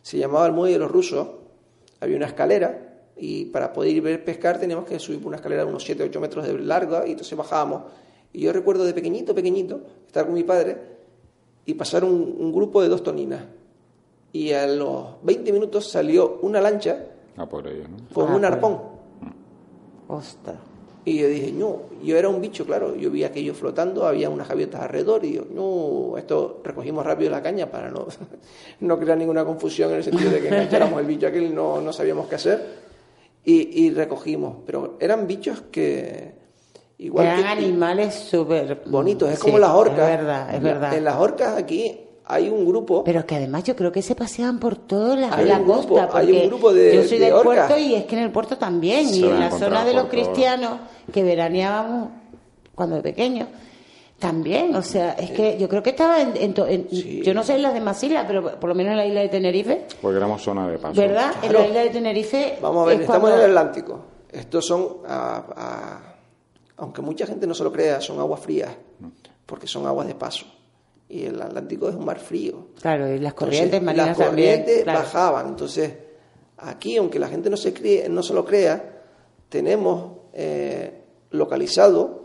se 0.02 0.18
llamaba 0.18 0.46
el 0.46 0.52
muelle 0.52 0.74
de 0.74 0.80
los 0.80 0.90
rusos, 0.90 1.26
había 2.00 2.16
una 2.16 2.26
escalera 2.26 2.90
y 3.16 3.46
para 3.46 3.72
poder 3.72 3.92
ir 3.92 4.00
a 4.00 4.04
ver 4.04 4.24
pescar 4.24 4.58
teníamos 4.58 4.84
que 4.84 4.98
subir 4.98 5.18
por 5.20 5.28
una 5.28 5.36
escalera 5.36 5.64
de 5.64 5.70
unos 5.70 5.84
7 5.84 6.02
8 6.02 6.20
metros 6.20 6.46
de 6.46 6.58
larga 6.58 7.06
y 7.06 7.12
entonces 7.12 7.36
bajábamos. 7.38 7.82
Y 8.32 8.40
yo 8.40 8.52
recuerdo 8.52 8.84
de 8.84 8.92
pequeñito, 8.92 9.34
pequeñito, 9.34 9.80
estar 10.06 10.24
con 10.26 10.34
mi 10.34 10.42
padre 10.42 10.76
y 11.64 11.74
pasar 11.74 12.04
un, 12.04 12.36
un 12.38 12.52
grupo 12.52 12.82
de 12.82 12.88
dos 12.88 13.02
toninas. 13.02 13.42
Y 14.32 14.52
a 14.52 14.66
los 14.66 15.22
20 15.22 15.52
minutos 15.52 15.88
salió 15.88 16.40
una 16.42 16.60
lancha 16.60 17.06
Ah, 17.36 17.48
por 17.48 17.66
ello, 17.66 17.84
¿no? 17.88 17.96
con 18.12 18.32
Ah, 18.32 18.36
un 18.36 18.44
arpón. 18.44 18.93
Ostras. 20.08 20.56
Y 21.06 21.18
yo 21.18 21.28
dije, 21.28 21.52
no, 21.52 21.82
yo 22.02 22.16
era 22.16 22.30
un 22.30 22.40
bicho, 22.40 22.64
claro. 22.64 22.96
Yo 22.96 23.10
vi 23.10 23.24
aquello 23.24 23.52
flotando, 23.52 24.06
había 24.06 24.30
unas 24.30 24.48
gaviotas 24.48 24.80
alrededor 24.80 25.24
y 25.24 25.34
yo, 25.34 25.42
no, 25.52 26.16
esto 26.16 26.62
recogimos 26.64 27.04
rápido 27.04 27.30
la 27.30 27.42
caña 27.42 27.70
para 27.70 27.90
no, 27.90 28.06
no 28.80 28.98
crear 28.98 29.18
ninguna 29.18 29.44
confusión 29.44 29.90
en 29.90 29.98
el 29.98 30.04
sentido 30.04 30.30
de 30.30 30.40
que 30.40 30.48
engancháramos 30.48 31.00
el 31.00 31.06
bicho 31.06 31.26
aquel, 31.26 31.54
no, 31.54 31.80
no 31.80 31.92
sabíamos 31.92 32.26
qué 32.26 32.36
hacer. 32.36 32.84
Y, 33.44 33.84
y 33.84 33.90
recogimos, 33.90 34.56
pero 34.64 34.96
eran 34.98 35.26
bichos 35.26 35.64
que 35.70 36.32
igual 36.96 37.26
Eran 37.26 37.42
que, 37.42 37.64
animales 37.64 38.14
súper 38.14 38.82
bonitos, 38.86 39.30
es 39.30 39.38
sí, 39.38 39.44
como 39.44 39.58
las 39.58 39.70
orcas. 39.72 40.10
Es 40.10 40.16
verdad, 40.16 40.54
es 40.54 40.62
verdad. 40.62 40.94
En 40.96 41.04
las 41.04 41.16
orcas 41.16 41.58
aquí 41.58 42.00
hay 42.26 42.48
un 42.48 42.64
grupo 42.66 43.04
Pero 43.04 43.26
que 43.26 43.34
además 43.36 43.64
yo 43.64 43.76
creo 43.76 43.92
que 43.92 44.00
se 44.02 44.14
paseaban 44.14 44.58
por 44.58 44.76
toda 44.76 45.14
la, 45.16 45.34
Hay 45.34 45.44
la 45.46 45.58
un 45.58 45.64
grupo- 45.64 45.88
costa. 45.96 46.18
hay 46.18 46.32
un 46.32 46.46
grupo 46.48 46.72
de- 46.72 46.94
yo 46.96 47.02
soy 47.04 47.18
de 47.18 47.26
del 47.26 47.34
orcas. 47.34 47.66
puerto 47.66 47.78
y 47.78 47.94
es 47.94 48.04
que 48.04 48.16
en 48.16 48.22
el 48.22 48.30
puerto 48.32 48.56
también. 48.58 49.06
Se 49.08 49.16
y 49.16 49.24
en 49.24 49.40
la 49.40 49.50
zona 49.50 49.84
de 49.84 49.92
los 49.94 50.06
cristianos 50.06 50.80
que 51.12 51.22
veraneábamos 51.22 52.08
cuando 52.74 52.96
de 52.96 53.02
pequeños. 53.02 53.48
También, 54.18 54.74
o 54.74 54.80
sea, 54.82 55.12
es 55.14 55.32
que 55.32 55.58
yo 55.58 55.68
creo 55.68 55.82
que 55.82 55.90
estaba 55.90 56.20
en, 56.22 56.32
en 56.36 56.54
to- 56.54 56.66
en- 56.66 56.88
Sí. 56.88 57.20
yo 57.22 57.34
no 57.34 57.42
sé 57.42 57.56
en 57.56 57.62
las 57.62 57.74
demás 57.74 58.02
islas, 58.02 58.24
pero 58.26 58.58
por 58.58 58.68
lo 58.68 58.74
menos 58.74 58.92
en 58.92 58.96
la 58.98 59.06
isla 59.06 59.20
de 59.20 59.28
Tenerife, 59.28 59.86
Porque 60.00 60.16
éramos 60.16 60.40
zona 60.40 60.66
de 60.68 60.78
paso. 60.78 60.98
¿verdad? 60.98 61.32
En 61.42 61.52
la 61.52 61.66
isla 61.66 61.80
de 61.80 61.90
Tenerife. 61.90 62.58
Vamos 62.62 62.84
a 62.84 62.86
ver, 62.86 62.94
es 62.96 63.00
estamos 63.02 63.20
cuando- 63.28 63.44
en 63.44 63.50
el 63.50 63.58
Atlántico. 63.58 64.00
Estos 64.32 64.64
son, 64.66 64.88
aunque 66.76 67.02
mucha 67.02 67.26
gente 67.26 67.46
no 67.46 67.54
se 67.54 67.64
lo 67.64 67.72
crea, 67.72 68.00
son 68.00 68.18
aguas 68.18 68.40
frías, 68.40 68.70
porque 69.46 69.66
son 69.66 69.86
aguas 69.86 70.06
de 70.06 70.14
paso. 70.14 70.46
Y 71.08 71.24
el 71.24 71.40
Atlántico 71.40 71.88
es 71.88 71.94
un 71.94 72.04
mar 72.04 72.18
frío. 72.18 72.68
Claro, 72.80 73.12
y 73.12 73.18
las 73.18 73.34
corrientes 73.34 73.82
marinas 73.82 74.18
las 74.18 74.28
corrientes 74.28 74.64
también. 74.64 74.82
claro. 74.84 74.98
bajaban. 75.00 75.48
Entonces, 75.48 75.92
aquí, 76.58 76.96
aunque 76.96 77.18
la 77.18 77.28
gente 77.28 77.50
no 77.50 77.56
se, 77.56 77.72
cree, 77.72 78.08
no 78.08 78.22
se 78.22 78.34
lo 78.34 78.44
crea, 78.44 79.02
tenemos 79.48 80.12
eh, 80.32 81.02
localizado 81.30 82.24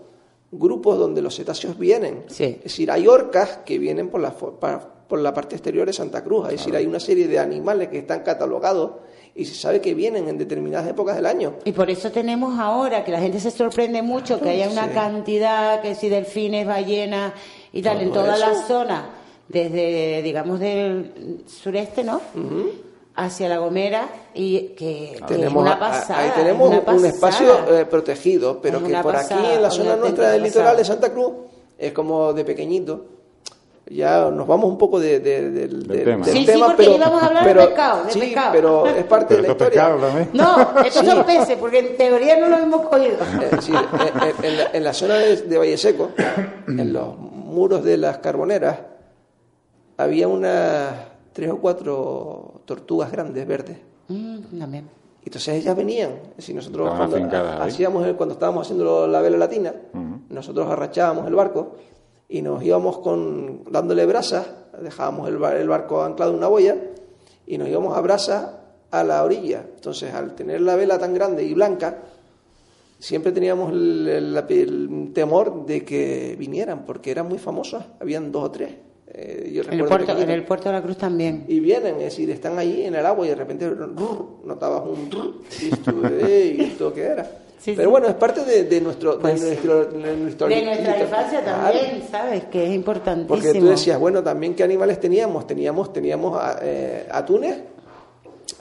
grupos 0.51 0.97
donde 0.97 1.21
los 1.21 1.35
cetáceos 1.35 1.77
vienen. 1.77 2.23
Sí. 2.27 2.45
Es 2.57 2.63
decir, 2.63 2.89
hay 2.89 3.07
orcas 3.07 3.59
que 3.65 3.77
vienen 3.77 4.09
por 4.09 4.21
la, 4.21 4.31
por 4.31 5.19
la 5.19 5.33
parte 5.33 5.55
exterior 5.55 5.85
de 5.85 5.93
Santa 5.93 6.23
Cruz. 6.23 6.45
Es 6.45 6.53
decir, 6.53 6.75
hay 6.75 6.85
una 6.85 6.99
serie 6.99 7.27
de 7.27 7.37
animales 7.37 7.89
que 7.89 7.99
están 7.99 8.21
catalogados 8.21 8.91
y 9.39 9.45
se 9.45 9.55
sabe 9.55 9.79
que 9.81 9.93
vienen 9.93 10.27
en 10.27 10.37
determinadas 10.37 10.87
épocas 10.89 11.15
del 11.15 11.25
año. 11.25 11.53
Y 11.65 11.71
por 11.71 11.89
eso 11.89 12.11
tenemos 12.11 12.59
ahora 12.59 13.03
que 13.03 13.11
la 13.11 13.19
gente 13.21 13.39
se 13.39 13.51
sorprende 13.51 14.01
mucho 14.01 14.39
que 14.41 14.49
haya 14.49 14.69
una 14.69 14.87
Sí. 14.87 14.93
cantidad, 14.93 15.81
que 15.81 15.95
si 15.95 16.09
delfines, 16.09 16.67
ballenas 16.67 17.33
y 17.71 17.81
tal, 17.81 18.01
en 18.01 18.11
toda 18.11 18.35
la 18.37 18.53
zona, 18.67 19.09
desde, 19.47 20.21
digamos, 20.21 20.59
del 20.59 21.43
sureste, 21.47 22.03
¿no? 22.03 22.21
Hacia 23.15 23.49
La 23.49 23.57
Gomera 23.57 24.07
y 24.33 24.69
que, 24.77 25.19
que 25.27 25.45
es 25.45 25.51
una 25.53 25.77
pasada. 25.77 26.19
ahí 26.23 26.31
tenemos 26.35 26.71
es 26.73 26.81
una 26.83 26.93
un 26.93 27.05
espacio 27.05 27.77
eh, 27.77 27.85
protegido, 27.85 28.59
pero 28.61 28.77
Es 28.77 28.83
que 28.85 28.93
por 28.99 29.13
pasada, 29.13 29.41
aquí 29.41 29.51
en 29.55 29.61
la 29.61 29.71
zona 29.71 29.95
nuestra 29.97 30.29
del 30.31 30.43
litoral 30.43 30.77
de. 30.77 30.85
Santa 30.85 31.11
Cruz 31.11 31.31
es 31.77 31.91
como 31.91 32.31
de 32.33 32.45
pequeñito. 32.45 33.05
Ya 33.91 34.29
nos 34.29 34.45
vamos 34.47 34.69
un 34.69 34.77
poco 34.77 34.99
de- 34.99 35.19
de- 35.19 35.49
del, 35.49 35.87
del- 35.87 36.03
tema. 36.05 36.25
del 36.25 36.35
Sí, 36.35 36.41
sí, 36.41 36.45
tema, 36.45 36.67
porque 36.67 36.83
pero, 36.83 36.95
íbamos 36.97 37.23
a 37.23 37.25
hablar 37.25 37.45
de 37.47 37.55
pescado, 37.55 38.03
de 38.05 38.11
sí, 38.11 38.19
pescado. 38.19 38.51
pero 38.51 38.85
es 38.87 39.03
parte 39.05 39.25
Pero 39.35 39.41
de 39.41 39.47
la 39.47 39.51
historia. 39.53 39.97
también. 39.99 40.29
No, 40.33 40.81
estos 40.85 41.03
Sí. 41.03 41.09
son 41.11 41.23
peces, 41.25 41.57
porque 41.57 41.79
en 41.79 41.97
teoría 41.97 42.37
no 42.39 42.49
los 42.49 42.59
hemos 42.59 42.81
cogido. 42.87 43.17
Eh, 43.41 43.49
sí, 43.61 43.71
en, 43.73 44.45
en- 44.45 44.57
la, 44.57 44.63
en 44.73 44.83
la 44.83 44.93
zona 44.93 45.15
de, 45.15 45.37
de 45.37 45.57
Valle 45.57 45.77
Seco, 45.77 46.09
en 46.67 46.93
los 46.93 47.17
muros 47.17 47.83
de 47.83 47.97
las 47.97 48.19
carboneras, 48.19 48.77
había 49.97 50.27
unas 50.27 50.91
tres 51.33 51.49
o 51.49 51.57
cuatro 51.57 52.61
tortugas 52.65 53.11
grandes 53.11 53.47
verdes. 53.47 53.77
Mm, 54.07 54.59
también. 54.59 54.87
Entonces 55.25 55.55
ellas 55.63 55.75
venían, 55.75 56.11
decir, 56.37 56.55
nosotros 56.55 56.91
cuando, 56.95 57.17
hacíamos 57.61 58.05
el- 58.05 58.15
cuando 58.15 58.33
estábamos 58.33 58.67
haciendo 58.67 59.07
la 59.07 59.19
vela 59.21 59.37
latina, 59.37 59.73
nosotros 60.29 60.67
arrachábamos 60.69 61.27
el 61.27 61.35
barco 61.35 61.75
y 62.29 62.41
nos 62.41 62.63
íbamos 62.63 62.99
con 62.99 63.63
dándole 63.71 64.05
brasas, 64.05 64.45
dejábamos 64.81 65.27
el, 65.27 65.37
bar- 65.37 65.57
el 65.57 65.67
barco 65.67 66.03
anclado 66.03 66.31
en 66.31 66.37
una 66.37 66.47
boya 66.47 66.75
y 67.47 67.57
nos 67.57 67.67
íbamos 67.67 67.97
a 67.97 68.01
brasas 68.01 68.51
a 68.91 69.03
la 69.03 69.23
orilla. 69.23 69.65
Entonces, 69.75 70.13
al 70.13 70.35
tener 70.35 70.61
la 70.61 70.75
vela 70.75 70.97
tan 70.99 71.13
grande 71.13 71.43
y 71.43 71.53
blanca, 71.53 71.97
siempre 72.99 73.31
teníamos 73.31 73.71
el, 73.71 74.07
el- 74.07 74.45
el 74.49 75.11
temor 75.13 75.65
de 75.65 75.83
que 75.83 76.35
vinieran, 76.37 76.85
porque 76.85 77.11
eran 77.11 77.27
muy 77.27 77.37
famosas, 77.39 77.85
habían 77.99 78.31
dos 78.31 78.43
o 78.45 78.51
tres. 78.51 78.71
Eh, 79.11 79.49
yo 79.51 79.63
el, 79.63 79.79
puerto, 79.87 80.05
en 80.23 80.29
el 80.29 80.43
puerto 80.45 80.69
de 80.69 80.73
la 80.75 80.83
Cruz 80.83 80.97
también. 80.97 81.45
Y 81.47 81.59
vienen, 81.59 81.95
es 81.95 82.03
decir, 82.03 82.29
están 82.29 82.59
allí 82.59 82.83
en 82.83 82.93
el 82.93 83.03
agua 83.05 83.25
y 83.25 83.29
de 83.29 83.35
repente 83.35 83.67
rrr, 83.67 83.95
notabas 84.45 84.83
un 84.85 85.09
rrr, 85.09 86.21
y 86.21 86.31
"Ey, 86.31 86.61
¿esto 86.61 86.93
qué 86.93 87.01
era? 87.05 87.27
Sí, 87.59 87.73
Pero 87.75 87.89
sí. 87.89 87.91
bueno, 87.91 88.07
es 88.07 88.13
parte 88.15 88.45
de, 88.45 88.63
de 88.63 88.79
nuestro, 88.81 89.13
de 89.15 89.19
Pues, 89.19 89.41
nuestro, 89.41 89.85
de 89.85 90.15
nuestro- 90.15 90.47
De 90.47 90.63
nuestra 90.63 90.99
infancia 90.99 91.43
también, 91.43 92.03
¿sabes? 92.09 92.45
Que 92.45 92.63
es 92.67 92.73
importantísimo. 92.73 93.27
Porque 93.27 93.59
tú 93.59 93.67
decías, 93.67 93.99
bueno, 93.99 94.23
también 94.23 94.55
qué 94.55 94.63
animales 94.63 94.99
teníamos. 94.99 95.45
Teníamos, 95.45 95.91
teníamos 95.91 96.39
eh, 96.61 97.05
atunes. 97.11 97.57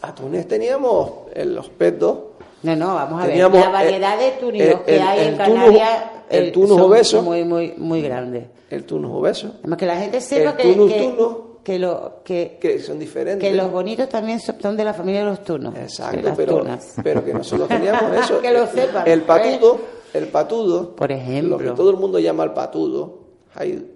Atunes 0.02 0.46
teníamos 0.48 1.10
eh, 1.34 1.44
los 1.44 1.68
petos. 1.70 2.18
No, 2.62 2.74
no, 2.76 2.94
vamos 2.94 3.22
a 3.22 3.26
Teníamos, 3.26 3.52
ver. 3.52 3.64
La 3.66 3.70
variedad 3.70 4.20
eh, 4.20 4.24
de 4.24 4.30
túnidos 4.32 4.68
el- 4.80 4.80
que 4.84 4.96
el- 4.96 5.02
hay 5.02 5.20
en 5.20 5.26
el 5.28 5.34
tunus- 5.34 5.46
Canarias 5.54 6.02
el 6.28 6.44
eh, 6.44 6.50
tunus 6.50 6.80
obeso. 6.80 7.22
muy, 7.22 7.44
muy, 7.44 7.74
muy 7.76 8.02
grandes. 8.02 8.44
El 8.68 8.84
tunus 8.84 9.12
obeso, 9.14 9.54
Además 9.60 9.78
que 9.78 9.86
la 9.86 9.96
gente 9.96 10.20
sepa 10.20 10.50
El 10.50 10.56
que, 10.56 10.72
tunus 10.74 10.92
que, 10.92 10.98
tunus. 11.04 11.36
Que, 11.68 11.78
lo, 11.78 12.22
que, 12.24 12.56
que 12.58 12.78
son 12.78 12.98
diferentes. 12.98 13.46
que 13.46 13.54
los 13.54 13.70
bonitos 13.70 14.08
también 14.08 14.40
son 14.40 14.74
de 14.74 14.84
la 14.84 14.94
familia 14.94 15.20
de 15.20 15.26
los 15.26 15.44
tunos. 15.44 15.76
Exacto, 15.76 16.32
pero, 16.34 16.56
tunas. 16.60 16.94
pero 17.04 17.22
que 17.22 17.34
nosotros 17.34 17.68
teníamos 17.76 18.10
eso. 18.24 18.40
Que 18.40 18.52
lo 18.54 18.66
sepan. 18.66 19.06
El 19.06 19.20
patudo, 19.22 19.78
el 20.14 20.28
patudo, 20.28 20.96
Por 20.96 21.12
ejemplo. 21.12 21.58
lo 21.58 21.62
que 21.62 21.76
todo 21.76 21.90
el 21.90 21.98
mundo 21.98 22.18
llama 22.18 22.44
el 22.44 22.52
patudo, 22.52 23.18
hay 23.54 23.86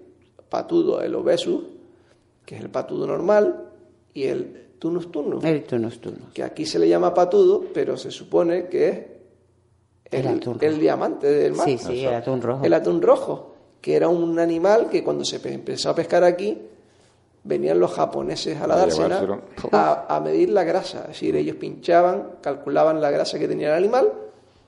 patudo, 0.49 1.01
el 1.01 1.15
obesus, 1.15 1.63
que 2.45 2.57
es 2.57 2.61
el 2.61 2.69
patudo 2.69 3.07
normal, 3.07 3.65
y 4.13 4.25
el 4.25 4.67
tunus 4.77 5.11
tunus, 5.11 5.43
El 5.43 5.63
tunus 5.63 5.99
tunus. 5.99 6.31
que 6.31 6.43
aquí 6.43 6.67
se 6.67 6.77
le 6.77 6.87
llama 6.87 7.11
patudo, 7.11 7.63
pero 7.73 7.97
se 7.97 8.11
supone 8.11 8.67
que 8.67 8.87
es 8.87 8.97
El 10.11 10.27
el, 10.27 10.37
atún 10.37 10.57
el 10.61 10.79
diamante 10.79 11.25
del 11.25 11.53
mar. 11.53 11.65
Sí, 11.67 11.79
sí, 11.79 12.05
el 12.05 12.13
atún 12.13 12.39
rojo. 12.39 12.63
El 12.63 12.73
atún 12.73 13.01
rojo, 13.01 13.55
que 13.81 13.95
era 13.95 14.09
un 14.09 14.37
animal 14.37 14.89
que 14.91 15.03
cuando 15.03 15.25
se 15.25 15.39
pe- 15.39 15.53
empezó 15.53 15.89
a 15.89 15.95
pescar 15.95 16.23
aquí, 16.23 16.55
venían 17.43 17.79
los 17.79 17.91
japoneses 17.91 18.59
a 18.61 18.67
la 18.67 18.75
A 18.75 18.77
dársena 18.77 19.19
a, 19.71 20.15
a 20.15 20.19
medir 20.19 20.49
la 20.49 20.63
grasa. 20.63 21.01
Es 21.03 21.07
decir, 21.09 21.35
ellos 21.35 21.55
pinchaban, 21.57 22.29
calculaban 22.41 23.01
la 23.01 23.11
grasa 23.11 23.37
que 23.39 23.47
tenía 23.47 23.69
el 23.69 23.73
animal 23.83 24.11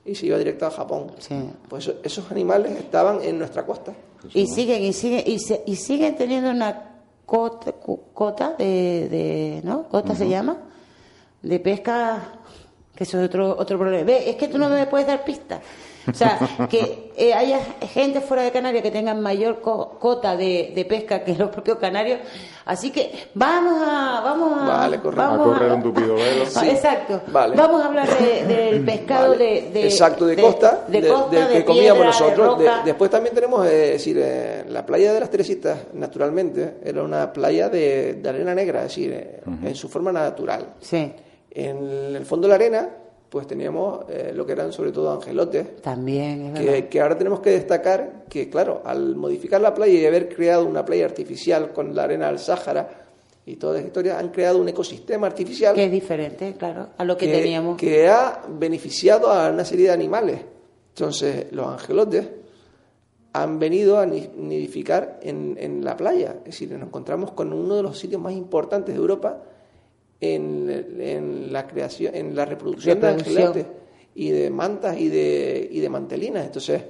y 0.04 0.14
se 0.14 0.26
iba 0.26 0.38
directo 0.38 0.66
a 0.66 0.70
Japón. 0.70 1.12
Sí. 1.18 1.34
Pues 1.68 1.86
eso- 1.88 1.98
esos 2.02 2.30
animales 2.30 2.72
estaban 2.78 3.22
en 3.22 3.38
nuestra 3.38 3.64
costa. 3.64 3.92
Y 4.34 4.46
siguen, 4.46 4.82
y 4.82 4.92
siguen, 4.92 5.22
y, 5.26 5.38
se- 5.38 5.62
y 5.66 5.76
siguen 5.76 6.16
teniendo 6.16 6.50
una 6.50 6.92
cota, 7.24 7.72
cota 8.12 8.54
de, 8.58 9.08
de 9.08 9.60
¿no? 9.64 9.84
Cota 9.88 10.14
se 10.14 10.28
llama, 10.28 10.56
de 11.42 11.60
pesca, 11.60 12.22
que 12.94 13.04
eso 13.04 13.18
es 13.20 13.26
otro, 13.28 13.56
otro 13.58 13.78
problema. 13.78 14.04
Ve, 14.04 14.30
es 14.30 14.36
que 14.36 14.48
tú 14.48 14.58
no 14.58 14.68
me 14.68 14.86
puedes 14.86 15.06
dar 15.06 15.24
pistas. 15.24 15.60
O 16.08 16.14
sea, 16.14 16.38
que 16.70 17.10
eh, 17.16 17.34
haya 17.34 17.58
gente 17.92 18.20
fuera 18.20 18.42
de 18.42 18.50
Canarias 18.52 18.82
que 18.82 18.90
tengan 18.90 19.20
mayor 19.20 19.60
co- 19.60 19.98
cota 19.98 20.36
de, 20.36 20.72
de 20.74 20.84
pesca 20.84 21.24
que 21.24 21.34
los 21.34 21.50
propios 21.50 21.78
canarios. 21.78 22.20
Así 22.64 22.90
que 22.90 23.12
vamos 23.34 23.80
a... 23.86 24.20
Vamos 24.24 24.52
a, 24.60 24.66
Vale, 24.66 25.00
correcto. 25.00 25.22
vamos 25.22 25.40
A 25.40 25.44
correr 25.58 25.72
un 25.72 25.82
tupido 25.82 26.14
velo. 26.14 26.44
Ah, 26.56 26.66
Exacto. 26.66 27.20
Vale. 27.28 27.56
Vamos 27.56 27.82
a 27.82 27.86
hablar 27.86 28.08
de- 28.18 28.44
del 28.44 28.84
pescado 28.84 29.30
Vale. 29.30 29.44
de, 29.62 29.70
de- 29.70 29.84
Exacto, 29.84 30.26
de, 30.26 30.36
costa, 30.36 30.84
de, 30.88 31.06
costa, 31.08 31.48
que 31.48 31.64
comíamos 31.64 32.06
nosotros. 32.06 32.60
Después 32.84 33.10
también 33.10 33.34
tenemos, 33.34 33.66
eh, 33.66 33.86
es 33.86 33.92
decir, 33.92 34.18
eh, 34.20 34.64
la 34.68 34.84
playa 34.84 35.12
de 35.12 35.20
las 35.20 35.30
Teresitas, 35.30 35.78
naturalmente, 35.94 36.76
era 36.84 37.02
una 37.02 37.32
playa 37.32 37.68
de, 37.68 38.20
arena 38.28 38.54
negra, 38.54 38.80
es 38.82 38.88
decir, 38.88 39.12
eh, 39.12 39.40
en 39.64 39.74
su 39.74 39.88
forma 39.88 40.10
natural. 40.12 40.74
Sí, 40.80 41.12
En 41.50 42.14
el 42.16 42.24
fondo 42.26 42.46
de 42.46 42.50
la 42.50 42.54
arena, 42.56 42.88
pues 43.28 43.46
teníamos 43.46 44.04
eh, 44.08 44.32
lo 44.34 44.46
que 44.46 44.52
eran 44.52 44.72
sobre 44.72 44.92
todo 44.92 45.10
angelotes, 45.12 45.82
también, 45.82 46.46
es 46.46 46.52
verdad. 46.54 46.72
que, 46.74 46.88
que 46.88 47.00
ahora 47.00 47.18
tenemos 47.18 47.40
que 47.40 47.50
destacar 47.50 48.24
que, 48.28 48.48
claro, 48.48 48.82
al 48.84 49.16
modificar 49.16 49.60
la 49.60 49.74
playa 49.74 49.94
y 49.98 50.06
haber 50.06 50.28
creado 50.28 50.64
una 50.64 50.84
playa 50.84 51.04
artificial 51.04 51.72
con 51.72 51.94
la 51.94 52.04
arena 52.04 52.28
del 52.28 52.38
Sáhara 52.38 53.02
y 53.44 53.56
toda 53.56 53.78
esa 53.78 53.86
historia, 53.86 54.18
han 54.18 54.30
creado 54.30 54.58
un 54.58 54.68
ecosistema 54.68 55.26
artificial 55.28 55.74
Que 55.74 55.84
es 55.84 55.90
diferente, 55.92 56.54
claro, 56.58 56.88
a 56.96 57.04
lo 57.04 57.16
que, 57.16 57.26
que, 57.26 57.32
teníamos. 57.32 57.76
que 57.76 58.08
ha 58.08 58.42
beneficiado 58.48 59.30
a 59.30 59.50
una 59.50 59.64
serie 59.64 59.86
de 59.86 59.92
animales. 59.92 60.40
Entonces, 60.94 61.46
los 61.52 61.66
angelotes 61.66 62.26
han 63.32 63.58
venido 63.58 63.98
a 63.98 64.06
ni- 64.06 64.30
nidificar 64.36 65.20
en, 65.22 65.56
en 65.60 65.84
la 65.84 65.96
playa. 65.96 66.36
Es 66.38 66.44
decir, 66.58 66.72
nos 66.72 66.82
encontramos 66.88 67.32
con 67.32 67.52
uno 67.52 67.76
de 67.76 67.82
los 67.82 67.98
sitios 67.98 68.20
más 68.20 68.32
importantes 68.32 68.94
de 68.94 69.00
Europa 69.00 69.38
en, 70.20 70.96
en 71.00 71.52
la 71.52 71.66
creación, 71.66 72.14
en 72.14 72.34
la 72.34 72.44
reproducción, 72.44 73.00
de 73.00 73.08
angelotes 73.08 73.66
y 74.14 74.30
de 74.30 74.50
mantas 74.50 74.98
y 74.98 75.08
de, 75.08 75.68
y 75.70 75.80
de 75.80 75.88
mantelinas. 75.88 76.46
Entonces, 76.46 76.82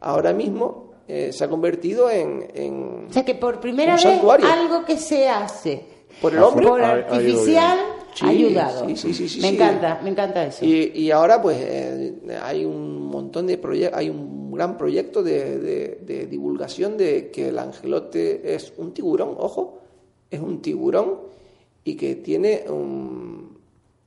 ahora 0.00 0.32
mismo 0.32 0.92
eh, 1.08 1.32
se 1.32 1.44
ha 1.44 1.48
convertido 1.48 2.10
en, 2.10 2.46
en- 2.54 3.06
O 3.08 3.12
sea 3.12 3.24
que 3.24 3.34
por 3.34 3.60
primera 3.60 3.94
vez 3.94 4.04
algo 4.04 4.84
que 4.84 4.96
se 4.98 5.28
hace 5.28 5.84
por 6.20 6.32
el 6.34 6.42
hombre. 6.42 6.66
por 6.66 6.82
artificial 6.82 7.78
Sí, 8.14 8.24
ha 8.24 8.28
ayudado. 8.28 8.86
sí, 8.86 8.96
sí, 8.96 9.12
sí, 9.12 9.28
sí, 9.28 9.40
me 9.40 9.48
sí. 9.48 9.54
encanta, 9.56 10.00
me 10.04 10.10
encanta 10.10 10.46
eso. 10.46 10.64
Y, 10.64 10.92
y 10.94 11.10
ahora 11.10 11.42
pues 11.42 11.56
eh, 11.60 12.14
hay 12.40 12.64
un 12.64 13.00
montón 13.06 13.48
de 13.48 13.58
proyectos, 13.58 13.98
hay 13.98 14.08
un 14.08 14.52
gran 14.52 14.78
proyecto 14.78 15.20
de, 15.24 15.58
de- 15.58 15.98
de 16.06 16.26
divulgación 16.26 16.96
de 16.96 17.32
que 17.32 17.48
el 17.48 17.58
angelote 17.58 18.54
es 18.54 18.72
un 18.76 18.94
tiburón, 18.94 19.34
ojo, 19.36 19.80
es 20.30 20.38
un 20.38 20.62
tiburón 20.62 21.23
y 21.84 21.96
que 21.96 22.16
tiene 22.16 22.64
un, 22.68 23.58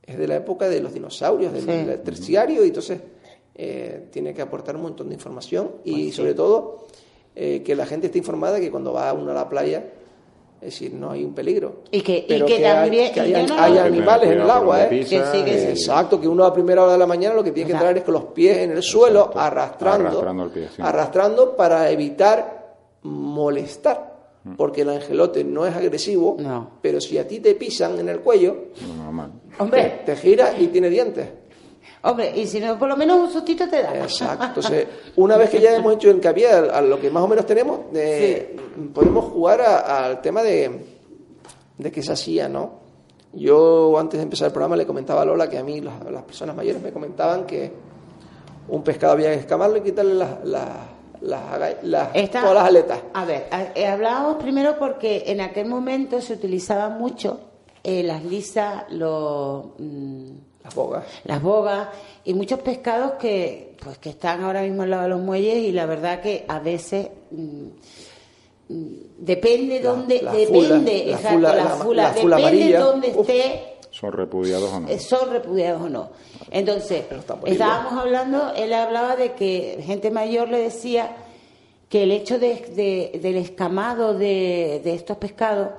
es 0.03 0.17
de 0.17 0.27
la 0.27 0.35
época 0.37 0.67
de 0.67 0.81
los 0.81 0.93
dinosaurios, 0.93 1.53
del, 1.53 1.61
Sí. 1.63 1.67
del 1.85 2.01
terciario, 2.01 2.63
y 2.63 2.67
entonces 2.69 2.99
eh, 3.55 4.07
tiene 4.11 4.33
que 4.33 4.41
aportar 4.41 4.75
un 4.75 4.83
montón 4.83 5.09
de 5.09 5.15
información 5.15 5.71
y 5.83 5.91
Pues 5.91 6.03
sí. 6.05 6.11
sobre 6.11 6.33
todo 6.33 6.87
eh, 7.35 7.61
que 7.63 7.75
la 7.75 7.85
gente 7.85 8.07
esté 8.07 8.17
informada 8.19 8.59
que 8.59 8.71
cuando 8.71 8.93
va 8.93 9.13
uno 9.13 9.31
a 9.31 9.33
la 9.35 9.47
playa, 9.47 9.83
es 10.59 10.65
decir, 10.73 10.91
no 10.95 11.11
hay 11.11 11.23
un 11.23 11.35
peligro. 11.35 11.83
Y 11.91 12.01
que- 12.01 12.17
y 12.27 12.41
que 12.45 12.65
hay- 12.65 12.83
también- 12.83 13.13
que 13.13 13.19
hay, 13.21 13.31
yo 13.31 13.47
no- 13.47 13.53
hay 13.61 13.73
Hay 13.73 13.73
que 13.73 13.79
animales 13.79 14.29
en 14.31 14.41
el 14.41 14.49
agua, 14.49 14.83
¿eh? 14.85 14.87
pisa, 14.87 15.09
Que 15.31 15.37
sí, 15.37 15.43
que 15.45 15.59
sí. 15.59 15.67
Exacto, 15.67 16.19
que 16.19 16.27
uno 16.27 16.45
a 16.45 16.51
primera 16.53 16.81
hora 16.83 16.93
de 16.93 16.97
la 16.97 17.05
mañana 17.05 17.35
lo 17.35 17.43
que 17.43 17.51
tiene 17.51 17.67
que 17.67 17.73
entrar 17.73 17.95
es 17.95 18.03
con 18.03 18.15
los 18.15 18.23
pies 18.25 18.57
en 18.57 18.71
el 18.71 18.81
suelo, 18.81 19.31
arrastrando, 19.35 20.07
Arrastrando 20.07 20.43
el 20.45 20.49
pie, 20.49 20.67
sí. 20.75 20.81
arrastrando 20.81 21.55
para 21.55 21.91
evitar 21.91 22.75
molestar, 23.03 24.16
porque 24.55 24.81
el 24.81 24.89
angelote 24.89 25.43
no 25.43 25.65
es 25.65 25.75
agresivo, 25.75 26.37
No. 26.39 26.71
pero 26.81 27.01
si 27.01 27.17
a 27.17 27.27
ti 27.27 27.39
te 27.39 27.55
pisan 27.55 27.97
en 27.99 28.09
el 28.09 28.19
cuello. 28.21 28.55
Hombre, 29.59 30.01
te 30.05 30.15
gira 30.15 30.53
y 30.57 30.67
tiene 30.67 30.89
dientes. 30.89 31.27
hombre, 32.03 32.31
y 32.35 32.45
si 32.47 32.59
no, 32.59 32.77
por 32.77 32.87
lo 32.87 32.95
menos 32.95 33.19
un 33.19 33.31
sustito 33.31 33.67
te 33.67 33.81
da. 33.81 33.97
Exacto. 34.03 34.45
Entonces, 34.45 34.87
una 35.17 35.35
vez 35.37 35.49
que 35.49 35.59
ya 35.59 35.75
hemos 35.75 35.95
hecho 35.95 36.09
hincapié 36.09 36.47
a, 36.49 36.59
a 36.59 36.81
lo 36.81 36.99
que 36.99 37.09
más 37.09 37.23
o 37.23 37.27
menos 37.27 37.45
tenemos, 37.45 37.79
eh, 37.93 38.55
podemos 38.93 39.25
jugar 39.25 39.61
al 39.61 40.21
tema 40.21 40.43
de, 40.43 40.85
de 41.77 41.91
qué 41.91 42.01
se 42.03 42.11
hacía, 42.13 42.47
¿no? 42.47 42.85
Yo 43.33 43.97
antes 43.99 44.17
de 44.19 44.23
empezar 44.23 44.47
el 44.47 44.51
programa 44.53 44.75
le 44.77 44.85
comentaba 44.85 45.21
a 45.21 45.25
Lola 45.25 45.49
que 45.49 45.57
a 45.57 45.63
mí 45.63 45.81
las, 45.81 46.03
las 46.09 46.23
personas 46.23 46.55
mayores 46.55 46.81
me 46.81 46.91
comentaban 46.91 47.45
que 47.45 47.71
un 48.69 48.83
pescado 48.83 49.13
había 49.13 49.29
que 49.33 49.39
escamarlo 49.41 49.77
y 49.77 49.81
quitarle 49.81 50.13
las, 50.15 50.43
las, 50.45 50.69
las, 51.27 51.41
aga- 51.43 51.77
las- 51.83 52.09
Esta- 52.15 52.41
todas 52.41 52.55
las 52.55 52.63
aletas. 52.65 52.99
A 53.13 53.25
ver, 53.25 53.45
hablábamos 53.87 54.37
primero 54.37 54.77
porque 54.79 55.23
en 55.27 55.41
aquel 55.41 55.67
momento 55.67 56.19
se 56.21 56.33
utilizaban 56.33 56.97
mucho 56.97 57.39
eh, 57.83 58.01
las 58.03 58.23
lisas, 58.23 58.83
los, 58.89 59.65
mm, 59.77 60.29
Las 60.63 60.75
bogas. 60.75 61.05
las 61.25 61.41
bogas 61.41 61.87
y 62.25 62.33
muchos 62.33 62.59
pescados 62.59 63.13
que 63.13 63.75
pues 63.81 63.97
que 63.99 64.09
están 64.09 64.43
ahora 64.43 64.61
mismo 64.63 64.81
al 64.83 64.89
lado 64.89 65.03
de 65.03 65.09
los 65.09 65.21
muelles 65.21 65.57
y 65.57 65.71
la 65.71 65.85
verdad 65.85 66.19
que 66.19 66.43
a 66.47 66.59
veces 66.59 67.07
mm, 67.31 67.67
mm, 68.69 68.85
depende 69.19 69.79
La- 69.81 69.89
dónde 69.89 70.21
la 70.21 70.31
depende 70.33 70.61
fula, 70.67 70.77
la 70.79 71.15
exacto, 71.15 71.39
la 71.39 71.55
la- 71.55 71.69
fula, 71.69 72.03
la 72.03 72.13
fula 72.13 72.35
depende 72.37 72.63
amarilla. 72.65 72.79
dónde 72.79 73.07
esté 73.09 73.66
¿Son 73.99 74.11
repudiados 74.11 74.71
o 74.71 74.79
no? 74.81 74.89
eh, 74.89 74.99
son 74.99 75.29
repudiados 75.31 75.81
o 75.81 75.89
no. 75.89 76.09
Entonces, 76.51 77.05
estábamos 77.45 77.93
hablando, 77.93 78.53
él 78.55 78.73
hablaba 78.73 79.15
de 79.15 79.33
que 79.33 79.81
gente 79.85 80.11
mayor 80.11 80.49
le 80.49 80.59
decía 80.59 81.15
que 81.89 82.03
el 82.03 82.11
hecho 82.11 82.37
de, 82.37 82.55
de- 82.75 83.19
del 83.21 83.37
escamado 83.37 84.13
de, 84.13 84.81
de 84.83 84.93
estos 84.93 85.17
pescados 85.17 85.69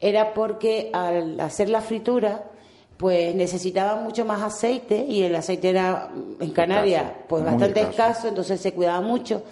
era 0.00 0.34
porque 0.34 0.90
al 0.92 1.38
hacer 1.40 1.68
la 1.70 1.80
fritura 1.80 2.50
pues 2.98 3.34
necesitaban 3.34 4.04
mucho 4.04 4.24
más 4.24 4.42
aceite 4.42 5.04
y 5.08 5.22
el 5.22 5.34
aceite 5.34 5.70
era 5.70 6.10
en 6.40 6.50
Canarias 6.52 7.02
Escaso, 7.02 7.24
pues 7.28 7.42
muy 7.42 7.50
bastante 7.52 7.80
escaso. 7.80 8.02
escaso, 8.02 8.28
entonces 8.28 8.60
se 8.60 8.72
cuidaba 8.72 9.00
mucho. 9.00 9.42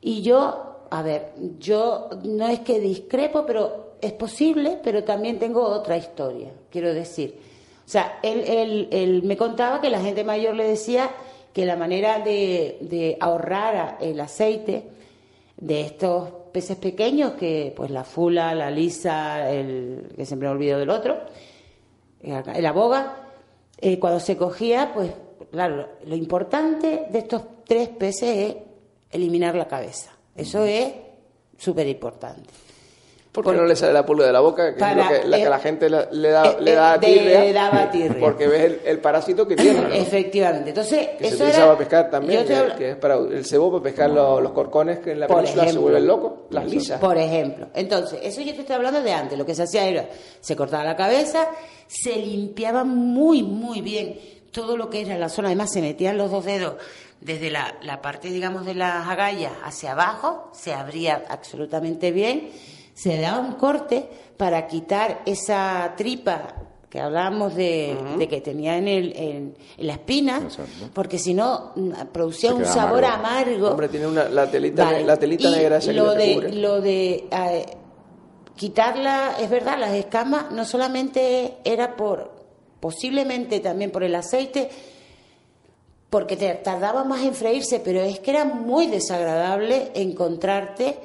Y 0.00 0.22
yo, 0.22 0.78
a 0.90 1.02
ver, 1.02 1.32
yo 1.58 2.08
no 2.24 2.48
es 2.48 2.60
que 2.60 2.80
discrepo, 2.80 3.44
pero 3.46 3.87
es 4.00 4.12
posible, 4.12 4.78
pero 4.82 5.04
también 5.04 5.38
tengo 5.38 5.62
otra 5.62 5.96
historia, 5.96 6.50
quiero 6.70 6.92
decir. 6.92 7.38
O 7.84 7.88
sea, 7.88 8.18
él, 8.22 8.44
él, 8.46 8.88
él 8.90 9.22
me 9.22 9.36
contaba 9.36 9.80
que 9.80 9.90
la 9.90 10.00
gente 10.00 10.24
mayor 10.24 10.54
le 10.54 10.68
decía 10.68 11.10
que 11.52 11.64
la 11.64 11.76
manera 11.76 12.18
de, 12.18 12.78
de 12.82 13.16
ahorrar 13.20 13.98
el 14.00 14.20
aceite 14.20 14.84
de 15.56 15.80
estos 15.80 16.28
peces 16.52 16.76
pequeños, 16.76 17.32
que 17.32 17.72
pues 17.76 17.90
la 17.90 18.04
fula, 18.04 18.54
la 18.54 18.70
lisa, 18.70 19.50
el 19.50 20.12
que 20.16 20.26
siempre 20.26 20.48
me 20.48 20.54
olvido 20.54 20.78
del 20.78 20.90
otro, 20.90 21.18
eh, 22.22 22.42
la 22.60 22.72
boga, 22.72 23.28
eh, 23.80 23.98
cuando 23.98 24.20
se 24.20 24.36
cogía, 24.36 24.92
pues 24.92 25.10
claro, 25.50 25.88
lo 26.04 26.16
importante 26.16 27.06
de 27.10 27.18
estos 27.18 27.42
tres 27.64 27.88
peces 27.88 28.36
es 28.36 28.56
eliminar 29.10 29.54
la 29.54 29.68
cabeza. 29.68 30.10
Eso 30.34 30.64
es 30.64 30.92
súper 31.56 31.86
importante. 31.86 32.48
¿Por 33.32 33.44
qué 33.44 33.50
Por- 33.50 33.56
no 33.56 33.66
le 33.66 33.76
sale 33.76 33.92
la 33.92 34.04
pulga 34.06 34.26
de 34.26 34.32
la 34.32 34.40
boca? 34.40 34.72
Que 34.74 34.80
Para- 34.80 35.02
es 35.02 35.10
lo 35.10 35.22
que, 35.22 35.28
la 35.28 35.36
que 35.36 35.42
eh, 35.44 35.50
la 35.50 35.58
gente 35.58 35.90
le, 35.90 36.06
le 36.12 36.30
da, 36.30 36.46
eh, 36.46 36.56
le 36.60 36.72
da 36.74 36.94
eh, 36.94 36.98
tirria. 36.98 37.40
le 37.40 37.52
daba 37.52 37.90
tirria. 37.90 38.20
Porque 38.20 38.48
ves 38.48 38.62
el, 38.64 38.80
el 38.84 38.98
parásito 39.00 39.46
que 39.46 39.54
tiene. 39.54 39.80
¿no? 39.82 39.92
Efectivamente. 39.94 40.70
Entonces, 40.70 41.08
que 41.18 41.28
se 41.28 41.34
utiliza 41.36 41.56
era. 41.58 41.66
para 41.66 41.78
pescar 41.78 42.10
también, 42.10 42.46
que, 42.46 42.56
hablo- 42.56 42.76
que 42.76 42.90
es 42.92 42.96
para 42.96 43.14
el 43.16 43.44
cebo 43.44 43.70
para 43.70 43.82
pescar 43.82 44.10
los, 44.10 44.42
los 44.42 44.52
corcones 44.52 44.98
que 45.00 45.12
en 45.12 45.20
la 45.20 45.26
Por 45.26 45.36
península 45.42 45.68
se 45.68 45.78
vuelven 45.78 46.06
locos, 46.06 46.32
las 46.50 46.64
lisas. 46.68 46.98
Por 47.00 47.18
ejemplo. 47.18 47.68
Entonces, 47.74 48.18
eso 48.22 48.40
yo 48.40 48.54
te 48.54 48.60
estoy 48.62 48.76
hablando 48.76 49.02
de 49.02 49.12
antes. 49.12 49.38
Lo 49.38 49.44
que 49.46 49.54
se 49.54 49.62
hacía 49.64 49.86
era, 49.86 50.06
se 50.40 50.56
cortaba 50.56 50.82
la 50.84 50.96
cabeza, 50.96 51.46
se 51.86 52.16
limpiaba 52.16 52.82
muy, 52.84 53.42
muy 53.42 53.82
bien 53.82 54.18
todo 54.50 54.76
lo 54.78 54.88
que 54.88 55.02
era 55.02 55.18
la 55.18 55.28
zona. 55.28 55.48
Además, 55.48 55.70
se 55.70 55.82
metían 55.82 56.16
los 56.16 56.30
dos 56.30 56.46
dedos 56.46 56.74
desde 57.20 57.50
la, 57.50 57.74
la 57.82 58.00
parte, 58.00 58.28
digamos, 58.28 58.64
de 58.64 58.74
las 58.74 59.06
agallas 59.06 59.52
hacia 59.64 59.92
abajo, 59.92 60.50
se 60.54 60.72
abría 60.72 61.24
absolutamente 61.28 62.10
bien, 62.12 62.50
se 62.98 63.20
daba 63.20 63.38
un 63.38 63.52
corte 63.52 64.08
para 64.36 64.66
quitar 64.66 65.22
esa 65.24 65.94
tripa 65.96 66.54
que 66.90 66.98
hablábamos 67.00 67.54
de, 67.54 67.96
de 68.18 68.26
que 68.28 68.40
tenía 68.40 68.76
en, 68.76 68.88
el, 68.88 69.12
en, 69.14 69.54
en 69.76 69.86
la 69.86 69.92
espina, 69.92 70.38
Exacto. 70.42 70.88
porque 70.94 71.18
si 71.18 71.32
no 71.32 71.72
mm, 71.76 71.92
producía 72.12 72.52
un 72.52 72.64
sabor 72.64 73.04
amargo. 73.04 73.46
amargo. 73.46 73.70
Hombre, 73.70 73.88
tiene 73.88 74.06
una, 74.08 74.28
la 74.28 74.50
telita, 74.50 74.84
Vale. 74.84 75.04
la 75.04 75.16
telita 75.16 75.48
Y 75.48 75.52
negra 75.52 75.76
esa 75.76 75.92
lo 75.92 76.12
de, 76.14 76.52
lo 76.54 76.80
de 76.80 77.28
eh, 77.30 77.66
quitarla, 78.56 79.36
es 79.38 79.48
verdad, 79.48 79.78
las 79.78 79.92
escamas 79.92 80.50
no 80.50 80.64
solamente 80.64 81.58
era 81.62 81.94
por, 81.94 82.32
posiblemente 82.80 83.60
también 83.60 83.92
por 83.92 84.02
el 84.02 84.14
aceite, 84.16 84.70
porque 86.10 86.36
te 86.36 86.52
tardaba 86.54 87.04
más 87.04 87.22
en 87.22 87.34
freírse, 87.34 87.78
pero 87.80 88.00
es 88.00 88.18
que 88.18 88.30
era 88.32 88.44
muy 88.44 88.86
desagradable 88.88 89.92
encontrarte, 89.94 90.98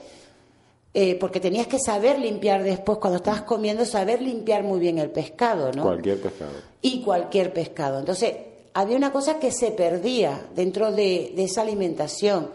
eh, 0.94 1.16
porque 1.20 1.40
tenías 1.40 1.68
que 1.68 1.80
saber 1.80 2.20
limpiar 2.20 2.64
después, 2.64 3.00
cuando 3.00 3.18
estabas 3.18 3.42
comiendo, 3.44 3.86
saber 3.86 4.22
limpiar 4.22 4.64
muy 4.64 4.80
bien 4.80 5.00
el 5.00 5.10
pescado, 5.10 5.72
¿no? 5.72 5.84
Cualquier 5.84 6.22
pescado. 6.22 6.52
y 6.82 7.02
cualquier 7.02 7.52
pescado. 7.54 8.00
Entonces, 8.00 8.34
había 8.74 8.98
una 8.98 9.12
cosa 9.12 9.40
que 9.40 9.52
se 9.52 9.72
perdía 9.72 10.46
dentro 10.56 10.92
de, 10.92 11.34
de 11.36 11.44
esa 11.44 11.62
alimentación, 11.62 12.50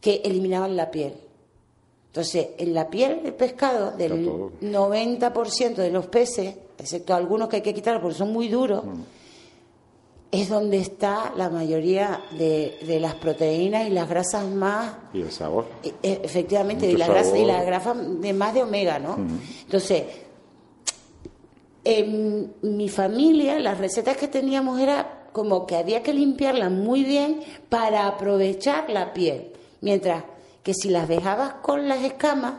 que 0.00 0.22
eliminaban 0.24 0.76
la 0.76 0.90
piel. 0.90 1.14
Entonces, 2.06 2.48
en 2.58 2.72
la 2.74 2.88
piel 2.88 3.22
del 3.22 3.34
pescado, 3.34 3.92
del 3.92 4.12
Está 4.12 4.24
todo. 4.30 4.52
90% 4.62 5.74
de 5.76 5.90
los 5.90 6.06
peces, 6.06 6.54
excepto 6.78 7.14
algunos 7.14 7.48
que 7.48 7.56
hay 7.56 7.62
que 7.62 7.74
quitar 7.74 8.00
porque 8.00 8.16
son 8.16 8.32
muy 8.32 8.48
duros, 8.48 8.84
Mm. 8.84 9.02
Es 10.32 10.48
donde 10.48 10.78
está 10.78 11.32
la 11.36 11.50
mayoría 11.50 12.20
de, 12.30 12.78
de 12.86 13.00
las 13.00 13.14
proteínas 13.14 13.86
y 13.88 13.90
las 13.90 14.08
grasas 14.08 14.46
más 14.46 14.92
Y 15.12 15.22
el 15.22 15.32
sabor. 15.32 15.66
e- 15.82 15.92
e- 16.02 16.20
efectivamente, 16.22 16.86
y 16.86 16.92
Mucho 16.92 16.98
la 16.98 17.08
grasa 17.08 17.38
y 17.38 17.44
la 17.44 17.62
grasa 17.64 17.94
de 17.94 18.32
más 18.32 18.54
de 18.54 18.62
omega, 18.62 18.98
¿no? 19.00 19.16
Entonces, 19.64 20.04
en 21.84 22.54
mi 22.62 22.88
familia, 22.88 23.58
las 23.58 23.78
recetas 23.78 24.16
que 24.16 24.28
teníamos 24.28 24.78
era 24.80 25.28
como 25.32 25.66
que 25.66 25.76
había 25.76 26.02
que 26.02 26.12
limpiarla 26.12 26.68
muy 26.70 27.04
bien 27.04 27.40
para 27.68 28.06
aprovechar 28.06 28.90
la 28.90 29.12
piel. 29.12 29.52
Mientras 29.80 30.24
que 30.62 30.74
si 30.74 30.90
las 30.90 31.08
dejabas 31.08 31.54
con 31.62 31.88
las 31.88 32.02
escamas, 32.04 32.54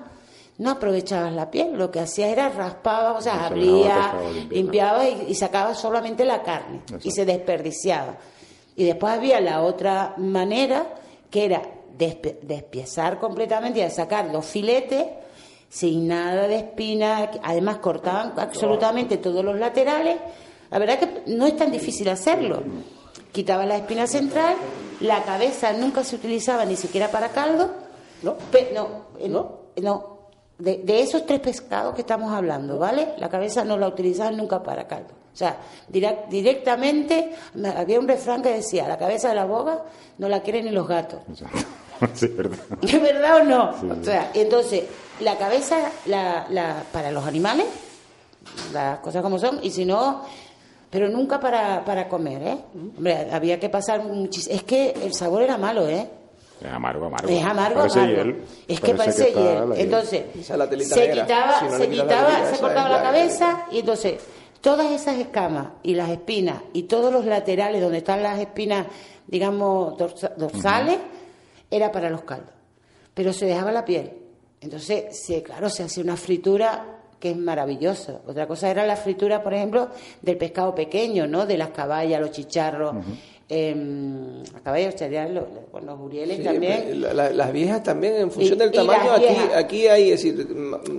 no 0.62 0.72
aprovechabas 0.72 1.34
la 1.34 1.50
piel. 1.52 1.74
Lo 1.78 1.90
que 1.92 2.00
hacías 2.00 2.30
era 2.30 2.50
raspabas, 2.50 3.18
o 3.18 3.22
sea, 3.22 3.48
abría, 3.48 4.14
limpiabas 4.50 5.08
y, 5.28 5.32
y 5.32 5.36
sacabas 5.36 5.78
solamente 5.80 6.24
la 6.26 6.42
carne. 6.44 6.82
Y 7.04 7.12
se 7.12 7.26
desperdiciaba. 7.26 8.16
Y 8.76 8.86
después 8.86 9.14
había 9.14 9.42
la 9.42 9.62
otra 9.64 10.14
manera, 10.18 10.86
que 11.30 11.46
era 11.46 11.62
despe- 11.98 12.40
despiezar 12.42 13.20
completamente 13.20 13.86
y 13.86 13.90
sacar 13.90 14.26
los 14.32 14.46
filetes 14.46 15.06
sin 15.70 16.08
nada 16.08 16.48
de 16.48 16.58
espina. 16.58 17.32
Además, 17.44 17.78
cortaban 17.78 18.34
absolutamente 18.38 19.18
todos 19.18 19.44
los 19.44 19.58
laterales. 19.58 20.18
La 20.70 20.80
verdad 20.80 21.00
que 21.00 21.24
no 21.28 21.46
es 21.48 21.58
tan 21.58 21.72
difícil 21.72 22.08
hacerlo. 22.10 22.64
Quitaban 23.32 23.68
la 23.70 23.78
espina 23.78 24.08
central, 24.08 24.56
la 25.00 25.24
cabeza 25.24 25.72
nunca 25.74 26.04
se 26.04 26.16
utilizaba 26.18 26.66
ni 26.66 26.76
siquiera 26.76 27.10
para 27.10 27.30
caldo. 27.30 27.72
¿No? 28.24 28.36
¿No? 29.28 29.60
no. 29.82 30.21
De, 30.62 30.78
de 30.78 31.02
esos 31.02 31.26
tres 31.26 31.40
pescados 31.40 31.96
que 31.96 32.02
estamos 32.02 32.32
hablando, 32.32 32.78
¿vale? 32.78 33.14
La 33.18 33.30
cabeza 33.30 33.66
no 33.66 33.78
la 33.78 33.88
utilizaban 33.88 34.38
nunca 34.38 34.62
para 34.62 34.88
caldo. 34.88 35.10
O 35.34 35.36
sea, 35.36 35.58
direct- 35.92 36.28
directamente, 36.30 37.32
me- 37.56 37.70
había 37.70 38.00
un 38.00 38.08
refrán 38.08 38.42
que 38.44 38.50
decía, 38.54 38.88
la 38.88 38.98
cabeza 38.98 39.30
de 39.30 39.36
la 39.36 39.46
boga 39.46 39.84
no 40.20 40.30
la 40.30 40.42
quieren 40.42 40.66
ni 40.66 40.72
los 40.72 40.88
gatos. 40.88 41.20
Sí, 42.16 42.26
es 42.26 42.36
verdad. 42.36 42.58
¿Es 42.82 43.00
verdad 43.02 43.38
o 43.42 43.44
no? 43.44 43.74
Sí, 43.80 43.88
o 44.02 44.04
sea, 44.04 44.32
entonces, 44.34 44.84
la 45.20 45.38
cabeza 45.38 45.78
la, 46.08 46.48
la, 46.50 46.84
para 46.92 47.12
los 47.12 47.24
animales, 47.28 47.68
las 48.74 49.00
cosas 49.00 49.22
como 49.22 49.38
son, 49.38 49.60
y 49.62 49.70
si 49.70 49.86
no, 49.86 50.22
pero 50.90 51.10
nunca 51.10 51.40
para, 51.40 51.86
para 51.86 52.10
comer, 52.10 52.42
¿eh? 52.42 52.58
Hombre, 52.98 53.28
había 53.32 53.60
que 53.60 53.70
pasar 53.70 54.04
muchísimo. 54.04 54.56
Es 54.56 54.64
que 54.64 54.92
el 55.04 55.14
sabor 55.14 55.44
era 55.44 55.58
malo, 55.58 55.88
¿eh? 55.88 56.08
Es 56.64 56.72
amargo, 56.72 57.08
amargo. 57.08 57.28
Es 57.30 57.44
amargo, 57.44 57.78
Parece 57.80 58.00
amargo. 58.00 58.16
hiel. 58.24 58.42
Es 58.68 58.80
que 58.80 58.94
parece 58.94 59.32
hiel. 59.32 59.74
Entonces, 59.78 60.24
se 60.44 60.58
negra. 61.08 61.24
quitaba, 61.24 61.60
Si 61.60 61.66
no 61.66 61.72
se 61.72 61.80
la 61.80 61.90
quitaba, 62.04 62.46
se 62.46 62.60
cortaba 62.60 62.90
la 62.90 62.98
la- 62.98 63.04
cabeza 63.04 63.66
y 63.72 63.80
entonces 63.80 64.22
todas 64.62 64.92
esas 64.92 65.18
escamas 65.18 65.68
y 65.82 65.96
las 65.96 66.10
espinas 66.10 66.62
y 66.74 66.84
todos 66.84 67.12
los 67.12 67.26
laterales 67.26 67.82
donde 67.82 67.98
están 68.00 68.22
las 68.22 68.40
espinas, 68.40 68.86
digamos, 69.28 69.98
dorsa- 69.98 70.34
dorsales, 70.38 70.98
era 71.70 71.92
para 71.92 72.10
los 72.10 72.22
caldos. 72.24 72.54
Pero 73.14 73.34
se 73.34 73.46
dejaba 73.46 73.72
la 73.72 73.84
piel. 73.84 74.14
Entonces, 74.62 75.20
se, 75.26 75.42
claro, 75.42 75.70
se 75.70 75.84
hacía 75.84 76.04
una 76.04 76.16
fritura 76.16 76.98
que 77.20 77.32
es 77.32 77.38
maravillosa. 77.38 78.20
Otra 78.28 78.48
cosa 78.48 78.70
era 78.70 78.86
la 78.86 78.96
fritura, 78.96 79.42
por 79.44 79.54
ejemplo, 79.54 79.90
del 80.22 80.38
pescado 80.38 80.74
pequeño, 80.76 81.28
¿no? 81.28 81.46
De 81.46 81.58
las 81.58 81.70
caballas, 81.70 82.20
los 82.22 82.32
chicharros. 82.32 82.96
Las 84.54 84.62
caballas, 84.62 84.96
serían 84.98 85.34
los, 85.34 85.44
los- 85.74 85.84
los 85.84 86.00
urieles 86.00 86.38
Sí, 86.38 86.44
también. 86.44 87.02
la- 87.02 87.14
la- 87.14 87.30
las 87.32 87.52
viejas 87.52 87.84
también, 87.84 88.16
en 88.16 88.32
función 88.32 88.56
Y- 88.56 88.60
del 88.60 88.72
tamaño, 88.72 89.12
aquí, 89.12 89.22
viejas. 89.26 89.50
aquí 89.56 89.88
hay, 89.88 90.12
es 90.12 90.24
decir, 90.24 90.48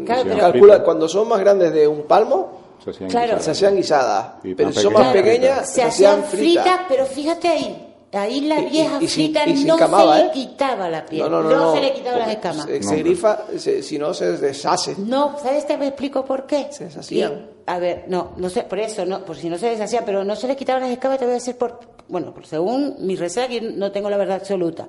Claro, 0.05 0.23
se 0.23 0.29
pero- 0.29 0.39
calcula, 0.41 0.83
cuando 0.85 1.09
son 1.09 1.29
más 1.29 1.41
grandes 1.41 1.73
de 1.73 1.89
un 1.89 2.03
palmo, 2.03 2.61
Se 2.85 2.91
hacían 2.91 3.11
Claro. 3.11 3.27
guisadas. 3.27 3.45
se 3.45 3.51
hacían 3.53 3.77
guisadas. 3.77 4.27
Y 4.43 4.55
Pero 4.57 4.73
si 4.73 4.81
son 4.81 4.93
más 4.93 5.13
pequeñas, 5.13 5.35
pequeñas, 5.37 5.73
se 5.73 5.83
hacían 5.83 6.25
fritas, 6.25 6.65
fritas. 6.65 6.81
pero 6.89 7.07
fíjate 7.07 7.49
ahí, 7.49 7.95
ahí 8.13 8.41
la 8.43 8.59
Y- 8.61 8.67
y- 8.67 8.71
vieja 8.71 8.97
y 9.01 9.07
sin- 9.09 9.25
frita 9.33 9.49
y 9.49 9.57
sin 9.57 9.67
no 9.69 9.79
se 9.79 9.85
le 10.19 10.27
¿eh? 10.27 10.31
quitaba 10.35 10.89
la 10.91 11.07
piel, 11.07 11.23
No, 11.23 11.29
no, 11.29 11.43
no, 11.45 11.51
no. 11.57 11.75
se 11.75 11.81
le 11.81 11.93
quitaban 11.93 12.19
las 12.19 12.31
escamas. 12.31 12.67
Se, 12.67 12.83
se 12.83 12.97
grifa, 12.97 13.39
se- 13.57 13.83
si 13.85 13.99
no 14.01 14.13
se 14.13 14.37
deshace. 14.37 14.97
No, 14.99 15.37
¿sabes? 15.41 15.65
Te 15.65 15.77
me 15.79 15.87
explico 15.87 16.25
por 16.25 16.45
qué. 16.45 16.67
Se 16.73 16.85
deshacían. 16.87 17.33
Y, 17.33 17.71
a 17.71 17.79
ver, 17.79 18.07
no, 18.09 18.33
no 18.37 18.51
sé, 18.51 18.65
por 18.65 18.81
eso, 18.81 19.07
no, 19.07 19.25
por 19.25 19.37
si 19.37 19.49
no 19.49 19.57
se 19.59 19.67
deshacía, 19.69 20.05
pero 20.05 20.25
no 20.25 20.35
se 20.35 20.49
le 20.49 20.57
quitaban 20.57 20.83
las 20.83 20.91
escamas, 20.91 21.19
te 21.21 21.25
voy 21.25 21.33
a 21.33 21.35
decir 21.35 21.57
por, 21.57 21.79
bueno, 22.13 22.33
por 22.33 22.47
según 22.47 22.95
mi 23.01 23.17
receta, 23.17 23.49
que 23.49 23.61
no 23.61 23.91
tengo 23.91 24.09
la 24.09 24.17
verdad 24.17 24.37
absoluta, 24.37 24.87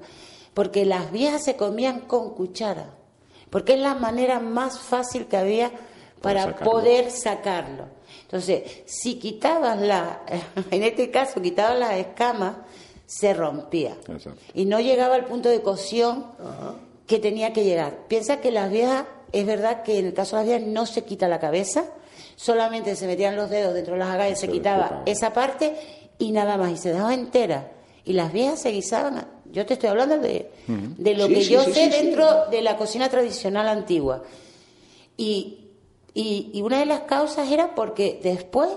porque 0.53 0.85
las 0.85 1.11
viejas 1.11 1.43
se 1.43 1.55
comían 1.55 2.01
con 2.01 2.35
cuchara, 2.35 2.91
porque 3.49 3.73
es 3.73 3.79
la 3.79 3.95
manera 3.95 4.39
más 4.39 4.77
fácil 4.79 5.25
que 5.25 5.37
había 5.37 5.71
para 6.21 6.43
sacarlo. 6.43 6.71
poder 6.71 7.09
sacarlo. 7.09 7.85
Entonces, 8.23 8.83
si 8.85 9.15
quitabas 9.15 9.79
la, 9.81 10.21
en 10.71 10.83
este 10.83 11.09
caso, 11.09 11.41
quitabas 11.41 11.79
las 11.79 11.93
escamas, 11.93 12.55
se 13.05 13.33
rompía. 13.33 13.95
Exacto. 14.07 14.39
Y 14.53 14.65
no 14.65 14.79
llegaba 14.79 15.15
al 15.15 15.25
punto 15.25 15.49
de 15.49 15.61
cocción 15.61 16.25
que 17.07 17.19
tenía 17.19 17.53
que 17.53 17.63
llegar. 17.63 18.07
Piensa 18.07 18.37
que 18.41 18.51
las 18.51 18.71
viejas, 18.71 19.05
es 19.31 19.45
verdad 19.45 19.83
que 19.83 19.99
en 19.99 20.05
el 20.07 20.13
caso 20.13 20.35
de 20.37 20.43
las 20.43 20.47
viejas 20.49 20.67
no 20.73 20.85
se 20.85 21.03
quita 21.03 21.27
la 21.27 21.39
cabeza, 21.39 21.85
solamente 22.35 22.95
se 22.95 23.05
metían 23.07 23.35
los 23.35 23.49
dedos 23.49 23.73
dentro 23.73 23.93
de 23.93 23.99
las 23.99 24.09
agallas, 24.09 24.39
se 24.39 24.47
Se 24.47 24.51
quitaba. 24.51 25.03
esa 25.05 25.33
parte 25.33 25.75
y 26.19 26.31
nada 26.31 26.57
más, 26.57 26.71
y 26.71 26.77
se 26.77 26.91
dejaba 26.91 27.13
entera. 27.13 27.71
Y 28.05 28.13
las 28.13 28.31
viejas 28.33 28.61
se 28.61 28.69
guisaban, 28.69 29.17
a- 29.17 29.27
yo 29.51 29.65
te 29.65 29.73
estoy 29.75 29.89
hablando 29.89 30.17
de, 30.19 30.51
de 30.67 31.13
lo 31.15 31.27
Sí, 31.27 31.33
que 31.35 31.41
sí, 31.43 31.49
yo 31.53 31.63
sí, 31.63 31.73
sé 31.73 31.85
sí, 31.85 31.91
sí. 31.91 32.05
dentro 32.05 32.47
de 32.49 32.61
la 32.61 32.75
cocina 32.77 33.07
tradicional 33.09 33.67
antigua. 33.67 34.23
Y, 35.17 35.69
y, 36.13 36.51
y 36.53 36.61
una 36.61 36.79
de 36.79 36.85
las 36.85 37.01
causas 37.01 37.49
era 37.51 37.75
porque 37.75 38.19
después 38.23 38.69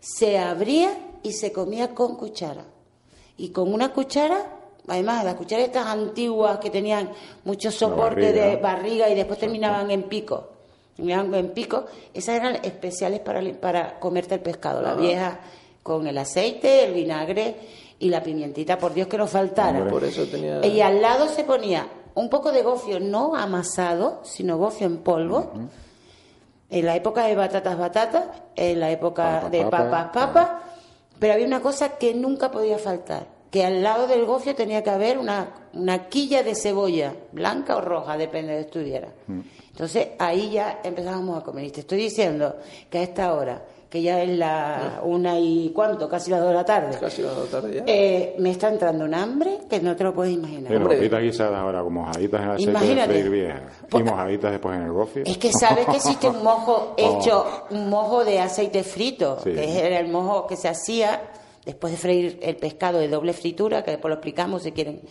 se 0.00 0.38
abría 0.38 0.90
y 1.22 1.32
se 1.32 1.52
comía 1.52 1.94
con 1.94 2.16
cuchara. 2.16 2.64
Y 3.36 3.48
con 3.50 3.72
una 3.72 3.92
cuchara, 3.92 4.46
además 4.86 5.24
las 5.24 5.34
cucharas 5.34 5.66
estas 5.66 5.86
antiguas 5.86 6.58
que 6.58 6.70
tenían 6.70 7.10
mucho 7.44 7.70
soporte 7.70 8.26
barriga. 8.26 8.46
de 8.46 8.56
barriga 8.56 9.08
y 9.10 9.14
después 9.14 9.38
terminaban 9.38 9.90
en 9.90 10.04
pico, 10.04 10.48
terminaban 10.96 11.34
en 11.34 11.50
pico, 11.50 11.86
esas 12.14 12.36
eran 12.36 12.56
especiales 12.62 13.20
para, 13.20 13.42
para 13.60 13.98
comerte 13.98 14.34
el 14.34 14.40
pescado, 14.40 14.82
la 14.82 14.94
vieja 14.94 15.40
con 15.82 16.06
el 16.06 16.18
aceite, 16.18 16.84
el 16.84 16.94
vinagre 16.94 17.56
y 17.98 18.08
la 18.08 18.22
pimientita, 18.22 18.78
por 18.78 18.94
Dios 18.94 19.08
que 19.08 19.18
no 19.18 19.26
faltara. 19.26 19.78
Hombre. 19.78 19.92
Por 19.92 20.04
eso 20.04 20.26
tenía. 20.26 20.64
Y 20.66 20.80
al 20.80 21.00
lado 21.00 21.28
se 21.28 21.44
ponía 21.44 21.86
un 22.14 22.28
poco 22.28 22.52
de 22.52 22.62
gofio 22.62 23.00
no 23.00 23.34
amasado, 23.34 24.20
sino 24.24 24.58
gofio 24.58 24.86
en 24.86 24.98
polvo. 24.98 25.52
En 26.70 26.86
la 26.86 26.96
época 26.96 27.26
de 27.26 27.34
batatas, 27.34 27.78
batatas. 27.78 28.24
En 28.56 28.80
la 28.80 28.90
época 28.90 29.40
Papa, 29.42 29.50
de 29.50 29.62
papa, 29.64 29.90
papas, 29.90 30.06
papas. 30.12 30.50
Pero 31.18 31.34
había 31.34 31.46
una 31.46 31.60
cosa 31.60 31.96
que 31.96 32.14
nunca 32.14 32.50
podía 32.50 32.78
faltar. 32.78 33.26
Que 33.50 33.64
al 33.64 33.82
lado 33.82 34.06
del 34.06 34.24
gofio 34.24 34.54
tenía 34.54 34.82
que 34.82 34.90
haber 34.90 35.18
una, 35.18 35.68
una 35.74 36.08
quilla 36.08 36.42
de 36.42 36.54
cebolla, 36.54 37.14
blanca 37.32 37.76
o 37.76 37.82
roja, 37.82 38.16
depende 38.16 38.54
de 38.54 38.60
estuviera. 38.60 39.08
Entonces 39.70 40.08
ahí 40.18 40.50
ya 40.50 40.80
empezábamos 40.82 41.40
a 41.40 41.44
comer. 41.44 41.64
Y 41.66 41.70
te 41.70 41.80
estoy 41.80 41.98
diciendo 41.98 42.56
que 42.90 42.98
a 42.98 43.02
esta 43.02 43.34
hora, 43.34 43.62
que 43.92 44.00
ya 44.00 44.22
es 44.22 44.30
la 44.38 45.02
una 45.04 45.38
y 45.38 45.70
cuánto, 45.74 46.08
casi 46.08 46.30
las 46.30 46.40
dos 46.40 46.48
de 46.48 46.54
la 46.54 46.64
tarde, 46.64 46.96
Casi 46.98 47.20
las 47.20 47.36
dos 47.36 47.50
tarde 47.50 47.74
ya. 47.74 47.82
eh, 47.86 48.34
me 48.38 48.50
está 48.52 48.70
entrando 48.70 49.04
un 49.04 49.12
hambre 49.12 49.58
que 49.68 49.80
no 49.80 49.94
te 49.94 50.02
lo 50.02 50.14
puedes 50.14 50.32
imaginar. 50.32 50.74
Hojitas 50.86 51.20
guisadas 51.20 51.60
ahora, 51.60 51.82
como 51.82 52.00
mojaditas 52.00 52.40
en 52.40 52.48
aceite 52.48 52.70
Imagínate. 52.70 53.12
de 53.12 53.18
freír 53.20 53.30
vieja. 53.30 53.62
Y 53.92 54.02
mojaditas 54.02 54.50
después 54.52 54.76
en 54.78 54.82
el 54.84 54.92
gofio. 54.92 55.22
Es 55.26 55.36
que 55.36 55.52
sabes 55.52 55.84
que 55.84 55.96
existe 55.96 56.26
un 56.26 56.42
mojo 56.42 56.94
hecho, 56.96 57.44
un 57.70 57.90
mojo 57.90 58.24
de 58.24 58.40
aceite 58.40 58.82
frito, 58.82 59.36
Oh. 59.38 59.44
Sí. 59.44 59.52
que 59.52 59.86
era 59.86 59.98
el 60.00 60.08
mojo 60.08 60.46
que 60.46 60.56
se 60.56 60.68
hacía 60.68 61.20
después 61.66 61.92
de 61.92 61.98
freír 61.98 62.38
el 62.42 62.56
pescado 62.56 62.98
de 62.98 63.08
doble 63.08 63.34
fritura, 63.34 63.84
que 63.84 63.90
después 63.90 64.08
lo 64.08 64.14
explicamos 64.14 64.62
si 64.62 64.72
quieren. 64.72 65.02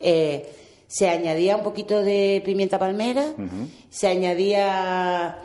Eh, 0.00 0.50
se 0.86 1.08
añadía 1.10 1.56
un 1.56 1.62
poquito 1.62 2.02
de 2.02 2.42
pimienta 2.44 2.78
palmera, 2.78 3.24
se 3.90 4.08
añadía 4.08 5.38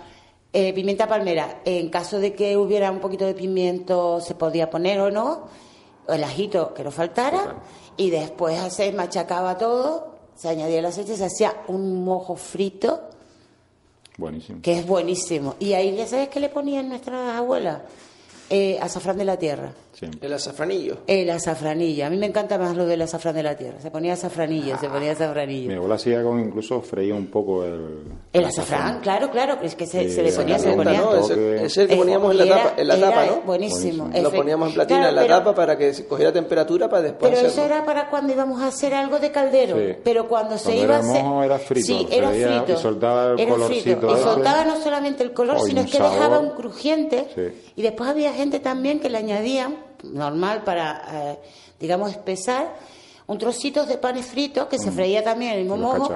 eh, 0.53 0.73
pimienta 0.73 1.07
palmera. 1.07 1.61
En 1.65 1.89
caso 1.89 2.19
de 2.19 2.33
que 2.33 2.57
hubiera 2.57 2.91
un 2.91 2.99
poquito 2.99 3.25
de 3.25 3.33
pimiento, 3.33 4.21
se 4.21 4.35
podía 4.35 4.69
poner 4.69 4.99
o 4.99 5.11
no, 5.11 5.47
el 6.07 6.23
ajito 6.23 6.73
que 6.73 6.83
no 6.83 6.91
faltara, 6.91 7.55
y 7.97 8.09
después 8.09 8.73
se 8.73 8.91
machacaba 8.91 9.57
todo, 9.57 10.15
se 10.35 10.49
añadía 10.49 10.79
el 10.79 10.85
aceite, 10.85 11.17
se 11.17 11.25
hacía 11.25 11.63
un 11.67 12.03
mojo 12.05 12.35
frito 12.35 13.09
Buenísimo. 14.17 14.61
que 14.61 14.79
es 14.79 14.85
buenísimo. 14.87 15.55
Y 15.59 15.73
ahí 15.73 15.95
ya 15.95 16.07
sabes 16.07 16.29
qué 16.29 16.39
le 16.39 16.49
ponían 16.49 16.89
nuestras 16.89 17.35
abuelas. 17.35 17.81
Eh, 18.49 18.79
azafrán 18.81 19.17
de 19.17 19.25
la 19.25 19.37
tierra. 19.37 19.73
El 20.21 20.33
azafranillo. 20.33 20.97
El 21.07 21.29
azafranillo. 21.29 22.05
A 22.05 22.09
mí 22.09 22.17
me 22.17 22.27
encanta 22.27 22.57
más 22.57 22.75
lo 22.75 22.85
del 22.85 23.01
azafrán 23.01 23.35
de 23.35 23.43
la 23.43 23.55
tierra. 23.55 23.79
Se 23.81 23.89
ponía 23.91 24.13
azafranillo, 24.13 24.77
se 24.77 24.89
ponía 24.89 25.11
azafranillo. 25.13 25.69
Mi 25.69 25.75
abuela 25.75 25.95
hacía 25.95 26.21
con 26.23 26.39
incluso 26.39 26.81
freía 26.81 27.15
un 27.15 27.27
poco 27.27 27.63
el... 27.65 28.03
El 28.33 28.45
azafrán, 28.45 28.99
claro, 29.01 29.29
claro, 29.31 29.57
es 29.63 29.75
que 29.75 29.85
se, 29.85 30.03
Sí, 30.07 30.11
se 30.15 30.23
le 30.23 30.31
se 30.31 30.39
ponía, 30.39 30.59
se 30.59 30.69
le 30.69 30.75
ponía. 30.75 31.01
¿no? 31.01 31.15
Ese- 31.15 31.55
ese 31.55 31.65
es 31.65 31.77
el 31.77 31.87
que 31.87 31.95
poníamos 31.95 32.31
en 32.31 32.37
la 32.37 32.43
era- 32.45 32.55
tapa, 32.63 32.81
en 32.81 32.87
la 32.87 32.95
era 32.97 33.09
tapa, 33.09 33.25
¿no? 33.25 33.41
Buenísimo. 33.41 34.09
Lo 34.13 34.29
efe- 34.31 34.35
poníamos 34.35 34.67
en 34.69 34.73
platina 34.75 34.99
Claro, 34.99 35.09
en 35.09 35.15
la 35.15 35.21
pero- 35.23 35.37
tapa 35.39 35.55
para 35.55 35.77
que 35.77 35.93
se 35.93 36.05
cogiera 36.07 36.31
temperatura 36.31 36.89
para 36.89 37.01
después 37.03 37.31
Pero 37.31 37.47
eso 37.47 37.61
hacerlo. 37.61 37.75
era 37.75 37.85
para 37.85 38.09
cuando 38.09 38.33
íbamos 38.33 38.61
a 38.61 38.67
hacer 38.67 38.93
algo 38.93 39.19
de 39.19 39.31
caldero. 39.31 39.77
Sí. 39.77 39.95
Pero 40.03 40.27
cuando 40.27 40.57
se 40.57 40.65
Cuando 40.65 40.83
iba 40.83 40.95
a 40.95 40.99
hacer. 40.99 41.23
mojo 41.23 41.43
era 41.43 41.59
frito, 41.59 41.87
Sí, 41.87 42.05
se 42.09 42.17
era 42.17 42.29
veía 42.29 42.63
frito. 42.63 42.79
y 42.79 42.81
soltaba 42.83 43.31
el 43.31 43.39
Era 43.39 43.49
colorcito 43.51 43.83
frito. 43.83 44.17
Y 44.17 44.23
soltaba 44.23 44.65
no 44.65 44.75
solamente 44.81 45.23
el 45.23 45.33
color, 45.33 45.59
sino 45.61 45.81
es 45.81 45.91
que 45.91 45.97
dejaba 45.97 46.39
un 46.39 46.51
crujiente. 46.51 47.25
Sí. 47.33 47.71
Y 47.75 47.81
después 47.81 48.09
había 48.09 48.33
gente 48.33 48.59
también 48.59 48.99
que 48.99 49.09
le 49.09 49.17
añadían, 49.17 49.86
normal 50.03 50.63
para, 50.63 51.03
eh, 51.11 51.39
digamos, 51.79 52.11
espesar, 52.11 52.75
un 53.27 53.37
trocitos 53.37 53.87
de 53.87 53.97
panes 53.97 54.25
fritos 54.25 54.67
que 54.67 54.79
se 54.79 54.91
freía 54.91 55.23
también 55.23 55.53
en 55.53 55.59
el 55.59 55.65
mismo 55.65 56.07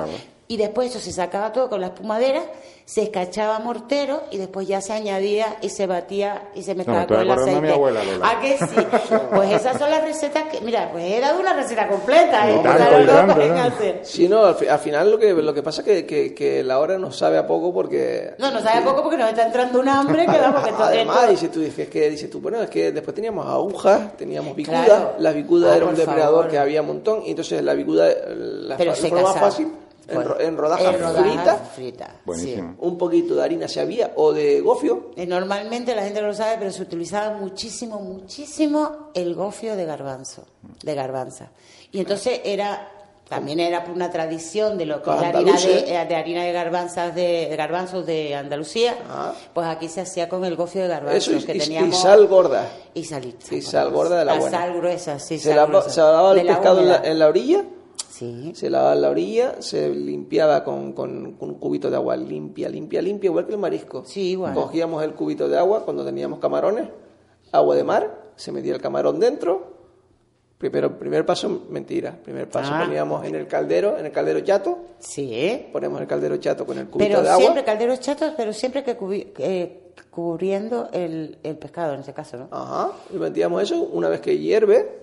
Y 0.52 0.58
después 0.58 0.89
eso 0.89 0.99
se 0.99 1.14
sacaba 1.14 1.54
todo 1.54 1.70
con 1.70 1.80
la 1.80 1.88
espumadera, 1.88 2.41
se 2.84 3.04
escachaba 3.04 3.60
mortero 3.60 4.24
y 4.32 4.38
después 4.38 4.68
ya 4.68 4.82
se 4.82 4.91
añadía 4.91 5.56
y 5.62 5.70
se 5.70 5.88
batía 5.88 6.49
y 6.54 6.62
se 6.64 6.76
mezclaba 6.76 6.99
me 6.99 7.04
estoy 7.06 7.18
con 7.20 7.26
el 7.26 7.32
aceite. 7.32 7.56
de 7.56 7.62
mi 7.62 7.70
abuela, 7.70 8.04
Lola. 8.04 8.30
¿A 8.30 8.41
que 8.41 8.58
sí? 8.58 8.66
Pues 9.34 9.52
esas 9.54 9.78
son 9.80 9.89
las 9.89 10.02
recetas 10.04 10.43
que, 10.52 10.60
mira, 10.60 10.89
pues 10.91 11.06
he 11.06 11.22
dado 11.22 11.39
una 11.39 11.54
receta 11.54 11.88
completa, 11.88 12.49
¿eh? 12.49 12.58
Y 12.60 12.64
tanto, 12.64 12.84
¿Sabes 12.84 12.99
y 12.99 13.06
lo 13.06 13.12
que 13.14 13.18
tanto, 13.18 13.36
pueden 13.36 13.56
¿no? 13.56 13.64
hacer? 13.64 13.99
Sí, 14.04 14.28
no, 14.28 14.43
al, 14.45 14.56
fi- 14.56 14.68
al 14.68 14.80
final 14.80 15.10
lo 15.12 15.18
que, 15.18 15.32
lo 15.32 15.54
que 15.54 15.64
pasa 15.64 15.82
es 15.82 15.86
que, 15.86 16.06
que, 16.06 16.34
que 16.36 16.64
la 16.66 16.80
hora 16.80 16.97
nos 16.97 17.16
sabe 17.16 17.38
a 17.38 17.47
poco 17.47 17.74
porque... 17.74 18.34
No, 18.38 18.52
nos 18.52 18.62
sabe 18.62 18.82
poco 18.82 19.04
porque 19.04 19.18
nos 19.18 19.30
está 19.30 19.45
entrando 19.45 19.80
un 19.80 19.88
hambre 19.88 20.26
que 20.26 20.38
vamos, 20.38 20.66
que 20.66 20.72
todo 20.72 20.84
Además, 20.88 21.30
dices 21.30 21.49
tú, 21.49 21.62
dices 21.62 21.88
que, 21.88 22.10
dices 22.10 22.30
tú, 22.30 22.41
bueno, 22.41 22.62
es 22.62 22.70
que 22.70 22.91
después 22.91 23.16
teníamos 23.16 23.45
agujas, 23.47 24.18
teníamos 24.18 24.54
bicudas, 24.54 24.84
Claro. 24.86 25.14
la 25.18 25.32
bicuda 25.32 25.72
Ah, 25.72 25.78
era 25.78 25.86
un 25.86 25.95
depredador 25.95 26.36
favor. 26.39 26.52
que 26.52 26.60
había 26.60 26.82
un 26.82 26.88
montón, 26.88 27.24
y 27.26 27.30
entonces 27.30 27.64
la 27.64 27.74
bicuda, 27.74 28.10
la, 28.36 28.76
Pero 28.76 28.91
la 28.91 28.95
se 28.97 29.08
forma 29.08 29.24
más 29.30 29.39
fácil, 29.39 29.72
Bueno, 30.16 30.36
en 30.39 30.57
rodajas 30.57 30.93
en 30.95 30.99
rodajas 31.01 31.59
fritas, 31.76 32.09
Buenísimo. 32.26 32.76
un 32.80 32.97
poquito 32.97 33.36
de 33.36 33.43
harina 33.43 33.68
se 33.68 33.80
había, 33.80 34.12
o 34.16 34.32
de 34.34 34.62
gofio. 34.62 35.12
Eh, 35.16 35.26
Normalmente 35.26 35.95
la 35.95 36.03
gente 36.03 36.22
no 36.22 36.28
lo 36.28 36.34
sabe, 36.34 36.57
pero 36.59 36.72
se 36.72 36.82
utilizaba 36.82 37.36
muchísimo, 37.38 37.99
muchísimo 37.99 39.09
el 39.14 39.36
gofio 39.36 39.76
de 39.76 39.86
garbanzo, 39.86 40.43
de 40.84 40.95
garbanza. 40.95 41.49
Y 41.91 41.99
entonces 41.99 42.41
era, 42.45 42.88
también 43.28 43.59
era 43.59 43.84
por 43.84 43.93
una 43.95 44.09
tradición 44.09 44.78
de 44.78 44.86
lo 44.86 45.01
que 45.01 45.09
es 45.09 45.22
la 45.22 45.28
harina 45.30 45.53
de, 45.59 45.95
eh, 46.01 46.05
de 46.05 46.16
harina 46.16 46.43
de 46.43 46.51
garbanzas 46.51 47.14
de, 47.16 47.47
de 47.49 47.55
garbanzos 47.55 48.05
de 48.05 48.36
Andalucía, 48.36 48.95
Ah. 49.09 49.34
pues 49.53 49.68
aquí 49.68 49.88
se 49.88 50.01
hacía 50.01 50.28
con 50.30 50.43
el 50.45 50.55
gofio 50.55 50.82
de 50.84 50.88
garbanzos 50.89 51.28
eso 51.28 51.38
y, 51.38 51.43
que 51.45 51.53
y- 51.53 51.57
y 51.57 51.59
teníamos. 51.59 52.01
sal 52.01 52.28
gorda. 52.28 52.68
Y 52.93 53.03
salita. 53.05 53.53
Y 53.55 53.62
sal 53.62 53.91
gorda 53.91 54.20
de 54.20 54.26
la 54.26 54.34
buena. 54.38 54.57
sal 54.57 54.74
gruesa, 54.76 55.20
sí. 55.20 55.38
se, 55.39 55.49
sal 55.49 55.55
la- 55.57 55.66
gruesa. 55.66 55.89
se 55.89 56.01
lavaba 56.01 56.32
el 56.34 56.45
la 56.47 56.53
pescado 56.55 56.80
en 56.82 56.89
la, 56.89 56.97
en 57.03 57.20
la 57.20 57.28
orilla, 57.28 57.64
Sí. 58.22 58.51
se 58.55 58.69
lavaba 58.69 58.95
la 58.95 59.09
orilla, 59.09 59.61
se 59.61 59.89
limpiaba 59.89 60.63
con, 60.63 60.93
con- 60.93 61.34
con 61.34 61.49
un 61.49 61.55
cubito 61.59 61.89
de 61.89 61.95
agua 61.95 62.15
limpia, 62.15 62.69
limpia, 62.69 63.01
limpia, 63.01 63.28
igual 63.30 63.45
que 63.47 63.53
el 63.53 63.57
marisco. 63.59 64.03
Sí, 64.05 64.32
igual. 64.32 64.53
Cogíamos 64.53 65.03
el 65.03 65.13
cubito 65.13 65.49
de 65.49 65.57
agua 65.57 65.84
cuando 65.84 66.05
teníamos 66.05 66.39
camarones, 66.39 66.88
agua 67.51 67.76
de 67.76 67.84
mar, 67.84 68.32
se 68.36 68.51
metía 68.51 68.74
el 68.76 68.82
camarón 68.82 69.19
dentro. 69.19 69.72
Primero, 70.57 70.99
primer 70.99 71.26
paso, 71.26 71.63
mentira. 71.72 72.15
Primer 72.24 72.47
paso 72.47 72.72
Ah. 72.72 72.84
poníamos 72.86 73.26
en 73.26 73.34
el 73.34 73.47
caldero, 73.47 73.97
en 73.97 74.05
el 74.05 74.11
caldero 74.11 74.41
chato, 74.41 74.78
Sí. 74.99 75.65
ponemos 75.74 75.99
el 75.99 76.05
caldero 76.05 76.38
chato 76.38 76.67
con 76.67 76.78
el 76.78 76.86
cubito 76.88 77.09
Pero 77.09 77.24
de 77.24 77.30
agua. 77.30 77.41
siempre 77.41 77.63
calderos 77.63 77.99
chatos, 77.99 78.34
pero 78.38 78.53
siempre 78.53 78.84
que 78.84 78.95
cubi- 78.95 79.32
eh, 79.39 79.93
cubriendo 80.11 80.89
el, 80.93 81.39
el 81.41 81.57
pescado, 81.57 81.95
en 81.95 82.01
este 82.01 82.13
caso, 82.13 82.38
¿no? 82.38 82.47
Ajá, 82.51 82.91
y 83.11 83.17
metíamos 83.17 83.63
eso 83.63 83.82
una 83.82 84.07
vez 84.07 84.22
que 84.22 84.38
hierve. 84.38 84.99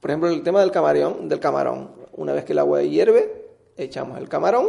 Por 0.00 0.10
ejemplo, 0.10 0.28
el 0.28 0.42
tema 0.42 0.60
del 0.60 0.70
camarón, 0.72 1.28
del 1.28 1.38
camarón. 1.40 1.90
Una 2.18 2.32
vez 2.34 2.44
que 2.44 2.52
el 2.52 2.58
agua 2.58 2.82
hierve, 2.82 3.46
echamos 3.76 4.18
el 4.18 4.28
camarón 4.28 4.68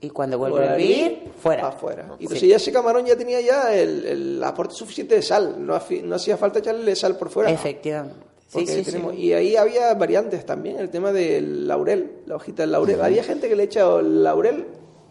Y 0.00 0.10
cuando 0.10 0.38
vuelve 0.38 0.64
a 0.66 0.72
hervir, 0.74 1.24
fuera. 1.42 1.68
afuera. 1.68 2.04
Y 2.14 2.18
Sí. 2.18 2.24
entonces 2.24 2.48
ya 2.48 2.56
ese 2.56 2.72
camarón 2.72 3.04
ya 3.04 3.16
tenía 3.16 3.40
ya 3.40 3.74
el, 3.74 4.04
el 4.06 4.44
aporte 4.44 4.74
suficiente 4.74 5.16
de 5.16 5.22
sal. 5.22 5.56
No, 5.58 5.78
no 6.04 6.14
hacía 6.14 6.36
falta 6.36 6.60
echarle 6.60 6.94
sal 6.94 7.16
por 7.16 7.28
fuera. 7.30 7.50
Efectivamente. 7.50 8.16
Sí, 8.46 8.66
sí, 8.66 8.82
tenemos- 8.82 9.12
sí. 9.14 9.22
Y 9.22 9.32
ahí 9.34 9.56
había 9.56 9.92
variantes 9.94 10.46
también, 10.46 10.78
el 10.78 10.88
tema 10.88 11.12
del 11.12 11.66
laurel, 11.68 12.20
la 12.26 12.36
hojita 12.36 12.62
del 12.62 12.72
laurel. 12.72 13.00
Había 13.02 13.22
gente 13.24 13.48
que 13.48 13.56
le 13.56 13.64
echa 13.64 13.82
el 13.98 14.22
laurel. 14.24 14.64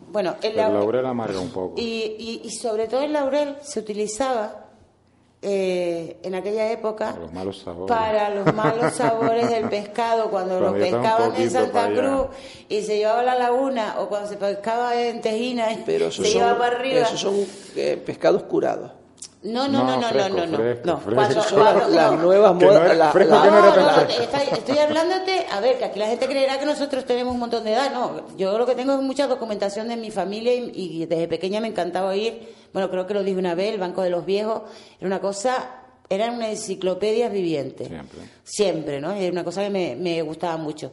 Bueno, 0.09 0.35
el 0.41 0.51
El 0.51 0.57
laurel, 0.57 0.79
laurel 0.79 1.05
amarga 1.05 1.39
un 1.39 1.49
poco. 1.49 1.73
y, 1.77 2.15
y, 2.17 2.41
y 2.45 2.49
sobre 2.51 2.87
todo 2.87 3.01
el 3.01 3.11
laurel 3.13 3.57
se 3.61 3.79
utilizaba 3.81 4.66
eh, 5.49 6.17
en 6.23 6.35
aquella 6.35 6.69
época 6.71 7.11
Para 7.11 7.19
los 7.21 7.33
malos 7.33 7.57
sabores. 7.59 7.95
para 7.97 8.29
los 8.29 8.53
malos 8.53 8.93
sabores 8.93 9.49
del 9.49 9.69
pescado, 9.69 10.29
cuando 10.29 10.59
Cuando 10.59 10.77
lo 10.77 10.83
pescaban 10.83 11.35
en 11.35 11.49
Santa. 11.51 11.87
Cruz 11.89 12.27
y 12.67 12.81
se 12.81 12.97
llevaba 12.97 13.21
a 13.21 13.23
la 13.23 13.35
laguna, 13.35 13.95
o 13.99 14.09
cuando 14.09 14.27
se 14.27 14.35
pescaba 14.37 14.95
en 15.01 15.21
Tejina 15.21 15.71
y 15.71 15.77
Pero 15.85 16.07
esos 16.07 16.25
se 16.25 16.31
son, 16.33 16.41
llevaba 16.41 16.57
para 16.59 16.75
arriba. 16.77 17.01
esos 17.01 17.19
son 17.19 17.35
eh, 17.75 18.01
pescados 18.05 18.43
curados. 18.43 18.91
No, 19.43 19.67
no, 19.67 19.83
no, 19.83 19.95
No, 19.95 20.01
no, 20.01 20.07
fresco, 20.09 20.29
no, 20.35 20.45
no, 20.47 20.57
fresco, 20.57 20.81
no. 20.85 20.97
fresco. 20.97 21.15
Cuando- 21.15 21.43
cuando- 21.63 21.95
las 21.95 22.11
no. 22.11 22.17
nuevas 22.17 22.55
modas. 22.55 22.87
la- 22.97 23.13
la- 23.13 23.13
no 23.13 23.71
no, 23.95 24.01
estoy 24.57 24.77
hablándote, 24.79 25.45
a 25.51 25.59
ver, 25.61 25.77
que 25.77 25.85
aquí 25.85 25.99
la 25.99 26.07
gente 26.07 26.25
creerá 26.27 26.59
que 26.59 26.65
nosotros 26.65 27.05
tenemos 27.05 27.33
un 27.33 27.39
montón 27.39 27.63
de 27.63 27.71
edad. 27.73 27.91
No, 27.93 28.35
yo 28.35 28.57
lo 28.57 28.65
que 28.65 28.75
tengo 28.75 28.93
es 28.93 28.99
mucha 28.99 29.27
documentación 29.27 29.87
de 29.87 29.95
mi 29.95 30.11
familia 30.11 30.53
y, 30.55 30.71
y 30.73 31.05
desde 31.05 31.27
pequeña 31.27 31.61
me 31.61 31.67
encantaba 31.67 32.15
ir. 32.15 32.55
Bueno, 32.77 32.91
creo 32.91 33.07
que 33.07 33.15
lo 33.15 33.23
dije 33.23 33.39
una 33.39 33.55
vez, 33.55 33.73
el 33.73 33.79
Banco 33.79 34.03
de 34.03 34.11
los 34.11 34.23
Viejos, 34.23 34.61
era 34.99 35.07
una 35.07 35.19
cosa, 35.19 35.81
era 36.07 36.31
una 36.31 36.51
enciclopedia 36.51 37.27
viviente. 37.27 37.85
Siempre. 37.85 38.19
Siempre, 38.43 39.01
¿no? 39.01 39.17
Y 39.17 39.23
era 39.23 39.31
una 39.31 39.43
cosa 39.43 39.63
que 39.63 39.71
me, 39.71 39.95
me 39.95 40.21
gustaba 40.21 40.57
mucho. 40.57 40.91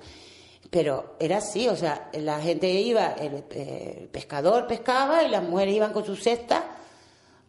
Pero 0.70 1.16
era 1.20 1.36
así, 1.36 1.68
o 1.68 1.76
sea, 1.76 2.08
la 2.14 2.40
gente 2.40 2.70
iba, 2.70 3.08
el, 3.20 3.44
eh, 3.50 3.98
el 4.00 4.08
pescador 4.08 4.66
pescaba 4.66 5.24
y 5.24 5.28
las 5.28 5.42
mujeres 5.42 5.74
iban 5.74 5.92
con 5.92 6.06
su 6.06 6.16
cesta 6.16 6.64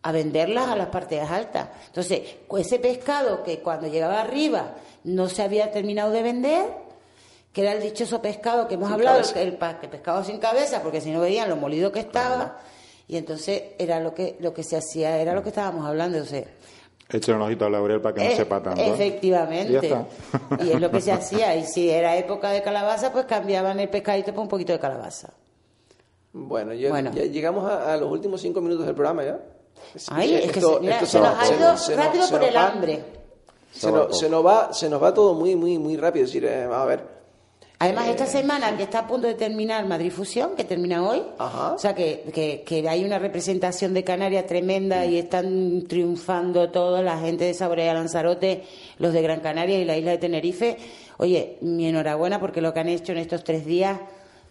a 0.02 0.12
venderlas 0.12 0.68
a 0.68 0.76
las 0.76 0.88
partes 0.88 1.22
altas. 1.32 1.70
Entonces, 1.88 2.22
ese 2.58 2.80
pescado 2.80 3.42
que 3.42 3.60
cuando 3.60 3.88
llegaba 3.88 4.20
arriba 4.20 4.76
no 5.06 5.30
se 5.30 5.44
había 5.44 5.72
terminado 5.72 6.12
de 6.12 6.24
vender, 6.24 6.66
que 7.54 7.62
era 7.62 7.72
el 7.72 7.82
dichoso 7.82 8.22
pescado 8.22 8.68
que 8.68 8.74
hemos 8.74 8.90
Sin 8.90 8.96
hablado, 8.96 9.22
el, 9.34 9.58
el 9.82 9.90
pescado 9.90 10.26
sin 10.26 10.40
cabeza, 10.40 10.82
porque 10.84 11.00
si 11.00 11.12
no 11.12 11.22
veían 11.22 11.48
lo 11.48 11.56
molido 11.56 11.94
que 11.94 12.02
estaba, 12.02 12.58
y 13.08 13.18
entonces 13.18 13.62
era 13.78 14.00
lo 14.00 14.14
que 14.14 14.36
lo 14.40 14.54
que 14.54 14.64
se 14.64 14.78
hacía, 14.78 15.18
era 15.20 15.34
lo 15.34 15.44
que 15.44 15.50
estábamos 15.50 15.86
hablando, 15.86 16.22
o 16.22 16.26
sea, 16.26 16.44
un 17.36 17.42
ojito 17.42 17.66
al 17.66 17.72
laurel 17.74 18.02
para 18.02 18.16
que 18.16 18.24
no 18.24 18.30
eh, 18.32 18.36
sepa 18.36 18.64
tanto. 18.64 18.82
Efectivamente. 18.82 19.70
Y 19.70 19.74
ya 19.74 19.80
está. 19.80 20.06
Y 20.64 20.72
es 20.72 20.82
lo 20.82 20.90
que 20.90 21.02
se 21.02 21.12
hacía. 21.12 21.56
Y 21.56 21.64
si 21.66 21.90
era 21.90 22.18
época 22.18 22.50
de 22.50 22.64
calabaza, 22.64 23.12
pues 23.12 23.26
cambiaban 23.26 23.80
el 23.80 23.90
pescadito 23.90 24.34
por 24.34 24.42
un 24.42 24.48
poquito 24.50 24.74
de 24.74 24.80
calabaza. 24.80 25.30
Bueno, 26.34 26.74
ya, 26.74 26.90
Bueno. 26.90 27.12
ya 27.14 27.24
llegamos 27.24 27.70
a, 27.70 27.94
a 27.94 27.98
los 27.98 28.12
últimos 28.12 28.42
cinco 28.42 28.60
minutos 28.60 28.86
del 28.86 28.96
programa 28.96 29.24
ya. 29.24 29.40
Es- 29.94 30.08
Ay, 30.12 30.34
es 30.34 30.52
que 30.52 30.60
esto- 30.60 30.76
se, 30.76 30.80
mira, 30.82 30.96
esto 30.96 31.06
se 31.06 31.20
nos 31.20 31.38
ha 31.40 31.54
ido 31.56 31.78
se 31.78 31.96
rápido 31.96 32.26
se 32.26 32.34
por 32.34 32.44
el 32.44 32.56
va- 32.56 32.68
hambre. 32.68 33.04
Se 33.72 33.92
nos, 33.92 34.18
se 34.18 34.30
nos 34.30 34.46
va, 34.46 34.74
se 34.74 34.90
nos 34.90 35.02
va 35.04 35.14
todo 35.14 35.34
muy, 35.34 35.56
muy, 35.56 35.78
muy 35.78 35.98
rápido. 35.98 36.26
Es 36.26 36.32
decir, 36.34 36.46
eh, 36.50 36.66
vamos 36.66 36.84
a 36.84 36.86
ver. 36.86 37.15
Además, 37.86 38.08
esta 38.10 38.26
semana 38.26 38.76
que 38.76 38.84
está 38.84 39.00
a 39.00 39.08
punto 39.08 39.28
de 39.28 39.34
terminar 39.36 39.86
Madrid 39.88 40.12
Fusión, 40.12 40.56
que 40.56 40.64
termina 40.64 41.08
hoy, 41.08 41.22
Ajá. 41.38 41.74
o 41.74 41.78
sea 41.78 41.94
que, 41.96 42.24
que, 42.34 42.64
que 42.66 42.88
hay 42.90 43.04
una 43.06 43.20
representación 43.20 43.94
de 43.94 44.04
Canarias 44.04 44.46
tremenda 44.48 45.06
y 45.06 45.18
están 45.18 45.84
triunfando 45.88 46.70
todos, 46.72 47.04
la 47.04 47.18
gente 47.20 47.46
de 47.46 47.54
Saborea 47.54 47.94
Lanzarote, 47.94 48.64
los 49.00 49.14
de 49.14 49.22
Gran 49.22 49.40
Canaria 49.40 49.80
y 49.80 49.86
la 49.86 49.98
isla 49.98 50.12
de 50.12 50.18
Tenerife. 50.18 50.78
Oye, 51.18 51.58
mi 51.62 51.88
enhorabuena 51.88 52.40
porque 52.40 52.62
lo 52.62 52.74
que 52.74 52.80
han 52.82 52.90
hecho 52.90 53.12
en 53.14 53.20
estos 53.20 53.44
tres 53.44 53.66
días 53.66 53.98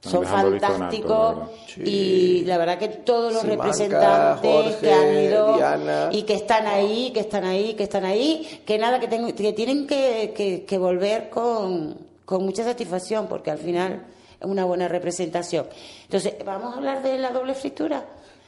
son 0.01 0.25
fantásticos 0.27 1.37
y 1.83 2.43
la 2.45 2.59
verdad 2.59 2.79
que 2.79 2.89
todos 2.89 3.33
los 3.33 3.43
representantes 3.43 4.51
Jorge, 4.53 4.77
que 4.83 4.93
han 4.93 5.25
ido 5.25 5.57
Diana. 5.57 6.09
y 6.13 6.23
que 6.25 6.35
están 6.35 6.67
ahí, 6.67 7.11
que 7.15 7.21
están 7.21 7.45
ahí, 7.45 7.73
que 7.73 7.85
están 7.85 8.05
ahí, 8.05 8.61
que 8.67 8.77
nada, 8.79 9.01
que, 9.01 9.09
tengo- 9.09 9.35
que 9.35 9.53
tienen 9.55 9.87
que, 9.87 10.35
que- 10.37 10.65
que 10.67 10.77
volver 10.79 11.31
con, 11.31 11.97
con 12.25 12.45
mucha 12.45 12.65
satisfacción, 12.65 13.27
porque 13.27 13.51
al 13.51 13.59
final 13.59 14.05
es 14.41 14.47
una 14.47 14.65
buena 14.65 14.89
representación. 14.89 15.67
Entonces, 16.05 16.35
¿vamos 16.45 16.75
a 16.75 16.77
hablar 16.79 17.03
de 17.03 17.19
la 17.19 17.31
doble 17.31 17.55
fritura? 17.55 18.05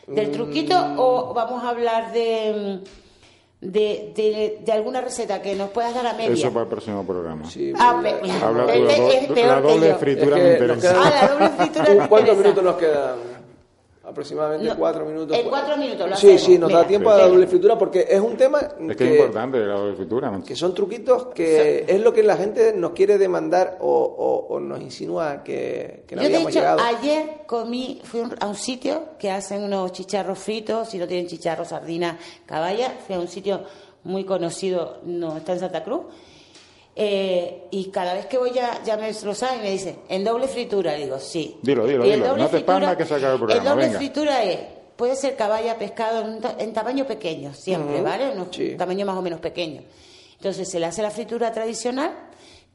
¿Del 0.06 0.30
truquito 0.30 0.74
Mm. 0.80 0.98
o 1.00 1.34
vamos 1.34 1.64
a 1.64 1.70
hablar 1.70 2.12
de, 2.12 2.80
de, 3.60 4.12
de, 4.14 4.58
de 4.64 4.72
alguna 4.72 5.00
receta 5.00 5.42
que 5.42 5.54
nos 5.56 5.70
puedas 5.70 5.94
dar 5.94 6.06
a 6.06 6.12
media? 6.12 6.32
Eso 6.32 6.50
para 6.52 6.62
el 6.62 6.68
próximo 6.68 7.04
programa. 7.04 7.50
Sí, 7.50 7.72
Ah, 7.76 7.98
pues, 8.00 8.14
pe- 8.14 8.30
Habla 8.30 8.66
tú, 8.66 8.72
este 8.72 8.86
la, 8.86 8.96
do- 8.96 9.10
es 9.10 9.26
peor 9.26 9.46
la 9.48 9.56
que 9.56 9.74
doble 9.74 9.94
fritura 9.96 10.36
Es 10.36 10.42
me 10.42 10.48
que 10.48 10.52
interesa. 10.64 10.92
quedan- 10.92 11.02
Ah, 11.04 11.10
la 11.22 11.28
doble 11.28 11.48
fritura 11.50 11.94
me 12.02 12.08
¿Cuántos 12.08 12.36
minutos 12.38 12.64
nos 12.64 12.76
quedan? 12.76 13.35
Aproximadamente 14.08 14.68
No, 14.68 14.76
cuatro 14.76 15.04
minutos. 15.04 15.36
en 15.36 15.48
cuatro 15.48 15.76
minutos 15.76 16.08
lo 16.08 16.16
Sí, 16.16 16.26
hacemos, 16.28 16.42
sí, 16.42 16.58
nos 16.58 16.70
da 16.70 16.76
mira. 16.78 16.88
tiempo 16.88 17.10
a 17.10 17.18
la 17.18 17.26
doble 17.26 17.46
fritura 17.48 17.76
porque 17.76 18.06
es 18.08 18.20
un 18.20 18.36
tema 18.36 18.60
Es 18.88 18.96
que 18.96 19.04
es 19.08 19.10
importante 19.16 19.58
la 19.58 19.74
doble 19.74 19.96
fritura. 19.96 20.40
que 20.46 20.54
son 20.54 20.72
truquitos 20.74 21.26
que 21.34 21.84
es 21.88 22.00
lo 22.00 22.12
que 22.12 22.22
la 22.22 22.36
gente 22.36 22.72
nos 22.72 22.92
quiere 22.92 23.18
demandar 23.18 23.78
o, 23.80 23.88
o- 23.88 24.54
o 24.54 24.60
nos 24.60 24.80
insinúa 24.80 25.42
que, 25.42 26.04
que 26.06 26.14
no 26.14 26.22
Yo, 26.22 26.28
de 26.28 26.34
habíamos 26.36 26.50
hecho, 26.52 26.60
llegado. 26.60 26.80
ayer 26.82 27.40
comí, 27.46 28.00
fui 28.04 28.20
un- 28.20 28.34
a 28.38 28.46
un 28.46 28.54
sitio 28.54 29.02
que 29.18 29.30
hacen 29.32 29.64
unos 29.64 29.90
chicharros 29.90 30.38
fritos, 30.38 30.88
si 30.88 30.98
no 30.98 31.08
tienen 31.08 31.26
chicharros, 31.26 31.66
sardinas, 31.68 32.16
caballa, 32.46 32.92
fui 33.04 33.16
a 33.16 33.18
un 33.18 33.26
sitio 33.28 33.64
muy 34.04 34.22
conocido, 34.24 34.98
no 35.04 35.36
está 35.38 35.54
en 35.54 35.58
Santa 35.58 35.82
Cruz. 35.82 36.02
Eh, 36.98 37.66
y 37.70 37.90
cada 37.90 38.14
vez 38.14 38.24
que 38.24 38.38
voy 38.38 38.52
ya, 38.52 38.82
ya 38.82 38.96
me 38.96 39.12
lo 39.12 39.34
saben 39.34 39.60
y 39.60 39.62
me 39.64 39.70
dicen, 39.70 39.98
¿en 40.08 40.24
doble 40.24 40.48
fritura? 40.48 40.94
Digo, 40.94 41.18
sí. 41.18 41.58
Dilo, 41.62 41.86
dilo, 41.86 42.06
Y 42.06 42.10
el 42.10 42.14
dilo. 42.16 42.28
doble 42.28 42.42
No 42.44 42.48
te 42.48 42.56
fritura- 42.56 42.96
que 42.96 43.04
se 43.04 43.14
acaba 43.16 43.32
el 43.34 43.38
programa, 43.38 43.70
doble 43.70 43.86
venga. 43.86 43.98
fritura 43.98 44.42
es, 44.44 44.58
puede 44.96 45.14
ser 45.14 45.36
caballa, 45.36 45.76
pescado, 45.78 46.22
en, 46.24 46.40
en 46.58 46.72
tamaño 46.72 47.06
pequeño, 47.06 47.52
siempre, 47.52 48.00
¿vale? 48.00 48.30
Un 48.30 48.50
sí. 48.52 48.76
tamaño 48.78 49.04
más 49.04 49.16
o 49.18 49.22
menos 49.22 49.40
pequeño. 49.40 49.82
Entonces 50.36 50.70
se 50.70 50.80
le 50.80 50.86
hace 50.86 51.02
la 51.02 51.10
fritura 51.10 51.52
tradicional 51.52 52.12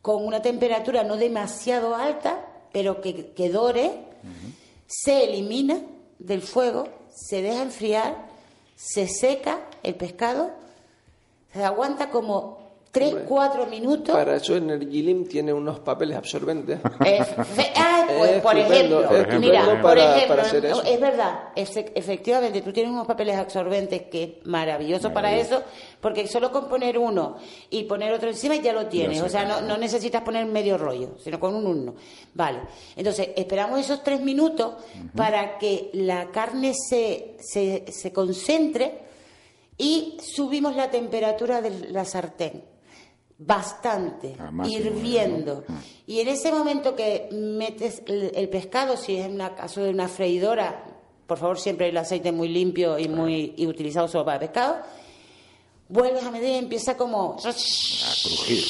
con 0.03 0.23
una 0.25 0.39
temperatura 0.41 1.03
no 1.03 1.17
demasiado 1.17 1.95
alta, 1.95 2.45
pero 2.71 3.01
que, 3.01 3.31
que 3.33 3.49
dore, 3.49 3.91
se 4.85 5.23
elimina 5.23 5.79
del 6.19 6.41
fuego, 6.43 6.87
se 7.13 7.41
deja 7.41 7.63
enfriar, 7.63 8.27
se 8.75 9.07
seca 9.07 9.59
el 9.81 9.95
pescado, 9.95 10.51
se 11.53 11.63
aguanta 11.63 12.09
como 12.09 12.60
3, 12.91 13.07
Hombre, 13.07 13.25
4 13.25 13.65
minutos. 13.67 14.13
Para 14.13 14.35
eso 14.35 14.53
Energilim 14.53 15.25
tiene 15.25 15.53
unos 15.53 15.79
papeles 15.79 16.17
absorbentes. 16.17 16.77
Eh, 17.05 17.23
fe- 17.23 17.71
ah, 17.77 18.05
pues, 18.17 18.31
Es 18.31 18.41
por 18.41 18.57
ejemplo, 18.57 19.15
es 19.15 19.39
mira, 19.39 19.65
por 19.65 19.81
para- 19.81 20.03
ejemplo, 20.17 20.27
para 20.35 20.41
hacer 20.41 20.65
eso. 20.65 20.83
es 20.83 20.99
verdad, 20.99 21.39
efe- 21.55 21.91
efectivamente, 21.95 22.61
tú 22.61 22.73
tienes 22.73 22.91
unos 22.91 23.07
papeles 23.07 23.37
absorbentes 23.37 24.01
que 24.11 24.23
es 24.23 24.45
maravilloso 24.45 25.13
para 25.13 25.33
eso, 25.33 25.63
porque 26.01 26.27
solo 26.27 26.51
con 26.51 26.67
poner 26.67 26.97
uno 26.97 27.37
y 27.69 27.83
poner 27.85 28.11
otro 28.11 28.27
encima 28.27 28.57
ya 28.57 28.73
lo 28.73 28.87
tienes, 28.87 29.19
Ya 29.19 29.23
o 29.23 29.29
sea, 29.29 29.45
no, 29.45 29.61
no 29.61 29.77
necesitas 29.77 30.21
poner 30.23 30.45
medio 30.45 30.77
rollo, 30.77 31.11
sino 31.23 31.39
con 31.39 31.55
un 31.55 31.65
uno. 31.65 31.95
Vale, 32.33 32.59
entonces 32.97 33.29
esperamos 33.37 33.79
esos 33.79 34.03
tres 34.03 34.19
minutos 34.19 34.73
para 35.15 35.57
que 35.57 35.91
la 35.93 36.29
carne 36.31 36.73
se, 36.73 37.37
se, 37.39 37.85
se 37.89 38.11
concentre 38.11 38.99
y 39.77 40.17
subimos 40.21 40.75
la 40.75 40.91
temperatura 40.91 41.61
de 41.61 41.69
la 41.89 42.03
sartén. 42.03 42.69
Bastante, 43.43 44.35
máximo, 44.51 44.77
hirviendo. 44.77 45.63
¿no? 45.67 45.75
Y 46.05 46.19
en 46.19 46.27
ese 46.27 46.51
momento 46.51 46.95
que 46.95 47.27
metes 47.31 48.03
el, 48.05 48.31
el 48.35 48.49
pescado, 48.49 48.95
si 48.97 49.15
es 49.17 49.25
en 49.25 49.33
una 49.33 49.55
caso 49.55 49.81
de 49.81 49.89
una 49.89 50.07
freidora, 50.07 50.85
por 51.25 51.39
favor 51.39 51.57
siempre 51.57 51.89
el 51.89 51.97
aceite 51.97 52.31
muy 52.31 52.49
limpio 52.49 52.99
y 52.99 53.07
muy 53.07 53.53
y 53.57 53.65
utilizado 53.65 54.07
solo 54.07 54.25
para 54.25 54.39
pescado, 54.39 54.77
vuelves 55.89 56.23
a 56.23 56.29
medir 56.29 56.49
y 56.49 56.55
empieza 56.55 56.95
como 56.95 57.37
A 57.43 57.51
crujir. 58.21 58.63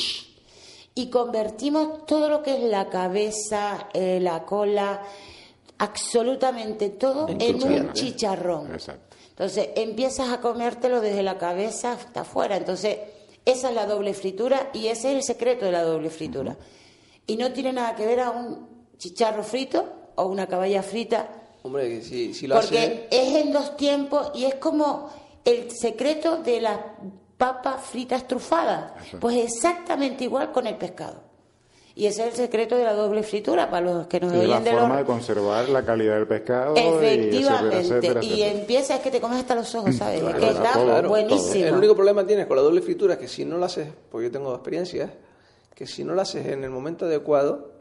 y 0.96 1.10
convertimos 1.10 2.06
todo 2.06 2.30
lo 2.30 2.42
que 2.42 2.56
es 2.56 2.64
la 2.64 2.88
cabeza, 2.88 3.90
eh, 3.94 4.20
la 4.22 4.46
cola, 4.46 5.02
absolutamente 5.80 6.90
todo 6.90 7.28
En 7.28 7.42
en, 7.42 7.64
un 7.64 7.94
chicharrón. 7.94 8.72
Exacto. 8.74 9.18
Entonces 9.32 9.70
empiezas 9.76 10.30
a 10.30 10.40
comértelo 10.40 11.02
desde 11.02 11.24
la 11.24 11.38
cabeza 11.38 11.94
hasta 11.94 12.22
afuera. 12.22 12.58
Entonces 12.58 12.98
esa 13.46 13.70
es 13.70 13.76
la 13.76 13.86
doble 13.86 14.14
fritura 14.14 14.70
y 14.74 14.88
ese 14.88 15.12
es 15.12 15.16
el 15.18 15.24
secreto 15.24 15.66
de 15.66 15.72
la 15.72 15.84
doble 15.84 16.10
fritura. 16.10 16.58
Y 17.28 17.38
no 17.38 17.52
tiene 17.52 17.74
nada 17.74 17.96
que 17.96 18.06
ver 18.06 18.20
a 18.20 18.32
un 18.32 18.68
chicharro 18.98 19.44
frito 19.44 20.12
o 20.16 20.26
una 20.26 20.48
caballa 20.48 20.84
frita, 20.84 21.42
Hombre, 21.64 21.90
que 21.90 22.02
si, 22.02 22.34
si 22.34 22.48
lo 22.48 22.56
porque 22.56 22.80
hace... 22.80 23.08
es 23.12 23.36
en 23.36 23.54
dos 23.54 23.78
tiempos 23.78 24.32
y 24.34 24.46
es 24.46 24.56
como 24.56 25.10
el 25.46 25.70
secreto 25.72 26.38
de 26.38 26.62
las 26.62 26.80
papas 27.38 27.84
fritas 27.84 28.28
trufadas. 28.28 28.94
Pues 29.20 29.38
exactamente 29.38 30.24
igual 30.24 30.52
con 30.52 30.68
el 30.68 30.78
pescado. 30.78 31.31
Y 31.96 32.06
ese 32.06 32.22
es 32.24 32.30
el 32.30 32.36
secreto 32.36 32.78
de 32.78 32.86
la 32.86 32.94
doble 32.94 33.22
fritura 33.22 33.70
para 33.70 33.86
los 33.86 34.08
que 34.08 34.20
nos 34.22 34.32
Y 34.34 34.38
la 34.38 34.42
oyen 34.44 34.64
de 34.64 34.72
los... 34.72 34.80
forma 34.80 34.98
de 34.98 35.04
conservar 35.06 35.68
la 35.70 35.84
calidad 35.84 36.16
del 36.16 36.28
pescado. 36.28 36.74
y 36.76 36.80
Efectivamente, 36.80 37.80
etcétera, 37.80 38.20
etcétera, 38.22 38.24
y 38.24 38.42
empieza, 38.44 38.96
es 38.96 39.02
que 39.02 39.12
te 39.12 39.20
comes 39.20 39.40
hasta 39.40 39.56
los 39.56 39.76
ojos, 39.76 39.96
¿sabes? 39.96 40.22
Claro, 40.22 40.38
es 40.38 40.44
que 40.46 40.52
claro, 40.52 40.66
está 40.66 40.84
Claro, 40.84 41.10
buenísimo. 41.10 41.66
El 41.66 41.74
único 41.76 41.96
problema 41.96 42.22
que 42.22 42.28
tienes 42.28 42.48
con 42.48 42.56
la 42.56 42.62
doble 42.64 42.82
fritura 42.82 43.16
es 43.16 43.20
que 43.20 43.28
si 43.28 43.44
no 43.44 43.58
lo 43.58 43.66
haces, 43.66 43.88
porque 44.10 44.28
yo 44.28 44.32
tengo 44.32 44.54
experiencia, 44.54 45.14
que 45.76 45.86
si 45.86 46.04
no 46.06 46.14
lo 46.14 46.22
haces 46.22 46.46
en 46.48 46.64
el 46.64 46.70
momento 46.70 47.06
adecuado... 47.06 47.72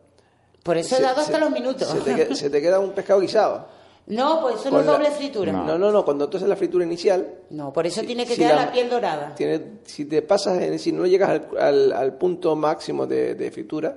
Por 0.62 0.76
eso 0.76 0.94
he 0.94 0.98
se- 0.98 1.02
dado 1.04 1.14
se- 1.16 1.20
hasta 1.22 1.38
los 1.38 1.50
minutos. 1.50 1.88
Se 1.88 2.00
te, 2.00 2.14
que- 2.14 2.34
se 2.34 2.50
te 2.50 2.60
queda 2.60 2.80
un 2.80 2.90
pescado 2.92 3.20
guisado. 3.20 3.66
No, 4.10 4.40
pues 4.42 4.56
eso 4.56 4.70
no 4.70 4.80
es 4.80 4.86
la- 4.86 4.92
doble 4.92 5.10
fritura. 5.12 5.52
No. 5.52 5.58
No, 5.64 5.66
No, 5.66 5.78
no, 5.78 5.92
no, 5.92 6.04
cuando 6.04 6.28
tú 6.28 6.36
haces 6.36 6.48
la 6.48 6.56
fritura 6.56 6.84
inicial... 6.84 7.26
por 7.72 7.86
eso 7.86 8.00
si- 8.00 8.06
tiene 8.06 8.26
que 8.26 8.34
si 8.34 8.40
quedar 8.42 8.56
la, 8.66 8.72
piel 8.72 8.90
dorada. 8.90 9.34
tiene- 9.34 9.78
si 9.84 10.04
te 10.04 10.20
pasas, 10.22 10.60
en- 10.62 10.78
si 10.78 10.92
no 10.92 11.06
llegas 11.06 11.30
al, 11.30 11.48
al- 11.58 11.92
al 11.92 12.14
punto 12.18 12.54
máximo 12.56 13.06
de, 13.06 13.34
de 13.34 13.50
fritura 13.50 13.96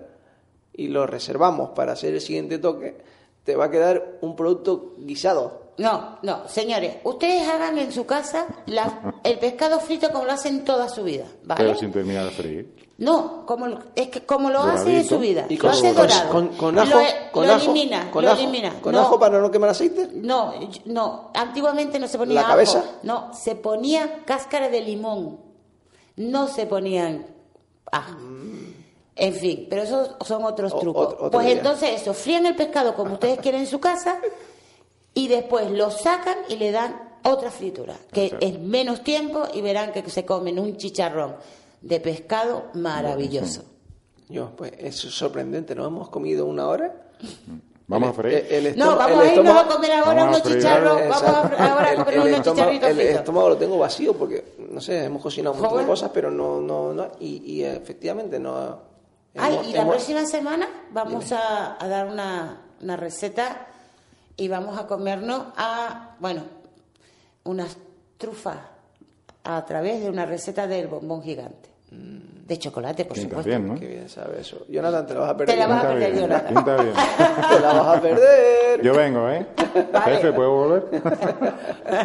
y 0.73 0.87
lo 0.87 1.05
reservamos 1.07 1.71
para 1.71 1.93
hacer 1.93 2.13
el 2.13 2.21
siguiente 2.21 2.59
toque, 2.59 2.95
te 3.43 3.55
va 3.55 3.65
a 3.65 3.71
quedar 3.71 4.17
un 4.21 4.35
producto 4.35 4.93
guisado. 4.99 5.62
No, 5.77 6.19
no, 6.21 6.47
señores, 6.47 6.97
ustedes 7.03 7.47
hagan 7.49 7.77
en 7.79 7.91
su 7.91 8.05
casa 8.05 8.45
la- 8.67 9.13
el 9.23 9.39
pescado 9.39 9.79
frito 9.79 10.11
como 10.11 10.25
lo 10.25 10.31
hacen 10.33 10.63
toda 10.63 10.87
su 10.87 11.03
vida, 11.03 11.25
¿vale? 11.43 11.63
Pero 11.63 11.75
sin 11.77 11.91
terminar 11.91 12.25
de 12.25 12.31
freír. 12.31 12.83
No, 12.99 13.43
como 13.47 13.65
lo- 13.67 13.79
es 13.95 14.09
que 14.09 14.23
como 14.23 14.51
lo 14.51 14.59
Doradito. 14.59 14.81
hacen 14.83 14.95
en 14.97 15.07
su 15.07 15.17
vida, 15.19 15.45
Y 15.49 15.55
lo 15.57 15.61
con, 15.61 15.69
hace 15.71 15.93
dorado, 15.93 16.29
con- 16.31 16.47
con 16.49 16.75
lo, 16.75 16.81
ajo, 16.83 16.99
e- 16.99 17.31
con 17.31 17.47
lo 17.47 17.53
ajo, 17.53 17.63
elimina, 17.71 18.11
con 18.11 18.23
lo 18.23 18.31
ajo, 18.31 18.39
elimina. 18.41 18.79
con 18.81 18.93
no, 18.93 19.01
ajo 19.01 19.19
para 19.19 19.39
no 19.41 19.49
quemar 19.49 19.71
aceite. 19.71 20.09
no, 20.13 20.53
no, 20.85 21.31
antiguamente 21.33 21.97
no 21.97 22.07
se 22.07 22.19
ponía 22.19 22.35
¿La 22.35 22.41
ajo, 22.41 22.49
cabeza? 22.51 22.83
no, 23.01 23.33
se 23.33 23.55
ponía 23.55 24.21
cáscara 24.25 24.69
de 24.69 24.81
limón, 24.81 25.39
no 26.17 26.47
se 26.47 26.67
ponían 26.67 27.25
ajo. 27.91 28.15
En 29.15 29.33
fin, 29.35 29.67
pero 29.69 29.83
esos 29.83 30.15
son 30.25 30.43
otros 30.43 30.73
O- 30.73 30.79
trucos. 30.79 31.05
otro- 31.07 31.17
otro 31.17 31.31
pues 31.31 31.45
día. 31.45 31.55
entonces 31.57 32.01
eso, 32.01 32.13
frían 32.13 32.45
el 32.47 32.55
pescado 32.55 32.95
como 32.95 33.13
ustedes 33.13 33.39
quieren 33.39 33.61
en 33.61 33.67
su 33.67 33.79
casa 33.79 34.19
y 35.13 35.27
después 35.27 35.69
lo 35.71 35.91
sacan 35.91 36.37
y 36.49 36.55
le 36.57 36.71
dan 36.71 37.11
otra 37.23 37.51
fritura, 37.51 37.95
que 38.11 38.25
Exacto. 38.25 38.45
es 38.45 38.59
menos 38.59 39.01
tiempo 39.03 39.43
y 39.53 39.61
verán 39.61 39.91
que 39.93 40.07
se 40.09 40.25
comen 40.25 40.59
un 40.59 40.75
chicharrón 40.77 41.35
de 41.81 41.99
pescado 41.99 42.65
maravilloso. 42.73 43.63
Yo, 44.29 44.55
pues 44.55 44.73
es 44.77 44.95
sorprendente, 44.95 45.75
nos 45.75 45.87
hemos 45.87 46.09
comido 46.09 46.45
una 46.45 46.67
hora. 46.67 46.93
Vamos 47.87 48.09
a 48.09 48.13
freír. 48.13 48.47
el- 48.49 48.65
el 48.67 48.77
No, 48.77 48.95
vamos 48.95 49.21
el 49.21 49.27
a 49.29 49.33
irnos 49.33 49.45
estómago- 49.45 49.59
a 49.71 49.75
comer 49.75 49.91
ahora 49.91 50.23
unos 50.25 50.43
chicharros, 50.43 50.95
vamos 51.09 51.23
a, 51.23 51.39
ahora 51.71 51.85
a 51.87 51.91
El- 51.91 51.97
comer 51.97 52.13
el 52.13 52.19
unos 52.21 52.31
estómago- 52.39 52.71
chicharritos 52.71 52.89
El 52.89 52.99
estómago 53.01 53.49
lo 53.49 53.57
tengo 53.57 53.77
vacío 53.77 54.13
porque, 54.13 54.55
no 54.69 54.79
sé, 54.81 55.03
hemos 55.03 55.21
cocinado 55.21 55.53
Joder. 55.55 55.85
cosas, 55.85 56.09
pero 56.13 56.31
no, 56.31 56.61
no, 56.61 56.93
no, 56.93 57.07
y, 57.19 57.43
y 57.45 57.63
efectivamente 57.63 58.39
no... 58.39 58.79
Ay, 59.35 59.53
hemos- 59.55 59.67
y 59.67 59.73
la 59.73 59.81
hemos- 59.81 59.95
próxima 59.95 60.25
semana 60.25 60.67
vamos 60.91 61.31
a, 61.33 61.81
a 61.83 61.87
dar 61.87 62.07
una, 62.07 62.61
una 62.81 62.95
receta 62.97 63.67
y 64.37 64.47
vamos 64.47 64.77
a 64.79 64.87
comernos 64.87 65.43
a, 65.57 66.15
bueno, 66.19 66.43
unas 67.43 67.77
trufas 68.17 68.57
a 69.43 69.65
través 69.65 70.01
de 70.01 70.09
una 70.09 70.25
receta 70.25 70.67
del 70.67 70.87
bombón 70.87 71.21
gigante. 71.23 71.69
De 71.95 72.57
chocolate, 72.57 73.05
por 73.05 73.13
Pinta 73.15 73.29
supuesto. 73.29 73.49
bien, 73.49 73.67
¿no? 73.67 73.79
Qué 73.79 73.87
bien 73.87 74.09
sabe 74.09 74.41
eso. 74.41 74.65
Jonathan, 74.67 75.05
te 75.05 75.13
la 75.13 75.19
vas 75.21 75.29
a 75.29 75.37
Te 75.37 75.45
perder. 75.45 75.57
la 75.59 75.67
vas 75.67 75.85
a 75.85 75.87
perder, 75.89 76.11
bien, 76.11 76.23
Jonathan. 76.23 76.53
bien. 76.65 76.93
Te 77.49 77.59
la 77.59 77.73
vas 77.73 77.97
a 77.97 78.01
perder. 78.01 78.81
Yo 78.81 78.93
vengo, 78.95 79.29
¿eh? 79.29 79.45
Vale. 79.93 80.15
Jefe, 80.15 80.33
¿puedo 80.33 80.51
volver? 80.51 80.83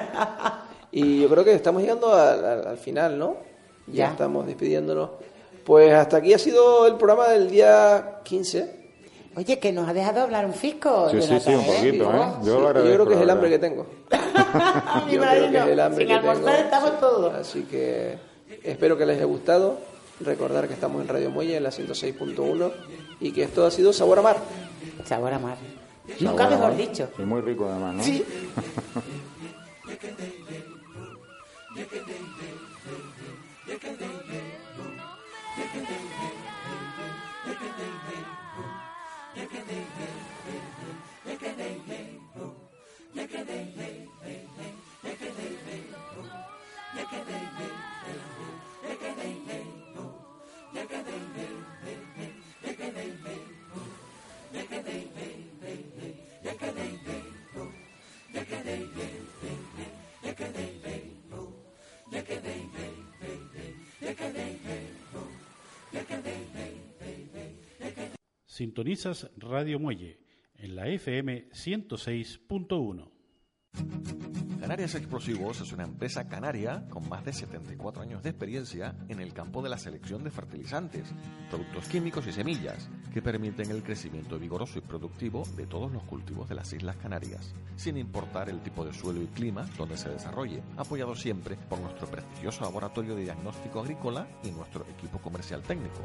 Y 0.91 1.21
yo 1.21 1.29
creo 1.29 1.45
que 1.45 1.53
estamos 1.55 1.83
llegando 1.83 2.15
al, 2.15 2.45
al- 2.45 2.67
al 2.69 2.77
final, 2.79 3.19
¿no? 3.19 3.37
Ya, 3.87 3.95
Ya. 4.07 4.11
estamos 4.11 4.47
despidiéndonos. 4.47 5.11
Pues 5.65 5.93
hasta 5.93 6.17
aquí 6.19 6.33
ha 6.33 6.39
sido 6.39 6.87
el 6.87 6.95
programa 6.97 7.29
del 7.29 7.51
día 7.51 8.21
15. 8.25 8.78
Oye, 9.39 9.61
que 9.61 9.73
nos 9.73 9.89
ha 9.89 9.93
dejado 9.95 10.23
hablar 10.23 10.45
un 10.47 10.53
fisco. 10.53 11.09
Sí, 11.11 11.23
sí, 11.23 11.29
sí, 11.39 11.53
Jonathan, 11.53 11.55
un 11.55 11.65
poquito, 11.67 12.05
¿eh? 12.13 12.27
Yo 12.43 12.55
lo 12.55 12.61
Yo 12.61 12.67
agradezco. 12.69 12.95
creo 12.95 13.07
que 13.07 13.15
es 13.15 13.21
el 13.21 13.31
hambre 13.31 13.51
que 13.51 13.59
tengo. 13.61 13.87
Me 14.11 14.19
Yo 14.19 14.25
creo 14.27 15.07
que 15.07 15.15
imagino. 15.15 15.59
es 15.65 15.67
el 15.71 15.81
hambre 15.81 15.99
Sin 15.99 16.07
que 16.09 16.15
almorzar 16.15 16.45
tengo. 16.45 16.59
estamos 16.65 17.01
todos. 17.01 17.35
Así 17.35 17.63
que 17.63 18.19
espero 18.65 18.99
que 18.99 19.07
les 19.07 19.17
haya 19.17 19.27
gustado. 19.27 19.79
Recordar 20.21 20.67
que 20.67 20.75
estamos 20.75 21.01
en 21.03 21.07
Radio 21.07 21.31
Muelle, 21.31 21.57
en 21.57 21.63
la 21.63 21.71
106.1, 21.71 22.73
y 23.21 23.31
que 23.31 23.45
esto 23.45 23.65
ha 23.65 23.71
sido 23.71 23.93
Sabor 23.93 24.19
a 24.19 24.23
Mar. 24.23 24.37
Sabor 25.05 25.33
a 25.33 25.39
mar. 25.39 25.57
Sabor 26.09 26.21
Nunca 26.23 26.47
a 26.47 26.51
mejor 26.51 26.69
mar. 26.71 26.77
dicho. 26.77 27.09
Y 27.17 27.23
muy 27.23 27.41
rico 27.41 27.69
además, 27.71 27.95
¿no? 27.95 28.03
Sí. 28.03 28.25
Sintonizas 68.59 69.31
Radio 69.37 69.79
Muelle 69.79 70.19
en 70.57 70.75
la 70.75 70.89
FM 70.89 71.49
106.1. 71.51 73.09
Canarias 74.59 74.97
Explosivos 74.97 75.61
es 75.61 75.71
una 75.71 75.85
empresa 75.85 76.29
canaria 76.29 76.85
con 76.91 77.09
más 77.09 77.25
de 77.25 77.33
74 77.33 78.03
años 78.03 78.25
de 78.25 78.31
experiencia 78.31 78.97
en 79.09 79.21
el 79.21 79.33
campo 79.33 79.63
de 79.63 79.69
la 79.69 79.79
selección 79.79 80.25
de 80.25 80.33
fertilizantes, 80.33 81.15
productos 81.49 81.87
químicos 81.87 82.27
y 82.27 82.33
semillas 82.33 82.91
que 83.15 83.23
permiten 83.23 83.71
el 83.71 83.85
crecimiento 83.85 84.41
vigoroso 84.41 84.81
y 84.81 84.83
productivo 84.83 85.45
de 85.57 85.69
todos 85.69 85.93
los 85.93 86.03
cultivos 86.03 86.49
de 86.49 86.57
las 86.57 86.73
Islas 86.73 86.97
Canarias, 86.97 87.55
sin 87.77 87.97
importar 87.97 88.49
el 88.49 88.61
tipo 88.61 88.85
de 88.85 88.93
suelo 88.93 89.23
y 89.23 89.29
clima 89.29 89.71
donde 89.79 89.97
se 89.97 90.09
desarrolle, 90.09 90.65
apoyado 90.77 91.15
siempre 91.15 91.57
por 91.69 91.79
nuestro 91.79 92.09
prestigioso 92.09 92.63
laboratorio 92.63 93.15
de 93.15 93.23
diagnóstico 93.23 93.79
agrícola 93.79 94.27
y 94.43 94.51
nuestro 94.51 94.85
equipo 94.89 95.21
comercial 95.21 95.63
técnico. 95.63 96.03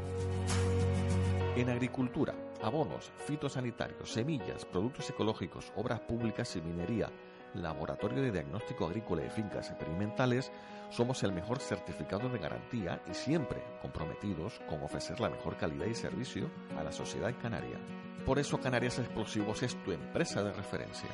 En 1.56 1.70
agricultura, 1.70 2.33
abonos, 2.64 3.12
fitosanitarios, 3.26 4.10
semillas, 4.10 4.64
productos 4.64 5.10
ecológicos, 5.10 5.72
obras 5.76 6.00
públicas 6.00 6.56
y 6.56 6.62
minería, 6.62 7.10
Laboratorio 7.54 8.22
de 8.22 8.32
Diagnóstico 8.32 8.86
Agrícola 8.86 9.24
y 9.24 9.30
Fincas 9.30 9.70
Experimentales, 9.70 10.50
somos 10.90 11.22
el 11.22 11.32
mejor 11.32 11.60
certificado 11.60 12.28
de 12.28 12.38
garantía 12.38 13.02
y 13.08 13.14
siempre 13.14 13.62
comprometidos 13.80 14.60
con 14.68 14.82
ofrecer 14.82 15.20
la 15.20 15.30
mejor 15.30 15.56
calidad 15.56 15.86
y 15.86 15.94
servicio 15.94 16.50
a 16.76 16.82
la 16.82 16.90
sociedad 16.90 17.32
canaria. 17.40 17.78
Por 18.24 18.38
eso 18.38 18.58
Canarias 18.58 18.98
Explosivos 18.98 19.62
es 19.62 19.76
tu 19.84 19.92
empresa 19.92 20.42
de 20.42 20.52
referencia. 20.52 21.10